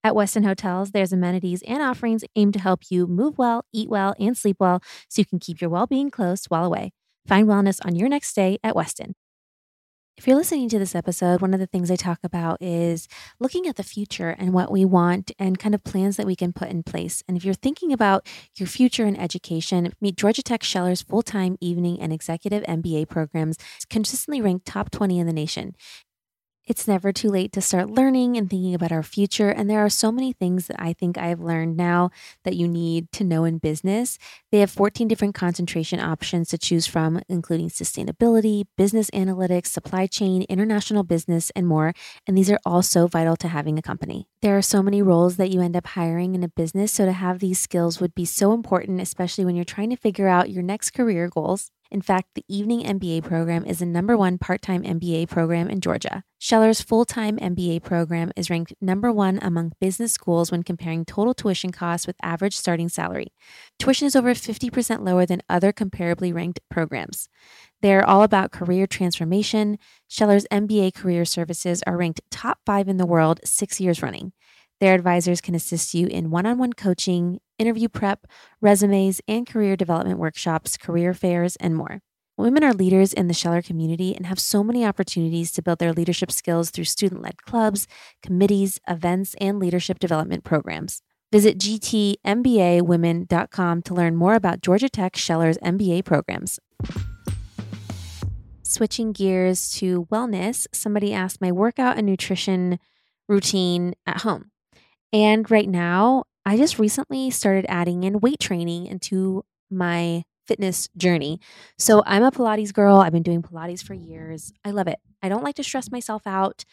At 0.05 0.13
Westin 0.13 0.45
Hotels, 0.45 0.91
there's 0.91 1.15
amenities 1.15 1.63
and 1.67 1.83
offerings 1.83 2.25
aimed 2.37 2.53
to 2.53 2.61
help 2.61 2.91
you 2.91 3.07
move 3.07 3.39
well, 3.39 3.65
eat 3.73 3.89
well, 3.89 4.15
and 4.21 4.37
sleep 4.37 4.59
well 4.61 4.83
so 5.09 5.23
you 5.23 5.25
can 5.25 5.39
keep 5.39 5.63
your 5.63 5.71
well 5.71 5.87
being 5.87 6.11
close 6.11 6.45
while 6.45 6.67
away. 6.67 6.93
Find 7.27 7.49
wellness 7.49 7.81
on 7.87 7.97
your 7.97 8.11
next 8.11 8.29
stay 8.29 8.59
at 8.63 8.75
Westin. 8.75 9.13
If 10.19 10.27
you're 10.27 10.37
listening 10.37 10.69
to 10.69 10.79
this 10.79 10.95
episode, 10.95 11.41
one 11.41 11.55
of 11.55 11.59
the 11.59 11.67
things 11.67 11.91
I 11.91 11.97
talk 11.97 12.19
about 12.23 12.61
is 12.61 13.09
looking 13.41 13.67
at 13.67 13.77
the 13.77 13.83
future 13.83 14.29
and 14.39 14.53
what 14.53 14.71
we 14.71 14.85
want 14.85 15.33
and 15.39 15.59
kind 15.59 15.75
of 15.75 15.83
plans 15.83 16.19
that 16.19 16.27
we 16.27 16.37
can 16.37 16.53
put 16.53 16.69
in 16.69 16.83
place. 16.83 17.23
And 17.27 17.37
if 17.37 17.45
you're 17.45 17.55
thinking 17.55 17.91
about 17.91 18.29
your 18.57 18.69
future 18.69 19.07
in 19.07 19.17
education, 19.17 19.91
meet 20.03 20.17
Georgia 20.17 20.43
Tech 20.43 20.61
Scheller's 20.61 21.01
full 21.01 21.23
time 21.23 21.57
evening 21.63 21.99
and 21.99 22.13
executive 22.13 22.63
MBA 22.65 23.09
programs, 23.09 23.57
consistently 23.89 24.43
ranked 24.43 24.67
top 24.67 24.91
20 24.91 25.19
in 25.19 25.27
the 25.27 25.33
nation. 25.33 25.75
It's 26.67 26.89
never 26.89 27.13
too 27.13 27.29
late 27.29 27.53
to 27.53 27.61
start 27.61 27.91
learning 27.91 28.39
and 28.39 28.49
thinking 28.49 28.75
about 28.75 28.91
our 28.91 29.03
future. 29.03 29.51
And 29.51 29.69
there 29.69 29.85
are 29.85 29.91
so 29.91 30.11
many 30.11 30.33
things 30.33 30.67
that 30.69 30.81
I 30.81 30.95
think 30.95 31.19
I've 31.19 31.41
learned 31.41 31.77
now 31.77 32.11
that 32.45 32.57
you 32.57 32.67
need 32.67 33.13
to 33.13 33.25
know 33.25 33.45
in 33.45 33.59
business. 33.59 34.19
They 34.51 34.61
have 34.61 34.71
14 34.71 35.07
different 35.07 35.35
concentration 35.35 36.01
options 36.01 36.49
to 36.49 36.59
choose 36.59 36.87
from, 36.87 37.21
including 37.29 37.69
sustainability, 37.69 38.65
business 38.79 39.11
analytics, 39.11 39.67
supply 39.67 40.07
chain, 40.07 40.47
international 40.49 41.03
business, 41.03 41.51
and 41.55 41.67
more. 41.67 41.93
And 42.27 42.37
these 42.37 42.51
are 42.51 42.61
all 42.65 42.83
so 42.83 43.09
vital 43.09 43.37
to 43.37 43.49
having 43.49 43.79
a 43.79 43.83
company. 43.83 44.27
There 44.41 44.57
are 44.57 44.63
so 44.63 44.83
many 44.83 45.03
roles 45.03 45.37
that 45.37 45.51
you 45.51 45.61
end 45.61 45.77
up 45.77 45.89
hiring 45.89 46.35
in 46.35 46.43
a 46.43 46.49
business. 46.49 46.93
So 46.93 47.05
to 47.05 47.13
have 47.13 47.41
these 47.41 47.59
skills 47.59 48.01
would 48.01 48.15
be 48.15 48.25
so 48.25 48.55
important, 48.55 49.03
especially 49.03 49.45
when 49.45 49.55
you're 49.55 49.67
trying 49.67 49.91
to 49.91 49.97
figure 49.97 50.29
out 50.29 50.49
your 50.49 50.63
next 50.63 50.93
career 50.93 51.29
goals. 51.29 51.71
In 51.91 52.03
fact, 52.03 52.31
the 52.35 52.45
Evening 52.49 52.83
MBA 52.83 53.23
program 53.23 53.65
is 53.65 53.79
the 53.79 53.87
number 53.87 54.17
one 54.17 54.39
part 54.39 54.63
time 54.63 54.83
MBA 54.83 55.29
program 55.29 55.69
in 55.69 55.81
Georgia. 55.81 56.25
Scheller's 56.41 56.81
full 56.81 57.05
time 57.05 57.39
MBA 57.39 57.83
program 57.83 58.33
is 58.37 58.51
ranked 58.51 58.75
number 58.81 59.13
one 59.13 59.39
among 59.43 59.73
business 59.81 60.13
schools 60.13 60.51
when 60.51 60.63
comparing 60.63 61.05
total 61.05 61.35
tuition 61.35 61.71
costs 61.71 62.07
with 62.07 62.17
average 62.23 62.57
starting 62.57 62.89
salary. 62.89 63.29
Tuition 63.79 64.07
is 64.07 64.17
over 64.17 64.35
50% 64.35 65.05
lower 65.05 65.25
than 65.27 65.43
other 65.49 65.73
comparably 65.73 66.35
ranked 66.35 66.61
programs. 66.71 67.29
They're 67.83 68.05
all 68.05 68.23
about 68.23 68.51
career 68.51 68.87
transformation. 68.87 69.79
Scheller's 70.11 70.47
MBA 70.51 70.95
career 70.95 71.25
services 71.25 71.83
are 71.87 71.97
ranked 71.97 72.23
top 72.31 72.59
five 72.67 72.89
in 72.89 72.97
the 72.97 73.07
world 73.07 73.41
six 73.45 73.81
years 73.81 74.03
running. 74.03 74.33
Their 74.81 74.95
advisors 74.95 75.41
can 75.41 75.55
assist 75.55 75.95
you 75.95 76.07
in 76.09 76.31
one 76.31 76.47
on 76.47 76.59
one 76.59 76.73
coaching, 76.73 77.41
interview 77.59 77.89
prep, 77.89 78.27
resumes, 78.61 79.23
and 79.27 79.47
career 79.47 79.77
development 79.77 80.19
workshops, 80.19 80.77
career 80.77 81.15
fairs, 81.15 81.57
and 81.57 81.75
more. 81.75 82.03
Women 82.37 82.65
are 82.65 82.73
leaders 82.73 83.13
in 83.13 83.29
the 83.29 83.35
Scheller 83.35 83.63
community 83.63 84.17
and 84.17 84.27
have 84.27 84.41
so 84.41 84.65
many 84.65 84.85
opportunities 84.85 85.53
to 85.53 85.63
build 85.63 85.79
their 85.79 85.93
leadership 85.93 86.33
skills 86.33 86.71
through 86.71 86.83
student 86.85 87.23
led 87.23 87.45
clubs, 87.45 87.87
committees, 88.23 88.81
events, 88.89 89.37
and 89.41 89.61
leadership 89.61 90.01
development 90.01 90.43
programs. 90.43 91.01
Visit 91.31 91.57
gtmbawomen.com 91.59 93.83
to 93.83 93.95
learn 93.95 94.17
more 94.17 94.35
about 94.35 94.63
Georgia 94.63 94.89
Tech 94.89 95.15
Scheller's 95.15 95.59
MBA 95.59 96.05
programs. 96.05 96.59
Switching 98.63 99.13
gears 99.13 99.71
to 99.75 100.07
wellness, 100.07 100.67
somebody 100.73 101.13
asked 101.13 101.41
my 101.41 101.53
workout 101.53 101.97
and 101.97 102.07
nutrition 102.07 102.81
routine 103.29 103.95
at 104.07 104.23
home. 104.23 104.51
And 105.13 105.49
right 105.51 105.69
now, 105.69 106.25
I 106.47 106.57
just 106.57 106.79
recently 106.79 107.31
started 107.31 107.67
adding 107.69 108.05
in 108.05 108.21
weight 108.21 108.41
training 108.41 108.87
into 108.87 109.45
my 109.71 110.25
fitness 110.47 110.89
journey. 110.97 111.41
So 111.79 112.03
I'm 112.07 112.23
a 112.23 112.31
Pilates 112.31 112.73
girl. 112.73 112.99
I've 112.99 113.13
been 113.13 113.23
doing 113.23 113.43
Pilates 113.43 113.83
for 113.83 113.95
years. 113.95 114.53
I 114.65 114.71
love 114.71 114.87
it. 114.89 114.99
I 115.23 115.29
don't 115.29 115.43
like 115.43 115.55
to 115.57 115.65
stress 115.65 115.91
myself 115.91 116.27
out. 116.27 116.65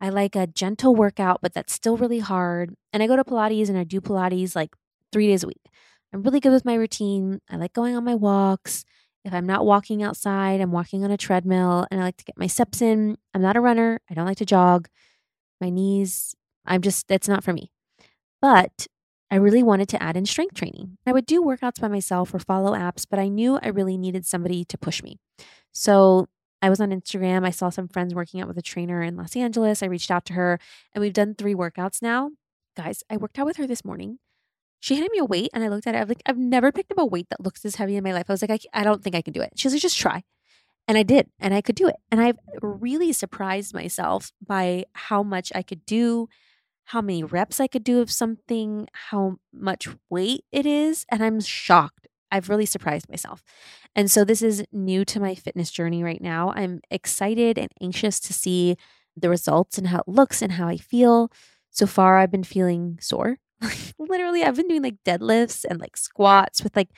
I 0.00 0.08
like 0.08 0.34
a 0.34 0.46
gentle 0.46 0.94
workout, 0.94 1.40
but 1.42 1.52
that's 1.52 1.72
still 1.72 1.96
really 1.96 2.18
hard. 2.18 2.74
And 2.92 3.02
I 3.02 3.06
go 3.06 3.16
to 3.16 3.24
Pilates 3.24 3.68
and 3.68 3.78
I 3.78 3.84
do 3.84 4.00
Pilates 4.00 4.56
like 4.56 4.74
three 5.12 5.28
days 5.28 5.44
a 5.44 5.46
week. 5.46 5.62
I'm 6.12 6.22
really 6.22 6.40
good 6.40 6.52
with 6.52 6.64
my 6.64 6.74
routine. 6.74 7.40
I 7.48 7.56
like 7.56 7.72
going 7.72 7.94
on 7.94 8.04
my 8.04 8.16
walks. 8.16 8.84
If 9.24 9.34
I'm 9.34 9.46
not 9.46 9.66
walking 9.66 10.02
outside, 10.02 10.60
I'm 10.60 10.72
walking 10.72 11.04
on 11.04 11.10
a 11.10 11.16
treadmill 11.16 11.86
and 11.90 12.00
I 12.00 12.04
like 12.04 12.16
to 12.16 12.24
get 12.24 12.38
my 12.38 12.46
steps 12.46 12.80
in. 12.82 13.16
I'm 13.34 13.42
not 13.42 13.56
a 13.56 13.60
runner. 13.60 14.00
I 14.10 14.14
don't 14.14 14.26
like 14.26 14.38
to 14.38 14.46
jog. 14.46 14.88
My 15.60 15.68
knees, 15.68 16.34
I'm 16.64 16.80
just, 16.80 17.06
that's 17.06 17.28
not 17.28 17.44
for 17.44 17.52
me. 17.52 17.70
But 18.40 18.86
I 19.30 19.36
really 19.36 19.62
wanted 19.62 19.88
to 19.90 20.02
add 20.02 20.16
in 20.16 20.26
strength 20.26 20.54
training. 20.54 20.98
I 21.06 21.12
would 21.12 21.26
do 21.26 21.42
workouts 21.42 21.80
by 21.80 21.88
myself 21.88 22.34
or 22.34 22.40
follow 22.40 22.72
apps, 22.72 23.06
but 23.08 23.18
I 23.18 23.28
knew 23.28 23.58
I 23.62 23.68
really 23.68 23.96
needed 23.96 24.26
somebody 24.26 24.64
to 24.64 24.76
push 24.76 25.02
me. 25.02 25.18
So 25.72 26.26
I 26.62 26.68
was 26.68 26.80
on 26.80 26.90
Instagram. 26.90 27.46
I 27.46 27.50
saw 27.50 27.70
some 27.70 27.88
friends 27.88 28.14
working 28.14 28.40
out 28.40 28.48
with 28.48 28.58
a 28.58 28.62
trainer 28.62 29.02
in 29.02 29.16
Los 29.16 29.36
Angeles. 29.36 29.82
I 29.82 29.86
reached 29.86 30.10
out 30.10 30.24
to 30.26 30.32
her 30.34 30.58
and 30.94 31.00
we've 31.00 31.12
done 31.12 31.34
three 31.34 31.54
workouts 31.54 32.02
now. 32.02 32.30
Guys, 32.76 33.02
I 33.08 33.16
worked 33.16 33.38
out 33.38 33.46
with 33.46 33.56
her 33.56 33.66
this 33.66 33.84
morning. 33.84 34.18
She 34.80 34.94
handed 34.94 35.12
me 35.12 35.18
a 35.18 35.24
weight 35.24 35.50
and 35.54 35.62
I 35.62 35.68
looked 35.68 35.86
at 35.86 35.94
it. 35.94 35.98
I 35.98 36.00
was 36.00 36.08
like, 36.08 36.22
I've 36.26 36.38
never 36.38 36.72
picked 36.72 36.90
up 36.90 36.98
a 36.98 37.06
weight 37.06 37.28
that 37.30 37.40
looks 37.40 37.60
this 37.60 37.76
heavy 37.76 37.96
in 37.96 38.04
my 38.04 38.12
life. 38.12 38.26
I 38.28 38.32
was 38.32 38.42
like, 38.42 38.50
I, 38.50 38.80
I 38.80 38.84
don't 38.84 39.02
think 39.02 39.14
I 39.14 39.22
can 39.22 39.32
do 39.32 39.42
it. 39.42 39.52
She 39.56 39.66
was 39.66 39.74
like, 39.74 39.82
just 39.82 39.98
try. 39.98 40.22
And 40.88 40.98
I 40.98 41.02
did, 41.04 41.28
and 41.38 41.54
I 41.54 41.60
could 41.60 41.76
do 41.76 41.86
it. 41.86 41.96
And 42.10 42.20
I've 42.20 42.38
really 42.62 43.12
surprised 43.12 43.72
myself 43.72 44.32
by 44.44 44.86
how 44.94 45.22
much 45.22 45.52
I 45.54 45.62
could 45.62 45.86
do 45.86 46.28
how 46.90 47.00
many 47.00 47.22
reps 47.22 47.60
I 47.60 47.68
could 47.68 47.84
do 47.84 48.00
of 48.00 48.10
something, 48.10 48.88
how 48.92 49.36
much 49.52 49.88
weight 50.08 50.44
it 50.50 50.66
is. 50.66 51.06
And 51.08 51.22
I'm 51.22 51.40
shocked. 51.40 52.08
I've 52.32 52.48
really 52.48 52.66
surprised 52.66 53.08
myself. 53.08 53.44
And 53.94 54.10
so 54.10 54.24
this 54.24 54.42
is 54.42 54.64
new 54.72 55.04
to 55.04 55.20
my 55.20 55.36
fitness 55.36 55.70
journey 55.70 56.02
right 56.02 56.20
now. 56.20 56.52
I'm 56.56 56.80
excited 56.90 57.58
and 57.58 57.70
anxious 57.80 58.18
to 58.20 58.32
see 58.32 58.76
the 59.16 59.30
results 59.30 59.78
and 59.78 59.86
how 59.86 59.98
it 59.98 60.08
looks 60.08 60.42
and 60.42 60.52
how 60.52 60.66
I 60.66 60.78
feel. 60.78 61.30
So 61.70 61.86
far, 61.86 62.18
I've 62.18 62.32
been 62.32 62.42
feeling 62.42 62.98
sore. 63.00 63.38
Literally, 63.98 64.42
I've 64.42 64.56
been 64.56 64.68
doing 64.68 64.82
like 64.82 64.96
deadlifts 65.04 65.64
and 65.68 65.80
like 65.80 65.96
squats 65.96 66.64
with 66.64 66.74
like 66.74 66.88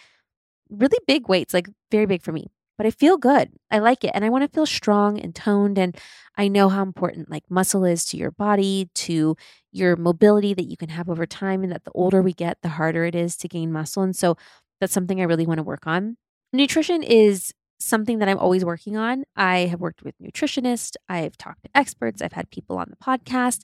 really 0.70 0.98
big 1.06 1.28
weights, 1.28 1.52
like 1.52 1.68
very 1.90 2.06
big 2.06 2.22
for 2.22 2.32
me 2.32 2.46
but 2.76 2.86
I 2.86 2.90
feel 2.90 3.16
good. 3.16 3.50
I 3.70 3.78
like 3.78 4.04
it. 4.04 4.12
And 4.14 4.24
I 4.24 4.30
want 4.30 4.42
to 4.42 4.54
feel 4.54 4.66
strong 4.66 5.20
and 5.20 5.34
toned. 5.34 5.78
And 5.78 5.96
I 6.36 6.48
know 6.48 6.68
how 6.68 6.82
important 6.82 7.30
like 7.30 7.44
muscle 7.50 7.84
is 7.84 8.04
to 8.06 8.16
your 8.16 8.30
body, 8.30 8.88
to 8.94 9.36
your 9.70 9.96
mobility 9.96 10.54
that 10.54 10.64
you 10.64 10.76
can 10.76 10.88
have 10.88 11.08
over 11.08 11.26
time. 11.26 11.62
And 11.62 11.72
that 11.72 11.84
the 11.84 11.92
older 11.92 12.22
we 12.22 12.32
get, 12.32 12.58
the 12.62 12.70
harder 12.70 13.04
it 13.04 13.14
is 13.14 13.36
to 13.38 13.48
gain 13.48 13.72
muscle. 13.72 14.02
And 14.02 14.16
so 14.16 14.36
that's 14.80 14.92
something 14.92 15.20
I 15.20 15.24
really 15.24 15.46
want 15.46 15.58
to 15.58 15.64
work 15.64 15.86
on. 15.86 16.16
Nutrition 16.52 17.02
is 17.02 17.52
something 17.82 18.18
that 18.18 18.28
I'm 18.28 18.38
always 18.38 18.64
working 18.64 18.96
on. 18.96 19.24
I 19.36 19.60
have 19.60 19.80
worked 19.80 20.02
with 20.02 20.14
nutritionists, 20.18 20.94
I've 21.08 21.36
talked 21.36 21.64
to 21.64 21.70
experts, 21.74 22.22
I've 22.22 22.32
had 22.32 22.50
people 22.50 22.78
on 22.78 22.86
the 22.90 22.96
podcast. 22.96 23.62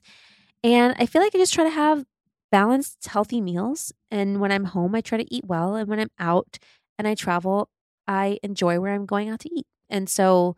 And 0.63 0.95
I 0.99 1.05
feel 1.05 1.21
like 1.21 1.33
I 1.33 1.37
just 1.37 1.53
try 1.53 1.63
to 1.63 1.69
have 1.69 2.05
balanced, 2.51 3.07
healthy 3.07 3.41
meals. 3.41 3.93
And 4.11 4.39
when 4.39 4.51
I'm 4.51 4.65
home, 4.65 4.95
I 4.95 5.01
try 5.01 5.17
to 5.17 5.33
eat 5.33 5.45
well. 5.45 5.75
And 5.75 5.87
when 5.87 5.99
I'm 5.99 6.11
out 6.19 6.57
and 6.97 7.07
I 7.07 7.15
travel, 7.15 7.69
I 8.09 8.39
enjoy 8.41 8.79
where 8.79 8.93
I'm 8.93 9.05
going 9.05 9.29
out 9.29 9.39
to 9.41 9.49
eat. 9.55 9.67
And 9.89 10.09
so 10.09 10.55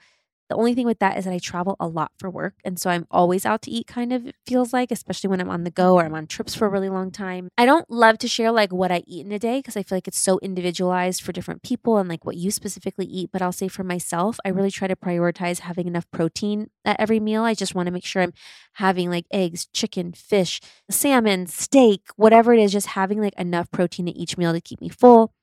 the 0.52 0.58
only 0.58 0.74
thing 0.74 0.86
with 0.86 1.00
that 1.00 1.18
is 1.18 1.24
that 1.24 1.34
I 1.34 1.38
travel 1.38 1.78
a 1.80 1.88
lot 1.88 2.12
for 2.18 2.30
work. 2.30 2.56
And 2.66 2.78
so 2.78 2.90
I'm 2.90 3.08
always 3.10 3.46
out 3.46 3.62
to 3.62 3.72
eat, 3.72 3.88
kind 3.88 4.12
of 4.12 4.32
feels 4.46 4.74
like, 4.74 4.92
especially 4.92 5.30
when 5.30 5.40
I'm 5.40 5.50
on 5.50 5.64
the 5.64 5.72
go 5.72 5.96
or 5.96 6.04
I'm 6.04 6.14
on 6.14 6.28
trips 6.28 6.54
for 6.54 6.66
a 6.66 6.70
really 6.70 6.90
long 6.90 7.10
time. 7.10 7.48
I 7.58 7.66
don't 7.66 7.90
love 7.90 8.18
to 8.20 8.28
share 8.28 8.52
like 8.52 8.74
what 8.74 8.92
I 8.92 9.04
eat 9.08 9.26
in 9.26 9.32
a 9.32 9.40
day 9.40 9.60
because 9.60 9.78
I 9.78 9.84
feel 9.84 9.96
like 9.96 10.10
it's 10.10 10.20
so 10.20 10.40
individualized 10.40 11.22
for 11.22 11.32
different 11.32 11.64
people 11.64 11.98
and 11.98 12.10
like 12.10 12.26
what 12.26 12.36
you 12.36 12.52
specifically 12.52 13.06
eat. 13.06 13.30
But 13.32 13.42
I'll 13.42 13.54
say 13.54 13.70
for 13.70 13.86
myself, 13.86 14.40
I 14.44 14.50
really 14.50 14.72
try 14.72 14.90
to 14.90 14.96
prioritize 14.96 15.60
having 15.60 15.88
enough 15.88 16.10
protein 16.12 16.70
at 16.84 17.00
every 17.00 17.22
meal. 17.22 17.44
I 17.44 17.54
just 17.54 17.74
want 17.74 17.88
to 17.88 17.94
make 17.94 18.06
sure 18.06 18.22
I'm 18.22 18.34
having 18.74 19.10
like 19.10 19.28
eggs, 19.32 19.68
chicken, 19.68 20.12
fish, 20.12 20.60
salmon, 20.90 21.48
steak, 21.48 22.02
whatever 22.18 22.54
it 22.54 22.60
is, 22.60 22.74
just 22.74 22.88
having 22.88 23.22
like 23.22 23.40
enough 23.40 23.72
protein 23.72 24.10
at 24.10 24.18
each 24.18 24.38
meal 24.38 24.52
to 24.52 24.60
keep 24.60 24.82
me 24.82 24.90
full. 24.90 25.34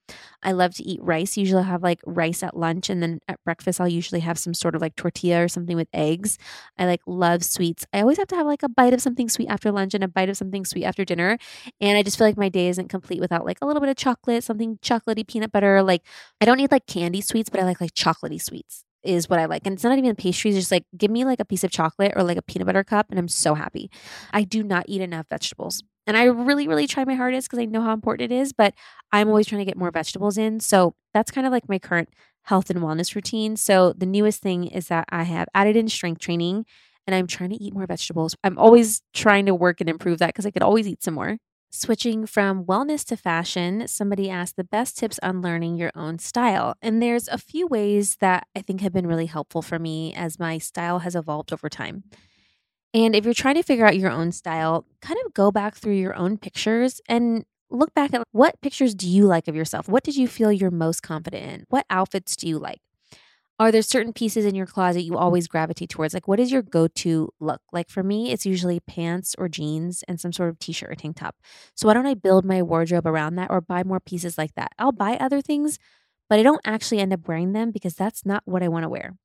I 0.42 0.52
love 0.52 0.74
to 0.74 0.82
eat 0.84 1.00
rice. 1.02 1.36
Usually 1.36 1.58
I'll 1.58 1.64
have 1.68 1.82
like 1.82 2.00
rice 2.06 2.42
at 2.42 2.56
lunch 2.56 2.90
and 2.90 3.02
then 3.02 3.20
at 3.28 3.42
breakfast 3.44 3.80
I'll 3.80 3.88
usually 3.88 4.20
have 4.20 4.38
some 4.38 4.54
sort 4.54 4.74
of 4.74 4.80
like 4.80 4.96
tortilla 4.96 5.42
or 5.44 5.48
something 5.48 5.76
with 5.76 5.88
eggs. 5.92 6.38
I 6.78 6.86
like 6.86 7.00
love 7.06 7.44
sweets. 7.44 7.86
I 7.92 8.00
always 8.00 8.18
have 8.18 8.28
to 8.28 8.36
have 8.36 8.46
like 8.46 8.62
a 8.62 8.68
bite 8.68 8.94
of 8.94 9.02
something 9.02 9.28
sweet 9.28 9.48
after 9.48 9.70
lunch 9.72 9.94
and 9.94 10.04
a 10.04 10.08
bite 10.08 10.28
of 10.28 10.36
something 10.36 10.64
sweet 10.64 10.84
after 10.84 11.04
dinner. 11.04 11.38
And 11.80 11.98
I 11.98 12.02
just 12.02 12.18
feel 12.18 12.26
like 12.26 12.36
my 12.36 12.48
day 12.48 12.68
isn't 12.68 12.88
complete 12.88 13.20
without 13.20 13.44
like 13.44 13.58
a 13.62 13.66
little 13.66 13.80
bit 13.80 13.90
of 13.90 13.96
chocolate, 13.96 14.44
something 14.44 14.78
chocolatey, 14.78 15.26
peanut 15.26 15.52
butter. 15.52 15.82
Like 15.82 16.02
I 16.40 16.44
don't 16.44 16.58
need 16.58 16.70
like 16.70 16.86
candy 16.86 17.20
sweets, 17.20 17.50
but 17.50 17.60
I 17.60 17.64
like 17.64 17.80
like 17.80 17.94
chocolatey 17.94 18.40
sweets 18.40 18.84
is 19.04 19.28
what 19.28 19.38
I 19.38 19.46
like. 19.46 19.62
And 19.64 19.74
it's 19.74 19.84
not 19.84 19.98
even 19.98 20.16
pastries, 20.16 20.56
just 20.56 20.72
like 20.72 20.84
give 20.96 21.10
me 21.10 21.24
like 21.24 21.40
a 21.40 21.44
piece 21.44 21.64
of 21.64 21.70
chocolate 21.70 22.12
or 22.16 22.22
like 22.22 22.36
a 22.36 22.42
peanut 22.42 22.66
butter 22.66 22.84
cup 22.84 23.06
and 23.10 23.18
I'm 23.18 23.28
so 23.28 23.54
happy. 23.54 23.90
I 24.32 24.42
do 24.42 24.62
not 24.62 24.84
eat 24.88 25.00
enough 25.00 25.26
vegetables. 25.28 25.82
And 26.08 26.16
I 26.16 26.24
really, 26.24 26.68
really 26.68 26.88
try 26.88 27.04
my 27.04 27.14
hardest 27.14 27.48
because 27.48 27.60
I 27.62 27.66
know 27.66 27.82
how 27.82 27.92
important 27.94 28.32
it 28.32 28.36
is, 28.36 28.52
but 28.54 28.74
I'm 29.12 29.28
always 29.28 29.46
trying 29.46 29.60
to 29.60 29.66
get 29.66 29.78
more 29.78 29.92
vegetables 29.92 30.38
in. 30.38 30.60
So 30.60 30.94
that's 31.14 31.30
kind 31.30 31.46
of 31.46 31.52
like 31.52 31.68
my 31.68 31.78
current 31.78 32.10
health 32.44 32.70
and 32.70 32.80
wellness 32.80 33.14
routine. 33.14 33.56
So 33.56 33.92
the 33.92 34.06
newest 34.06 34.42
thing 34.42 34.66
is 34.66 34.88
that 34.88 35.06
I 35.10 35.24
have 35.24 35.48
added 35.54 35.76
in 35.76 35.88
strength 35.88 36.20
training 36.22 36.66
and 37.06 37.14
I'm 37.14 37.28
trying 37.28 37.50
to 37.50 37.62
eat 37.62 37.74
more 37.74 37.86
vegetables. 37.86 38.36
I'm 38.42 38.58
always 38.58 39.02
trying 39.14 39.46
to 39.46 39.54
work 39.54 39.80
and 39.80 39.90
improve 39.90 40.18
that 40.20 40.28
because 40.28 40.46
I 40.46 40.50
could 40.50 40.62
always 40.62 40.88
eat 40.88 41.04
some 41.04 41.14
more. 41.14 41.38
Switching 41.70 42.26
from 42.26 42.64
wellness 42.64 43.04
to 43.06 43.16
fashion, 43.16 43.86
somebody 43.88 44.30
asked 44.30 44.56
the 44.56 44.64
best 44.64 44.98
tips 44.98 45.20
on 45.22 45.42
learning 45.42 45.76
your 45.76 45.92
own 45.94 46.18
style. 46.18 46.74
And 46.82 47.02
there's 47.02 47.28
a 47.28 47.38
few 47.38 47.66
ways 47.66 48.16
that 48.20 48.46
I 48.56 48.62
think 48.62 48.80
have 48.80 48.94
been 48.94 49.06
really 49.06 49.26
helpful 49.26 49.60
for 49.62 49.78
me 49.78 50.14
as 50.14 50.38
my 50.38 50.58
style 50.58 51.00
has 51.00 51.14
evolved 51.14 51.52
over 51.52 51.68
time. 51.68 52.04
And 52.94 53.14
if 53.14 53.24
you're 53.24 53.34
trying 53.34 53.56
to 53.56 53.62
figure 53.62 53.86
out 53.86 53.98
your 53.98 54.10
own 54.10 54.32
style, 54.32 54.86
kind 55.02 55.18
of 55.24 55.34
go 55.34 55.50
back 55.50 55.74
through 55.74 55.96
your 55.96 56.14
own 56.14 56.38
pictures 56.38 57.00
and 57.08 57.44
look 57.70 57.92
back 57.94 58.14
at 58.14 58.22
what 58.32 58.60
pictures 58.62 58.94
do 58.94 59.06
you 59.06 59.26
like 59.26 59.46
of 59.46 59.54
yourself? 59.54 59.88
What 59.88 60.04
did 60.04 60.16
you 60.16 60.26
feel 60.26 60.50
you're 60.50 60.70
most 60.70 61.02
confident 61.02 61.44
in? 61.44 61.64
What 61.68 61.84
outfits 61.90 62.34
do 62.34 62.48
you 62.48 62.58
like? 62.58 62.80
Are 63.60 63.72
there 63.72 63.82
certain 63.82 64.12
pieces 64.12 64.44
in 64.44 64.54
your 64.54 64.66
closet 64.66 65.02
you 65.02 65.16
always 65.18 65.48
gravitate 65.48 65.90
towards? 65.90 66.14
Like, 66.14 66.28
what 66.28 66.38
is 66.38 66.52
your 66.52 66.62
go 66.62 66.86
to 66.86 67.28
look? 67.40 67.60
Like, 67.72 67.90
for 67.90 68.04
me, 68.04 68.30
it's 68.30 68.46
usually 68.46 68.78
pants 68.78 69.34
or 69.36 69.48
jeans 69.48 70.04
and 70.06 70.20
some 70.20 70.32
sort 70.32 70.48
of 70.48 70.60
t 70.60 70.72
shirt 70.72 70.90
or 70.90 70.94
tank 70.94 71.16
top. 71.16 71.34
So, 71.74 71.88
why 71.88 71.94
don't 71.94 72.06
I 72.06 72.14
build 72.14 72.44
my 72.44 72.62
wardrobe 72.62 73.06
around 73.06 73.34
that 73.34 73.50
or 73.50 73.60
buy 73.60 73.82
more 73.82 73.98
pieces 73.98 74.38
like 74.38 74.54
that? 74.54 74.70
I'll 74.78 74.92
buy 74.92 75.16
other 75.16 75.42
things, 75.42 75.80
but 76.30 76.38
I 76.38 76.44
don't 76.44 76.60
actually 76.64 77.00
end 77.00 77.12
up 77.12 77.26
wearing 77.26 77.52
them 77.52 77.72
because 77.72 77.94
that's 77.94 78.24
not 78.24 78.44
what 78.44 78.62
I 78.62 78.68
want 78.68 78.84
to 78.84 78.88
wear. 78.88 79.16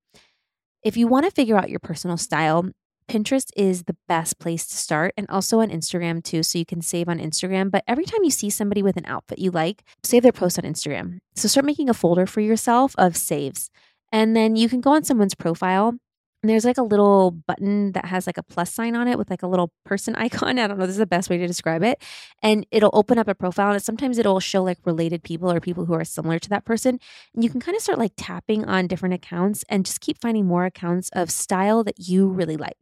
If 0.84 0.98
you 0.98 1.08
want 1.08 1.26
to 1.26 1.32
figure 1.32 1.56
out 1.56 1.70
your 1.70 1.80
personal 1.80 2.18
style, 2.18 2.72
Pinterest 3.08 3.50
is 3.56 3.84
the 3.84 3.96
best 4.08 4.40
place 4.40 4.66
to 4.68 4.76
start 4.76 5.14
and 5.18 5.28
also 5.30 5.60
on 5.60 5.70
Instagram 5.70 6.24
too. 6.24 6.44
So 6.44 6.58
you 6.58 6.66
can 6.66 6.82
save 6.82 7.10
on 7.10 7.20
Instagram. 7.20 7.72
But 7.72 7.84
every 7.88 8.06
time 8.06 8.24
you 8.24 8.32
see 8.32 8.50
somebody 8.50 8.82
with 8.82 8.98
an 8.98 9.06
outfit 9.06 9.40
you 9.40 9.52
like, 9.52 9.84
save 10.04 10.24
their 10.24 10.32
post 10.32 10.58
on 10.58 10.66
Instagram. 10.66 11.20
So 11.36 11.48
start 11.48 11.66
making 11.66 11.90
a 11.90 11.94
folder 11.94 12.26
for 12.26 12.42
yourself 12.42 12.96
of 12.98 13.16
saves. 13.16 13.70
And 14.12 14.36
then 14.36 14.56
you 14.56 14.70
can 14.70 14.82
go 14.82 14.92
on 14.94 15.04
someone's 15.04 15.36
profile 15.36 15.96
and 16.44 16.50
there's 16.50 16.66
like 16.66 16.78
a 16.78 16.84
little 16.84 17.32
button 17.32 17.94
that 17.94 18.04
has 18.06 18.28
like 18.28 18.38
a 18.38 18.44
plus 18.44 18.74
sign 18.74 18.98
on 18.98 19.08
it 19.08 19.18
with 19.18 19.30
like 19.30 19.44
a 19.44 19.48
little 19.48 19.72
person 19.86 20.14
icon. 20.18 20.60
I 20.60 20.68
don't 20.68 20.78
know, 20.78 20.86
this 20.86 20.96
is 20.96 21.00
the 21.00 21.06
best 21.06 21.30
way 21.30 21.38
to 21.38 21.48
describe 21.48 21.84
it. 21.84 22.04
And 22.42 22.68
it'll 22.70 22.92
open 22.94 23.18
up 23.18 23.30
a 23.30 23.34
profile 23.34 23.72
and 23.72 23.82
sometimes 23.82 24.18
it'll 24.18 24.42
show 24.42 24.62
like 24.62 24.78
related 24.84 25.24
people 25.24 25.50
or 25.50 25.62
people 25.62 25.86
who 25.86 25.94
are 25.94 26.04
similar 26.04 26.40
to 26.40 26.50
that 26.50 26.66
person. 26.66 27.00
And 27.34 27.44
you 27.46 27.50
can 27.50 27.62
kind 27.62 27.78
of 27.78 27.82
start 27.82 27.98
like 27.98 28.12
tapping 28.18 28.66
on 28.66 28.88
different 28.88 29.16
accounts 29.16 29.64
and 29.70 29.86
just 29.86 30.02
keep 30.02 30.20
finding 30.20 30.46
more 30.46 30.66
accounts 30.66 31.10
of 31.14 31.32
style 31.32 31.82
that 31.86 32.08
you 32.10 32.28
really 32.28 32.58
like. 32.58 32.78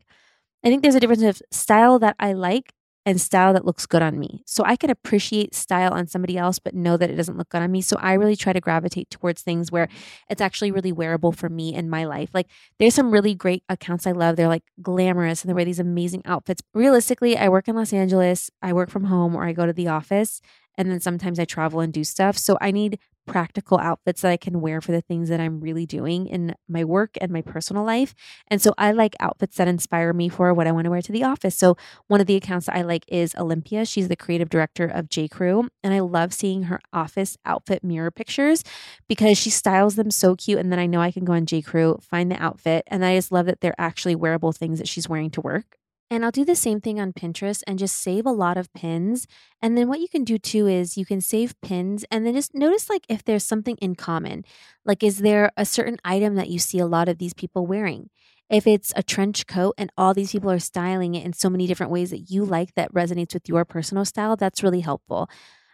I 0.63 0.69
think 0.69 0.82
there's 0.82 0.95
a 0.95 1.00
difference 1.00 1.24
of 1.24 1.41
style 1.52 2.00
that 2.00 2.15
I 2.19 2.34
like 2.34 2.74
and 3.05 3.19
style 3.19 3.53
that 3.53 3.65
looks 3.65 3.85
good 3.85 4.01
on 4.01 4.19
me. 4.19 4.43
So 4.45 4.63
I 4.63 4.75
can 4.75 4.89
appreciate 4.89 5.55
style 5.55 5.91
on 5.91 6.07
somebody 6.07 6.37
else, 6.37 6.59
but 6.59 6.75
know 6.75 6.97
that 6.97 7.09
it 7.09 7.15
doesn't 7.15 7.37
look 7.37 7.49
good 7.49 7.61
on 7.61 7.71
me. 7.71 7.81
So 7.81 7.97
I 7.99 8.13
really 8.13 8.35
try 8.35 8.53
to 8.53 8.59
gravitate 8.59 9.09
towards 9.09 9.41
things 9.41 9.71
where 9.71 9.87
it's 10.29 10.41
actually 10.41 10.71
really 10.71 10.91
wearable 10.91 11.31
for 11.31 11.49
me 11.49 11.73
in 11.73 11.89
my 11.89 12.05
life. 12.05 12.29
Like 12.33 12.47
there's 12.79 12.93
some 12.93 13.11
really 13.11 13.33
great 13.33 13.63
accounts 13.69 14.05
I 14.05 14.11
love. 14.11 14.35
They're 14.35 14.47
like 14.47 14.63
glamorous 14.81 15.41
and 15.41 15.49
they 15.49 15.53
wear 15.53 15.65
these 15.65 15.79
amazing 15.79 16.21
outfits. 16.25 16.61
Realistically, 16.73 17.37
I 17.37 17.49
work 17.49 17.67
in 17.67 17.75
Los 17.75 17.91
Angeles, 17.91 18.51
I 18.61 18.73
work 18.73 18.89
from 18.89 19.05
home 19.05 19.35
or 19.35 19.45
I 19.45 19.53
go 19.53 19.65
to 19.65 19.73
the 19.73 19.87
office. 19.87 20.41
And 20.77 20.89
then 20.89 21.01
sometimes 21.01 21.37
I 21.37 21.45
travel 21.45 21.81
and 21.81 21.91
do 21.91 22.03
stuff. 22.03 22.37
So 22.37 22.57
I 22.61 22.71
need 22.71 22.97
practical 23.25 23.77
outfits 23.77 24.21
that 24.21 24.31
I 24.31 24.38
can 24.38 24.62
wear 24.62 24.81
for 24.81 24.91
the 24.91 25.01
things 25.01 25.29
that 25.29 25.39
I'm 25.39 25.60
really 25.60 25.86
doing 25.86 26.27
in 26.27 26.55
my 26.67 26.84
work 26.84 27.17
and 27.21 27.31
my 27.31 27.41
personal 27.41 27.84
life. 27.84 28.13
And 28.47 28.62
so 28.62 28.73
I 28.77 28.91
like 28.91 29.15
outfits 29.19 29.57
that 29.57 29.67
inspire 29.67 30.13
me 30.13 30.29
for 30.29 30.53
what 30.53 30.67
I 30.67 30.71
want 30.71 30.86
to 30.86 30.91
wear 30.91 31.01
to 31.01 31.12
the 31.12 31.23
office. 31.23 31.55
So 31.55 31.77
one 32.07 32.21
of 32.21 32.27
the 32.27 32.36
accounts 32.36 32.65
that 32.65 32.75
I 32.75 32.81
like 32.81 33.05
is 33.07 33.36
Olympia. 33.36 33.86
She's 33.86 34.07
the 34.07 34.15
creative 34.15 34.49
director 34.49 34.86
of 34.86 35.10
J. 35.10 35.27
Crew. 35.27 35.69
And 35.84 35.93
I 35.93 35.99
love 35.99 36.34
seeing 36.34 36.63
her 36.63 36.79
office 36.93 37.38
outfit 37.45 37.84
mirror 37.84 38.12
pictures 38.12 38.63
because 39.07 39.38
she 39.38 39.49
styles 39.49 39.95
them 39.95 40.12
so 40.12 40.36
cute. 40.36 40.60
And 40.60 40.71
then 40.71 40.79
I 40.79 40.86
know 40.86 41.01
I 41.01 41.12
can 41.12 41.25
go 41.25 41.34
on 41.34 41.45
J. 41.45 41.62
Crew, 41.62 41.99
find 42.01 42.31
the 42.31 42.41
outfit, 42.41 42.84
and 42.88 43.05
I 43.05 43.15
just 43.15 43.31
love 43.31 43.45
that 43.45 43.62
they're 43.62 43.75
actually 43.77 44.15
wearable 44.15 44.51
things 44.51 44.79
that 44.79 44.88
she's 44.88 45.10
wearing 45.10 45.29
to 45.31 45.41
work. 45.41 45.77
And 46.12 46.26
I'll 46.26 46.32
do 46.32 46.43
the 46.43 46.58
same 46.58 46.82
thing 46.82 47.00
on 47.00 47.13
Pinterest 47.13 47.63
and 47.65 47.80
just 47.80 47.95
save 47.95 48.26
a 48.26 48.32
lot 48.32 48.58
of 48.58 48.71
pins. 48.74 49.28
And 49.62 49.78
then 49.78 49.88
what 49.88 50.02
you 50.02 50.10
can 50.10 50.26
do 50.26 50.38
too 50.38 50.67
is 50.67 50.97
you 50.97 51.06
can 51.06 51.21
save 51.21 51.60
pins 51.62 52.04
and 52.12 52.26
then 52.26 52.34
just 52.36 52.54
notice 52.54 52.89
like 52.89 53.06
if 53.08 53.24
there's 53.24 53.45
something 53.45 53.78
in 53.78 53.95
common. 53.95 54.43
Like, 54.86 55.04
is 55.04 55.19
there 55.19 55.52
a 55.56 55.65
certain 55.65 55.97
item 56.04 56.36
that 56.36 56.50
you 56.50 56.60
see 56.60 56.80
a 56.80 56.86
lot 56.86 57.08
of 57.08 57.17
these 57.17 57.34
people 57.34 57.65
wearing? 57.65 58.10
If 58.50 58.67
it's 58.67 58.91
a 58.97 59.04
trench 59.04 59.47
coat 59.47 59.76
and 59.78 59.89
all 59.97 60.13
these 60.13 60.34
people 60.34 60.52
are 60.52 60.60
styling 60.60 61.15
it 61.15 61.26
in 61.26 61.32
so 61.32 61.50
many 61.50 61.65
different 61.65 61.93
ways 61.93 62.10
that 62.10 62.30
you 62.30 62.43
like 62.43 62.76
that 62.76 62.93
resonates 62.93 63.34
with 63.34 63.47
your 63.47 63.63
personal 63.63 64.04
style, 64.04 64.36
that's 64.36 64.62
really 64.62 64.82
helpful. 64.82 65.30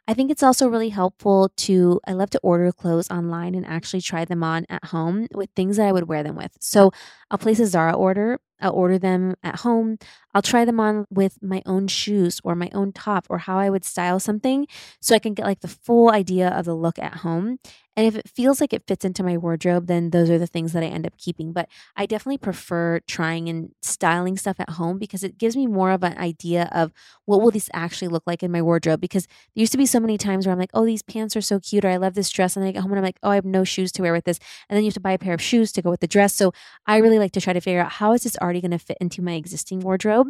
I 0.10 0.14
think 0.14 0.32
it's 0.32 0.44
also 0.44 0.70
really 0.70 0.88
helpful 0.88 1.50
to, 1.58 2.00
I 2.08 2.14
love 2.14 2.30
to 2.30 2.40
order 2.42 2.72
clothes 2.72 3.12
online 3.12 3.56
and 3.56 3.66
actually 3.66 4.00
try 4.00 4.24
them 4.24 4.42
on 4.42 4.66
at 4.70 4.86
home 4.86 5.28
with 5.34 5.50
things 5.54 5.76
that 5.78 5.88
I 5.88 5.92
would 5.92 6.08
wear 6.08 6.24
them 6.24 6.38
with. 6.38 6.56
So 6.62 6.92
I'll 7.30 7.38
place 7.38 7.60
a 7.60 7.66
Zara 7.66 7.92
order, 7.92 8.40
I'll 8.62 8.72
order 8.72 8.98
them 8.98 9.36
at 9.44 9.58
home, 9.58 9.98
I'll 10.34 10.42
try 10.42 10.64
them 10.64 10.80
on 10.80 11.08
with 11.10 11.38
my 11.42 11.62
own 11.66 11.88
shoes 11.88 12.40
or 12.46 12.56
my 12.56 12.70
own 12.74 12.94
top 12.94 13.28
or 13.30 13.40
how 13.40 13.60
I 13.60 13.70
would 13.70 13.84
style 13.84 14.22
something 14.22 14.66
so 15.02 15.14
I 15.14 15.20
can 15.20 15.34
get 15.34 15.46
like 15.46 15.60
the 15.60 15.68
full 15.68 16.10
idea 16.10 16.50
of 16.50 16.64
the 16.64 16.74
look 16.74 16.98
at 17.00 17.16
home. 17.16 17.58
And 17.98 18.06
if 18.06 18.16
it 18.16 18.30
feels 18.30 18.62
like 18.62 18.74
it 18.74 18.84
fits 18.88 19.04
into 19.04 19.24
my 19.24 19.38
wardrobe, 19.38 19.88
then 19.88 20.12
those 20.12 20.30
are 20.30 20.38
the 20.38 20.46
things 20.46 20.72
that 20.74 20.84
I 20.84 20.86
end 20.86 21.08
up 21.08 21.18
keeping. 21.18 21.52
But 21.52 21.68
I 21.96 22.06
definitely 22.06 22.38
prefer 22.38 23.00
trying 23.08 23.50
and 23.50 23.72
styling 23.82 24.38
stuff 24.38 24.60
at 24.60 24.70
home 24.70 25.00
because 25.00 25.24
it 25.24 25.40
gives 25.40 25.58
me 25.58 25.66
more 25.66 25.90
of 25.90 26.04
an 26.04 26.16
idea 26.20 26.70
of 26.72 26.94
what 27.26 27.42
will 27.42 27.50
this 27.50 27.72
actually 27.74 28.10
look 28.10 28.22
like 28.28 28.44
in 28.44 28.52
my 28.52 28.62
wardrobe. 28.62 29.02
Because 29.02 29.26
there 29.26 29.62
used 29.62 29.72
to 29.72 29.80
be 29.80 29.88
so 29.88 30.00
many 30.00 30.16
times 30.16 30.46
where 30.46 30.54
I'm 30.54 30.60
like, 30.60 30.70
oh, 30.76 30.86
these 30.86 31.02
pants 31.02 31.36
are 31.36 31.42
so 31.42 31.60
cute, 31.60 31.84
or 31.84 31.90
I 31.90 31.98
love 31.98 32.14
this 32.14 32.30
dress. 32.30 32.56
And 32.56 32.64
then 32.64 32.70
I 32.70 32.72
get 32.74 32.84
home 32.84 32.92
and 32.92 33.00
I'm 33.00 33.06
like, 33.06 33.20
oh, 33.24 33.32
I 33.32 33.36
have 33.36 33.46
no 33.46 33.64
shoes 33.64 33.92
to 33.94 34.04
wear 34.04 34.14
with 34.14 34.26
this. 34.26 34.40
And 34.70 34.78
then 34.78 34.84
you 34.84 34.90
have 34.90 34.94
to 34.94 35.00
buy 35.00 35.14
a 35.14 35.18
pair 35.18 35.34
of 35.34 35.42
shoes 35.42 35.72
to 35.72 35.82
go 35.82 35.90
with 35.90 36.02
the 36.02 36.08
dress. 36.08 36.36
So 36.36 36.54
I 36.86 36.98
really 36.98 37.18
like 37.18 37.32
to 37.32 37.42
try 37.42 37.54
to 37.54 37.62
figure 37.62 37.82
out 37.82 37.94
how 37.94 38.14
is 38.14 38.22
this 38.22 38.38
already 38.38 38.62
going 38.62 38.72
to 38.72 38.80
fit 38.80 38.98
into 39.02 39.24
my 39.24 39.34
existing 39.34 39.80
wardrobe. 39.80 40.28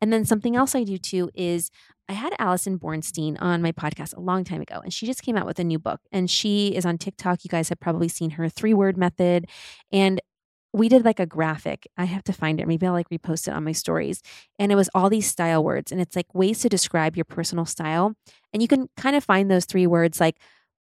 And 0.00 0.10
then 0.10 0.24
something 0.24 0.56
else 0.56 0.74
I 0.74 0.84
do 0.84 0.96
too 0.96 1.30
is 1.34 1.70
I 2.10 2.14
had 2.14 2.34
Allison 2.40 2.76
Bornstein 2.76 3.36
on 3.40 3.62
my 3.62 3.70
podcast 3.70 4.16
a 4.16 4.20
long 4.20 4.42
time 4.42 4.60
ago, 4.60 4.80
and 4.82 4.92
she 4.92 5.06
just 5.06 5.22
came 5.22 5.36
out 5.36 5.46
with 5.46 5.60
a 5.60 5.64
new 5.64 5.78
book. 5.78 6.00
And 6.10 6.28
she 6.28 6.74
is 6.74 6.84
on 6.84 6.98
TikTok. 6.98 7.44
You 7.44 7.48
guys 7.48 7.68
have 7.68 7.78
probably 7.78 8.08
seen 8.08 8.30
her 8.30 8.48
three 8.48 8.74
word 8.74 8.96
method. 8.96 9.48
And 9.92 10.20
we 10.72 10.88
did 10.88 11.04
like 11.04 11.20
a 11.20 11.26
graphic. 11.26 11.86
I 11.96 12.06
have 12.06 12.24
to 12.24 12.32
find 12.32 12.58
it. 12.60 12.66
Maybe 12.66 12.84
I'll 12.84 12.94
like 12.94 13.10
repost 13.10 13.46
it 13.46 13.54
on 13.54 13.62
my 13.62 13.70
stories. 13.70 14.22
And 14.58 14.72
it 14.72 14.74
was 14.74 14.90
all 14.92 15.08
these 15.08 15.30
style 15.30 15.62
words. 15.62 15.92
And 15.92 16.00
it's 16.00 16.16
like 16.16 16.34
ways 16.34 16.58
to 16.62 16.68
describe 16.68 17.14
your 17.14 17.24
personal 17.24 17.64
style. 17.64 18.16
And 18.52 18.60
you 18.60 18.66
can 18.66 18.88
kind 18.96 19.14
of 19.14 19.22
find 19.22 19.48
those 19.48 19.64
three 19.64 19.86
words 19.86 20.18
like 20.18 20.38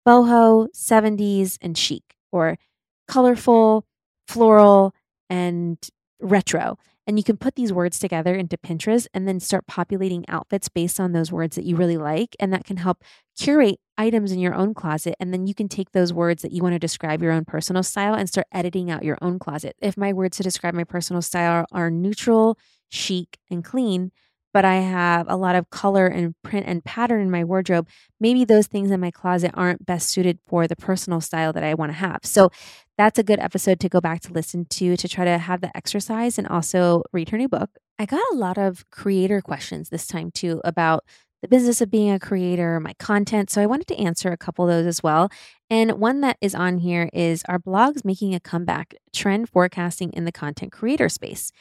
boho, 0.08 0.68
70s, 0.76 1.58
and 1.60 1.76
chic, 1.76 2.04
or 2.32 2.60
colorful, 3.08 3.88
floral, 4.28 4.94
and 5.28 5.80
retro. 6.22 6.78
And 7.08 7.18
you 7.18 7.24
can 7.24 7.38
put 7.38 7.56
these 7.56 7.72
words 7.72 8.00
together 8.00 8.34
into 8.36 8.58
Pinterest 8.58 9.08
and 9.14 9.28
then 9.28 9.40
start 9.40 9.68
populating 9.68 10.26
outfits 10.28 10.70
based 10.70 11.00
on 11.00 11.12
those 11.12 11.32
words 11.32 11.56
that 11.56 11.66
you 11.66 11.76
really 11.76 11.98
like. 11.98 12.36
And 12.40 12.52
that 12.52 12.66
can 12.66 12.78
help 12.78 13.04
curate 13.38 13.80
items 13.98 14.32
in 14.32 14.40
your 14.40 14.56
own 14.56 14.74
closet. 14.74 15.16
And 15.20 15.32
then 15.32 15.46
you 15.46 15.54
can 15.54 15.70
take 15.70 15.92
those 15.92 16.12
words 16.12 16.42
that 16.42 16.52
you 16.52 16.64
want 16.64 16.74
to 16.74 16.80
describe 16.80 17.22
your 17.22 17.32
own 17.32 17.46
personal 17.46 17.84
style 17.84 18.16
and 18.16 18.28
start 18.28 18.48
editing 18.52 18.90
out 18.90 19.04
your 19.04 19.18
own 19.22 19.40
closet. 19.40 19.76
If 19.80 19.98
my 19.98 20.14
words 20.14 20.38
to 20.38 20.44
describe 20.44 20.74
my 20.74 20.84
personal 20.84 21.22
style 21.22 21.66
are 21.72 21.92
neutral, 21.92 22.58
chic, 22.90 23.38
and 23.50 23.64
clean, 23.64 24.12
but 24.56 24.64
I 24.64 24.76
have 24.76 25.26
a 25.28 25.36
lot 25.36 25.58
of 25.58 25.70
color 25.70 26.08
and 26.08 26.34
print 26.42 26.66
and 26.66 26.82
pattern 26.82 27.20
in 27.20 27.30
my 27.30 27.44
wardrobe, 27.44 27.90
maybe 28.22 28.46
those 28.46 28.68
things 28.68 28.90
in 28.90 29.02
my 29.02 29.12
closet 29.12 29.52
aren't 29.54 29.86
best 29.86 30.10
suited 30.10 30.40
for 30.48 30.66
the 30.66 30.78
personal 30.78 31.20
style 31.20 31.52
that 31.52 31.64
I 31.66 31.74
want 31.74 31.92
to 31.92 31.98
have. 31.98 32.22
So 32.24 32.50
that's 32.98 33.20
a 33.20 33.24
good 33.24 33.42
episode 33.42 33.82
to 33.82 33.90
go 33.90 34.00
back 34.00 34.22
to 34.22 34.32
listen 34.32 34.64
to 34.70 34.96
to 34.96 35.10
try 35.10 35.26
to 35.26 35.40
have 35.40 35.60
the 35.60 35.76
exercise 35.76 36.38
and 36.38 36.48
also 36.48 37.04
read 37.12 37.32
her 37.32 37.38
new 37.38 37.50
book. 37.50 37.70
I 38.00 38.06
got 38.06 38.22
a 38.32 38.36
lot 38.38 38.58
of 38.58 38.90
creator 38.92 39.42
questions 39.42 39.90
this 39.90 40.08
time 40.08 40.32
too 40.32 40.62
about 40.64 41.04
the 41.42 41.50
business 41.50 41.82
of 41.82 41.92
being 41.92 42.12
a 42.12 42.18
creator, 42.18 42.80
my 42.80 42.94
content. 42.98 43.50
So 43.50 43.62
I 43.62 43.66
wanted 43.66 43.88
to 43.88 43.98
answer 43.98 44.32
a 44.32 44.38
couple 44.38 44.64
of 44.64 44.72
those 44.72 44.86
as 44.86 45.04
well. 45.04 45.30
And 45.70 46.00
one 46.00 46.22
that 46.22 46.38
is 46.40 46.56
on 46.56 46.78
here 46.78 47.10
is 47.12 47.44
Are 47.50 47.60
blogs 47.60 48.06
making 48.06 48.34
a 48.34 48.40
comeback? 48.40 48.96
Trend 49.14 49.50
forecasting 49.50 50.14
in 50.14 50.24
the 50.24 50.32
content 50.32 50.72
creator 50.72 51.10
space. 51.10 51.52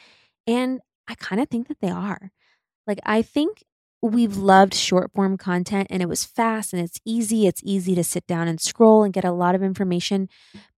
And 0.47 0.79
I 1.09 1.15
kind 1.15 1.41
of 1.41 1.49
think 1.49 1.67
that 1.67 1.81
they 1.81 1.89
are. 1.91 2.31
Like, 2.87 2.99
I 3.05 3.21
think 3.21 3.63
we've 4.01 4.37
loved 4.37 4.73
short 4.73 5.11
form 5.13 5.37
content 5.37 5.87
and 5.89 6.01
it 6.01 6.09
was 6.09 6.25
fast 6.25 6.73
and 6.73 6.81
it's 6.81 6.99
easy. 7.05 7.47
It's 7.47 7.61
easy 7.63 7.95
to 7.95 8.03
sit 8.03 8.27
down 8.27 8.47
and 8.47 8.61
scroll 8.61 9.03
and 9.03 9.13
get 9.13 9.25
a 9.25 9.31
lot 9.31 9.55
of 9.55 9.63
information. 9.63 10.29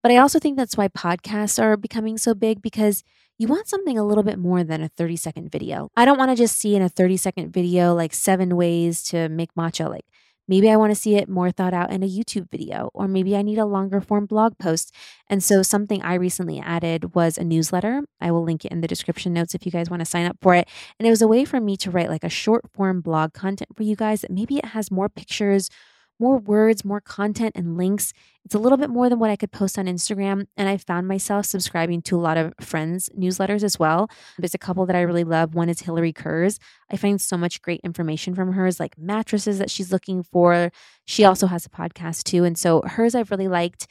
But 0.02 0.12
I 0.12 0.16
also 0.16 0.38
think 0.38 0.56
that's 0.56 0.76
why 0.76 0.88
podcasts 0.88 1.62
are 1.62 1.76
becoming 1.76 2.16
so 2.16 2.34
big 2.34 2.62
because 2.62 3.04
you 3.38 3.46
want 3.46 3.68
something 3.68 3.98
a 3.98 4.04
little 4.04 4.24
bit 4.24 4.38
more 4.38 4.64
than 4.64 4.82
a 4.82 4.88
30 4.88 5.16
second 5.16 5.52
video. 5.52 5.90
I 5.96 6.04
don't 6.04 6.18
want 6.18 6.30
to 6.30 6.36
just 6.36 6.58
see 6.58 6.74
in 6.74 6.82
a 6.82 6.88
30 6.88 7.16
second 7.16 7.52
video 7.52 7.94
like 7.94 8.14
seven 8.14 8.56
ways 8.56 9.02
to 9.04 9.28
make 9.28 9.54
matcha. 9.54 9.88
Like, 9.88 10.06
Maybe 10.48 10.70
I 10.70 10.76
want 10.76 10.90
to 10.90 11.00
see 11.00 11.16
it 11.16 11.28
more 11.28 11.50
thought 11.50 11.74
out 11.74 11.92
in 11.92 12.02
a 12.02 12.08
YouTube 12.08 12.50
video, 12.50 12.90
or 12.94 13.06
maybe 13.06 13.36
I 13.36 13.42
need 13.42 13.58
a 13.58 13.66
longer 13.66 14.00
form 14.00 14.26
blog 14.26 14.58
post. 14.58 14.94
And 15.28 15.44
so, 15.44 15.62
something 15.62 16.02
I 16.02 16.14
recently 16.14 16.58
added 16.58 17.14
was 17.14 17.38
a 17.38 17.44
newsletter. 17.44 18.02
I 18.20 18.30
will 18.30 18.42
link 18.42 18.64
it 18.64 18.72
in 18.72 18.80
the 18.80 18.88
description 18.88 19.32
notes 19.34 19.54
if 19.54 19.66
you 19.66 19.72
guys 19.72 19.90
want 19.90 20.00
to 20.00 20.06
sign 20.06 20.26
up 20.26 20.38
for 20.40 20.54
it. 20.54 20.66
And 20.98 21.06
it 21.06 21.10
was 21.10 21.22
a 21.22 21.28
way 21.28 21.44
for 21.44 21.60
me 21.60 21.76
to 21.76 21.90
write 21.90 22.08
like 22.08 22.24
a 22.24 22.28
short 22.28 22.64
form 22.74 23.00
blog 23.00 23.32
content 23.34 23.70
for 23.76 23.82
you 23.82 23.96
guys 23.96 24.24
maybe 24.30 24.58
it 24.58 24.66
has 24.66 24.90
more 24.90 25.08
pictures 25.08 25.70
more 26.18 26.38
words, 26.38 26.84
more 26.84 27.00
content, 27.00 27.52
and 27.54 27.76
links. 27.76 28.12
It's 28.44 28.54
a 28.54 28.58
little 28.58 28.78
bit 28.78 28.90
more 28.90 29.08
than 29.08 29.18
what 29.18 29.30
I 29.30 29.36
could 29.36 29.52
post 29.52 29.78
on 29.78 29.86
Instagram. 29.86 30.46
And 30.56 30.68
I 30.68 30.76
found 30.76 31.06
myself 31.06 31.46
subscribing 31.46 32.02
to 32.02 32.16
a 32.16 32.20
lot 32.20 32.36
of 32.36 32.54
friends' 32.60 33.08
newsletters 33.18 33.62
as 33.62 33.78
well. 33.78 34.08
There's 34.38 34.54
a 34.54 34.58
couple 34.58 34.86
that 34.86 34.96
I 34.96 35.02
really 35.02 35.24
love. 35.24 35.54
One 35.54 35.68
is 35.68 35.80
Hillary 35.80 36.12
Kerr's. 36.12 36.58
I 36.90 36.96
find 36.96 37.20
so 37.20 37.36
much 37.36 37.62
great 37.62 37.80
information 37.84 38.34
from 38.34 38.52
hers, 38.52 38.80
like 38.80 38.98
mattresses 38.98 39.58
that 39.58 39.70
she's 39.70 39.92
looking 39.92 40.22
for. 40.22 40.70
She 41.04 41.24
also 41.24 41.46
has 41.46 41.66
a 41.66 41.70
podcast 41.70 42.24
too. 42.24 42.44
And 42.44 42.58
so 42.58 42.82
hers 42.82 43.14
I've 43.14 43.30
really 43.30 43.48
liked. 43.48 43.86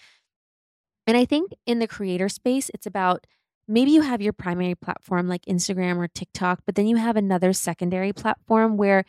And 1.06 1.16
I 1.16 1.26
think 1.26 1.52
in 1.66 1.80
the 1.80 1.88
creator 1.88 2.28
space, 2.30 2.70
it's 2.74 2.86
about 2.86 3.26
maybe 3.68 3.92
you 3.92 4.02
have 4.02 4.22
your 4.22 4.34
primary 4.34 4.76
platform 4.76 5.28
like 5.28 5.46
Instagram 5.46 5.98
or 5.98 6.08
TikTok, 6.08 6.62
but 6.66 6.76
then 6.76 6.88
you 6.88 6.96
have 6.98 7.16
another 7.16 7.54
secondary 7.54 8.14
platform 8.14 8.78
where 8.78 9.04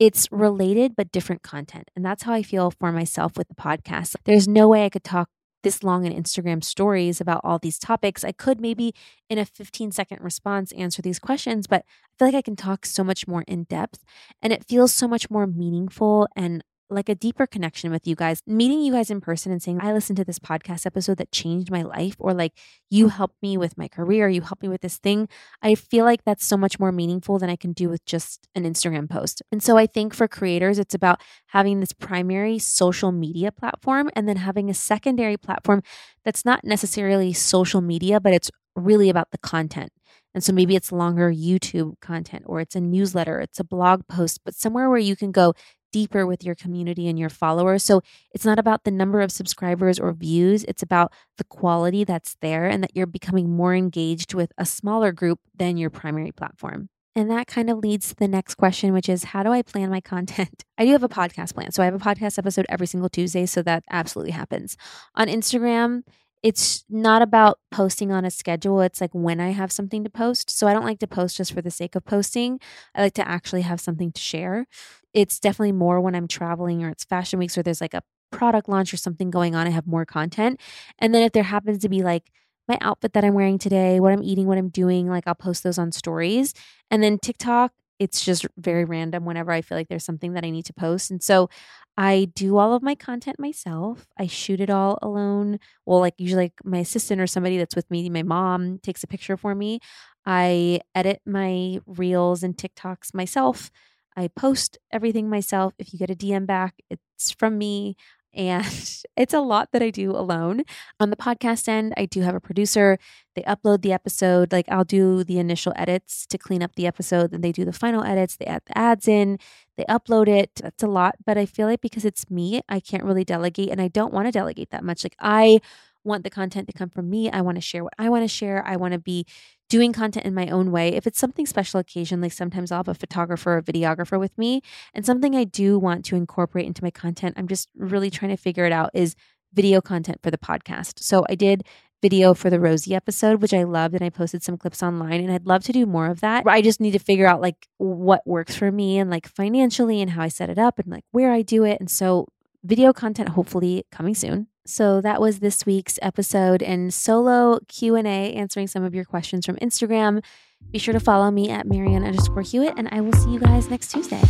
it's 0.00 0.26
related 0.32 0.96
but 0.96 1.12
different 1.12 1.42
content. 1.42 1.90
And 1.94 2.04
that's 2.04 2.24
how 2.24 2.32
I 2.32 2.42
feel 2.42 2.72
for 2.72 2.90
myself 2.90 3.36
with 3.36 3.48
the 3.48 3.54
podcast. 3.54 4.16
There's 4.24 4.48
no 4.48 4.66
way 4.66 4.84
I 4.84 4.88
could 4.88 5.04
talk 5.04 5.28
this 5.62 5.84
long 5.84 6.06
in 6.06 6.12
Instagram 6.12 6.64
stories 6.64 7.20
about 7.20 7.42
all 7.44 7.58
these 7.58 7.78
topics. 7.78 8.24
I 8.24 8.32
could 8.32 8.62
maybe 8.62 8.94
in 9.28 9.38
a 9.38 9.44
15 9.44 9.92
second 9.92 10.20
response 10.22 10.72
answer 10.72 11.02
these 11.02 11.18
questions, 11.18 11.66
but 11.66 11.84
I 11.84 12.12
feel 12.18 12.28
like 12.28 12.34
I 12.34 12.42
can 12.42 12.56
talk 12.56 12.86
so 12.86 13.04
much 13.04 13.28
more 13.28 13.44
in 13.46 13.64
depth 13.64 14.02
and 14.40 14.54
it 14.54 14.64
feels 14.66 14.92
so 14.92 15.06
much 15.06 15.30
more 15.30 15.46
meaningful 15.46 16.26
and 16.34 16.64
like 16.90 17.08
a 17.08 17.14
deeper 17.14 17.46
connection 17.46 17.90
with 17.90 18.06
you 18.06 18.14
guys. 18.14 18.42
Meeting 18.46 18.80
you 18.80 18.92
guys 18.92 19.10
in 19.10 19.20
person 19.20 19.52
and 19.52 19.62
saying, 19.62 19.80
I 19.80 19.92
listened 19.92 20.16
to 20.18 20.24
this 20.24 20.38
podcast 20.38 20.86
episode 20.86 21.18
that 21.18 21.32
changed 21.32 21.70
my 21.70 21.82
life, 21.82 22.16
or 22.18 22.34
like 22.34 22.52
you 22.90 23.06
mm. 23.06 23.10
helped 23.12 23.40
me 23.40 23.56
with 23.56 23.78
my 23.78 23.88
career, 23.88 24.28
you 24.28 24.42
helped 24.42 24.62
me 24.62 24.68
with 24.68 24.80
this 24.80 24.98
thing. 24.98 25.28
I 25.62 25.74
feel 25.74 26.04
like 26.04 26.24
that's 26.24 26.44
so 26.44 26.56
much 26.56 26.78
more 26.78 26.92
meaningful 26.92 27.38
than 27.38 27.50
I 27.50 27.56
can 27.56 27.72
do 27.72 27.88
with 27.88 28.04
just 28.04 28.48
an 28.54 28.64
Instagram 28.64 29.08
post. 29.08 29.42
And 29.52 29.62
so 29.62 29.76
I 29.76 29.86
think 29.86 30.14
for 30.14 30.28
creators, 30.28 30.78
it's 30.78 30.94
about 30.94 31.20
having 31.46 31.80
this 31.80 31.92
primary 31.92 32.58
social 32.58 33.12
media 33.12 33.52
platform 33.52 34.10
and 34.14 34.28
then 34.28 34.36
having 34.36 34.68
a 34.68 34.74
secondary 34.74 35.36
platform 35.36 35.82
that's 36.24 36.44
not 36.44 36.64
necessarily 36.64 37.32
social 37.32 37.80
media, 37.80 38.20
but 38.20 38.32
it's 38.32 38.50
really 38.76 39.08
about 39.08 39.30
the 39.30 39.38
content. 39.38 39.92
And 40.34 40.44
so 40.44 40.52
maybe 40.52 40.76
it's 40.76 40.92
longer 40.92 41.32
YouTube 41.32 41.98
content 42.00 42.44
or 42.46 42.60
it's 42.60 42.76
a 42.76 42.80
newsletter, 42.80 43.40
it's 43.40 43.58
a 43.58 43.64
blog 43.64 44.06
post, 44.06 44.40
but 44.44 44.54
somewhere 44.54 44.88
where 44.88 44.98
you 44.98 45.16
can 45.16 45.32
go 45.32 45.54
deeper 45.92 46.26
with 46.26 46.44
your 46.44 46.54
community 46.54 47.08
and 47.08 47.18
your 47.18 47.28
followers. 47.28 47.82
So 47.82 48.02
it's 48.32 48.44
not 48.44 48.58
about 48.58 48.84
the 48.84 48.90
number 48.90 49.20
of 49.20 49.32
subscribers 49.32 49.98
or 49.98 50.12
views, 50.12 50.64
it's 50.64 50.82
about 50.82 51.12
the 51.38 51.44
quality 51.44 52.04
that's 52.04 52.36
there 52.40 52.66
and 52.66 52.82
that 52.82 52.94
you're 52.94 53.06
becoming 53.06 53.50
more 53.50 53.74
engaged 53.74 54.34
with 54.34 54.52
a 54.58 54.66
smaller 54.66 55.12
group 55.12 55.40
than 55.56 55.76
your 55.76 55.90
primary 55.90 56.32
platform. 56.32 56.88
And 57.16 57.30
that 57.30 57.48
kind 57.48 57.68
of 57.68 57.78
leads 57.78 58.10
to 58.10 58.14
the 58.14 58.28
next 58.28 58.54
question, 58.54 58.92
which 58.92 59.08
is 59.08 59.24
how 59.24 59.42
do 59.42 59.50
I 59.50 59.62
plan 59.62 59.90
my 59.90 60.00
content? 60.00 60.64
I 60.78 60.84
do 60.84 60.92
have 60.92 61.02
a 61.02 61.08
podcast 61.08 61.54
plan. 61.54 61.72
So 61.72 61.82
I 61.82 61.86
have 61.86 61.94
a 61.94 61.98
podcast 61.98 62.38
episode 62.38 62.66
every 62.68 62.86
single 62.86 63.08
Tuesday. 63.08 63.46
So 63.46 63.62
that 63.62 63.84
absolutely 63.90 64.32
happens. 64.32 64.76
On 65.16 65.26
Instagram, 65.26 66.02
it's 66.42 66.84
not 66.88 67.20
about 67.22 67.58
posting 67.70 68.10
on 68.12 68.24
a 68.24 68.30
schedule. 68.30 68.80
It's 68.80 69.00
like 69.00 69.14
when 69.14 69.40
I 69.40 69.50
have 69.50 69.70
something 69.70 70.04
to 70.04 70.10
post. 70.10 70.50
So 70.50 70.66
I 70.66 70.72
don't 70.72 70.84
like 70.84 70.98
to 71.00 71.06
post 71.06 71.36
just 71.36 71.52
for 71.52 71.60
the 71.60 71.70
sake 71.70 71.94
of 71.94 72.04
posting. 72.04 72.60
I 72.94 73.02
like 73.02 73.14
to 73.14 73.28
actually 73.28 73.62
have 73.62 73.80
something 73.80 74.10
to 74.12 74.20
share. 74.20 74.66
It's 75.12 75.38
definitely 75.38 75.72
more 75.72 76.00
when 76.00 76.14
I'm 76.14 76.28
traveling 76.28 76.82
or 76.82 76.88
it's 76.88 77.04
fashion 77.04 77.38
weeks 77.38 77.58
or 77.58 77.62
there's 77.62 77.80
like 77.80 77.94
a 77.94 78.02
product 78.30 78.68
launch 78.68 78.94
or 78.94 78.96
something 78.96 79.30
going 79.30 79.54
on. 79.54 79.66
I 79.66 79.70
have 79.70 79.86
more 79.86 80.06
content. 80.06 80.60
And 80.98 81.14
then 81.14 81.22
if 81.22 81.32
there 81.32 81.42
happens 81.42 81.78
to 81.80 81.88
be 81.88 82.02
like 82.02 82.30
my 82.68 82.78
outfit 82.80 83.12
that 83.14 83.24
I'm 83.24 83.34
wearing 83.34 83.58
today, 83.58 84.00
what 84.00 84.12
I'm 84.12 84.22
eating, 84.22 84.46
what 84.46 84.58
I'm 84.58 84.68
doing, 84.68 85.08
like 85.08 85.24
I'll 85.26 85.34
post 85.34 85.62
those 85.64 85.78
on 85.78 85.92
stories. 85.92 86.54
And 86.90 87.02
then 87.02 87.18
TikTok, 87.18 87.72
it's 87.98 88.24
just 88.24 88.46
very 88.56 88.84
random 88.84 89.24
whenever 89.24 89.50
I 89.52 89.60
feel 89.60 89.76
like 89.76 89.88
there's 89.88 90.04
something 90.04 90.32
that 90.34 90.44
I 90.44 90.50
need 90.50 90.64
to 90.66 90.72
post. 90.72 91.10
And 91.10 91.22
so 91.22 91.50
I 91.96 92.28
do 92.34 92.56
all 92.56 92.74
of 92.74 92.82
my 92.82 92.94
content 92.94 93.38
myself. 93.38 94.06
I 94.18 94.26
shoot 94.26 94.60
it 94.60 94.70
all 94.70 94.98
alone. 95.02 95.58
Well, 95.84 96.00
like 96.00 96.14
usually 96.18 96.44
like 96.44 96.54
my 96.64 96.78
assistant 96.78 97.20
or 97.20 97.26
somebody 97.26 97.58
that's 97.58 97.76
with 97.76 97.90
me, 97.90 98.08
my 98.08 98.22
mom 98.22 98.78
takes 98.78 99.02
a 99.02 99.06
picture 99.06 99.36
for 99.36 99.54
me. 99.54 99.80
I 100.24 100.80
edit 100.94 101.20
my 101.26 101.80
reels 101.86 102.42
and 102.42 102.56
TikToks 102.56 103.14
myself. 103.14 103.70
I 104.16 104.28
post 104.28 104.78
everything 104.92 105.28
myself. 105.28 105.74
If 105.78 105.92
you 105.92 105.98
get 105.98 106.10
a 106.10 106.14
DM 106.14 106.46
back, 106.46 106.74
it's 106.90 107.30
from 107.30 107.58
me. 107.58 107.96
And 108.34 108.64
it's 109.16 109.34
a 109.34 109.40
lot 109.40 109.72
that 109.72 109.82
I 109.82 109.90
do 109.90 110.12
alone. 110.12 110.62
On 110.98 111.10
the 111.10 111.16
podcast 111.16 111.68
end, 111.68 111.94
I 111.96 112.06
do 112.06 112.22
have 112.22 112.34
a 112.34 112.40
producer. 112.40 112.98
They 113.34 113.42
upload 113.42 113.82
the 113.82 113.92
episode. 113.92 114.52
Like 114.52 114.66
I'll 114.68 114.84
do 114.84 115.24
the 115.24 115.38
initial 115.38 115.72
edits 115.76 116.26
to 116.26 116.38
clean 116.38 116.62
up 116.62 116.74
the 116.76 116.86
episode. 116.86 117.30
Then 117.30 117.40
they 117.40 117.52
do 117.52 117.64
the 117.64 117.72
final 117.72 118.04
edits. 118.04 118.36
They 118.36 118.46
add 118.46 118.62
the 118.66 118.76
ads 118.76 119.08
in. 119.08 119.38
They 119.76 119.84
upload 119.84 120.28
it. 120.28 120.56
That's 120.56 120.82
a 120.82 120.88
lot. 120.88 121.16
But 121.24 121.38
I 121.38 121.46
feel 121.46 121.66
like 121.66 121.80
because 121.80 122.04
it's 122.04 122.30
me, 122.30 122.60
I 122.68 122.80
can't 122.80 123.04
really 123.04 123.24
delegate. 123.24 123.70
And 123.70 123.80
I 123.80 123.88
don't 123.88 124.12
want 124.12 124.26
to 124.26 124.32
delegate 124.32 124.70
that 124.70 124.84
much. 124.84 125.04
Like 125.04 125.16
I 125.20 125.60
want 126.04 126.24
the 126.24 126.30
content 126.30 126.66
to 126.68 126.72
come 126.72 126.90
from 126.90 127.10
me. 127.10 127.30
I 127.30 127.40
want 127.42 127.56
to 127.56 127.60
share 127.60 127.84
what 127.84 127.94
I 127.98 128.08
want 128.08 128.24
to 128.24 128.28
share. 128.28 128.66
I 128.66 128.76
want 128.76 128.92
to 128.92 128.98
be 128.98 129.26
doing 129.70 129.92
content 129.94 130.26
in 130.26 130.34
my 130.34 130.48
own 130.48 130.70
way. 130.70 130.90
If 130.90 131.06
it's 131.06 131.18
something 131.18 131.46
special 131.46 131.80
occasion, 131.80 132.20
like 132.20 132.32
sometimes 132.32 132.70
I'll 132.70 132.80
have 132.80 132.88
a 132.88 132.94
photographer 132.94 133.56
or 133.56 133.62
videographer 133.62 134.20
with 134.20 134.36
me, 134.36 134.60
and 134.92 135.06
something 135.06 135.34
I 135.34 135.44
do 135.44 135.78
want 135.78 136.04
to 136.06 136.16
incorporate 136.16 136.66
into 136.66 136.84
my 136.84 136.90
content, 136.90 137.36
I'm 137.38 137.48
just 137.48 137.70
really 137.74 138.10
trying 138.10 138.32
to 138.32 138.36
figure 138.36 138.66
it 138.66 138.72
out 138.72 138.90
is 138.92 139.14
video 139.54 139.80
content 139.80 140.18
for 140.22 140.30
the 140.30 140.38
podcast. 140.38 140.98
So 140.98 141.24
I 141.30 141.36
did 141.36 141.64
video 142.02 142.34
for 142.34 142.50
the 142.50 142.58
Rosie 142.60 142.94
episode, 142.94 143.40
which 143.40 143.54
I 143.54 143.62
loved, 143.62 143.94
and 143.94 144.02
I 144.02 144.10
posted 144.10 144.42
some 144.42 144.56
clips 144.56 144.82
online, 144.82 145.20
and 145.20 145.32
I'd 145.32 145.46
love 145.46 145.62
to 145.64 145.72
do 145.72 145.86
more 145.86 146.06
of 146.06 146.20
that. 146.20 146.44
I 146.46 146.62
just 146.62 146.80
need 146.80 146.92
to 146.92 146.98
figure 146.98 147.26
out 147.26 147.40
like 147.40 147.68
what 147.78 148.26
works 148.26 148.56
for 148.56 148.72
me 148.72 148.98
and 148.98 149.08
like 149.08 149.28
financially 149.28 150.00
and 150.00 150.10
how 150.10 150.22
I 150.22 150.28
set 150.28 150.50
it 150.50 150.58
up 150.58 150.78
and 150.78 150.88
like 150.88 151.04
where 151.12 151.32
I 151.32 151.42
do 151.42 151.64
it. 151.64 151.78
And 151.78 151.90
so 151.90 152.26
video 152.64 152.92
content 152.92 153.30
hopefully 153.30 153.84
coming 153.90 154.14
soon. 154.14 154.48
So 154.66 155.00
that 155.00 155.20
was 155.20 155.40
this 155.40 155.66
week's 155.66 155.98
episode 156.02 156.62
and 156.62 156.92
solo 156.92 157.58
Q&A 157.68 158.34
answering 158.34 158.66
some 158.66 158.84
of 158.84 158.94
your 158.94 159.04
questions 159.04 159.46
from 159.46 159.56
Instagram. 159.56 160.22
Be 160.70 160.78
sure 160.78 160.92
to 160.92 161.00
follow 161.00 161.30
me 161.30 161.50
at 161.50 161.66
Marianna 161.66 162.06
underscore 162.06 162.42
Hewitt 162.42 162.74
and 162.76 162.88
I 162.92 163.00
will 163.00 163.14
see 163.14 163.30
you 163.30 163.40
guys 163.40 163.70
next 163.70 163.90
Tuesday. 163.90 164.20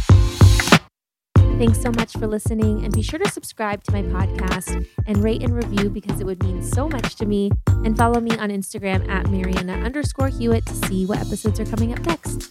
Thanks 1.61 1.83
so 1.83 1.91
much 1.91 2.12
for 2.12 2.26
listening 2.26 2.85
and 2.85 2.95
be 2.95 3.03
sure 3.03 3.18
to 3.18 3.28
subscribe 3.28 3.85
to 3.85 3.93
my 3.93 4.03
podcast 4.03 4.87
and 5.07 5.22
rate 5.22 5.43
and 5.43 5.55
review 5.55 5.91
because 5.91 6.18
it 6.18 6.24
would 6.24 6.43
mean 6.43 6.62
so 6.62 6.89
much 6.89 7.16
to 7.16 7.26
me. 7.26 7.51
And 7.85 7.95
follow 7.99 8.18
me 8.18 8.31
on 8.39 8.49
Instagram 8.49 9.07
at 9.11 9.28
Marianna 9.28 9.74
underscore 9.74 10.28
Hewitt 10.28 10.64
to 10.64 10.74
see 10.87 11.05
what 11.05 11.18
episodes 11.18 11.61
are 11.61 11.66
coming 11.66 11.93
up 11.93 12.01
next. 12.07 12.51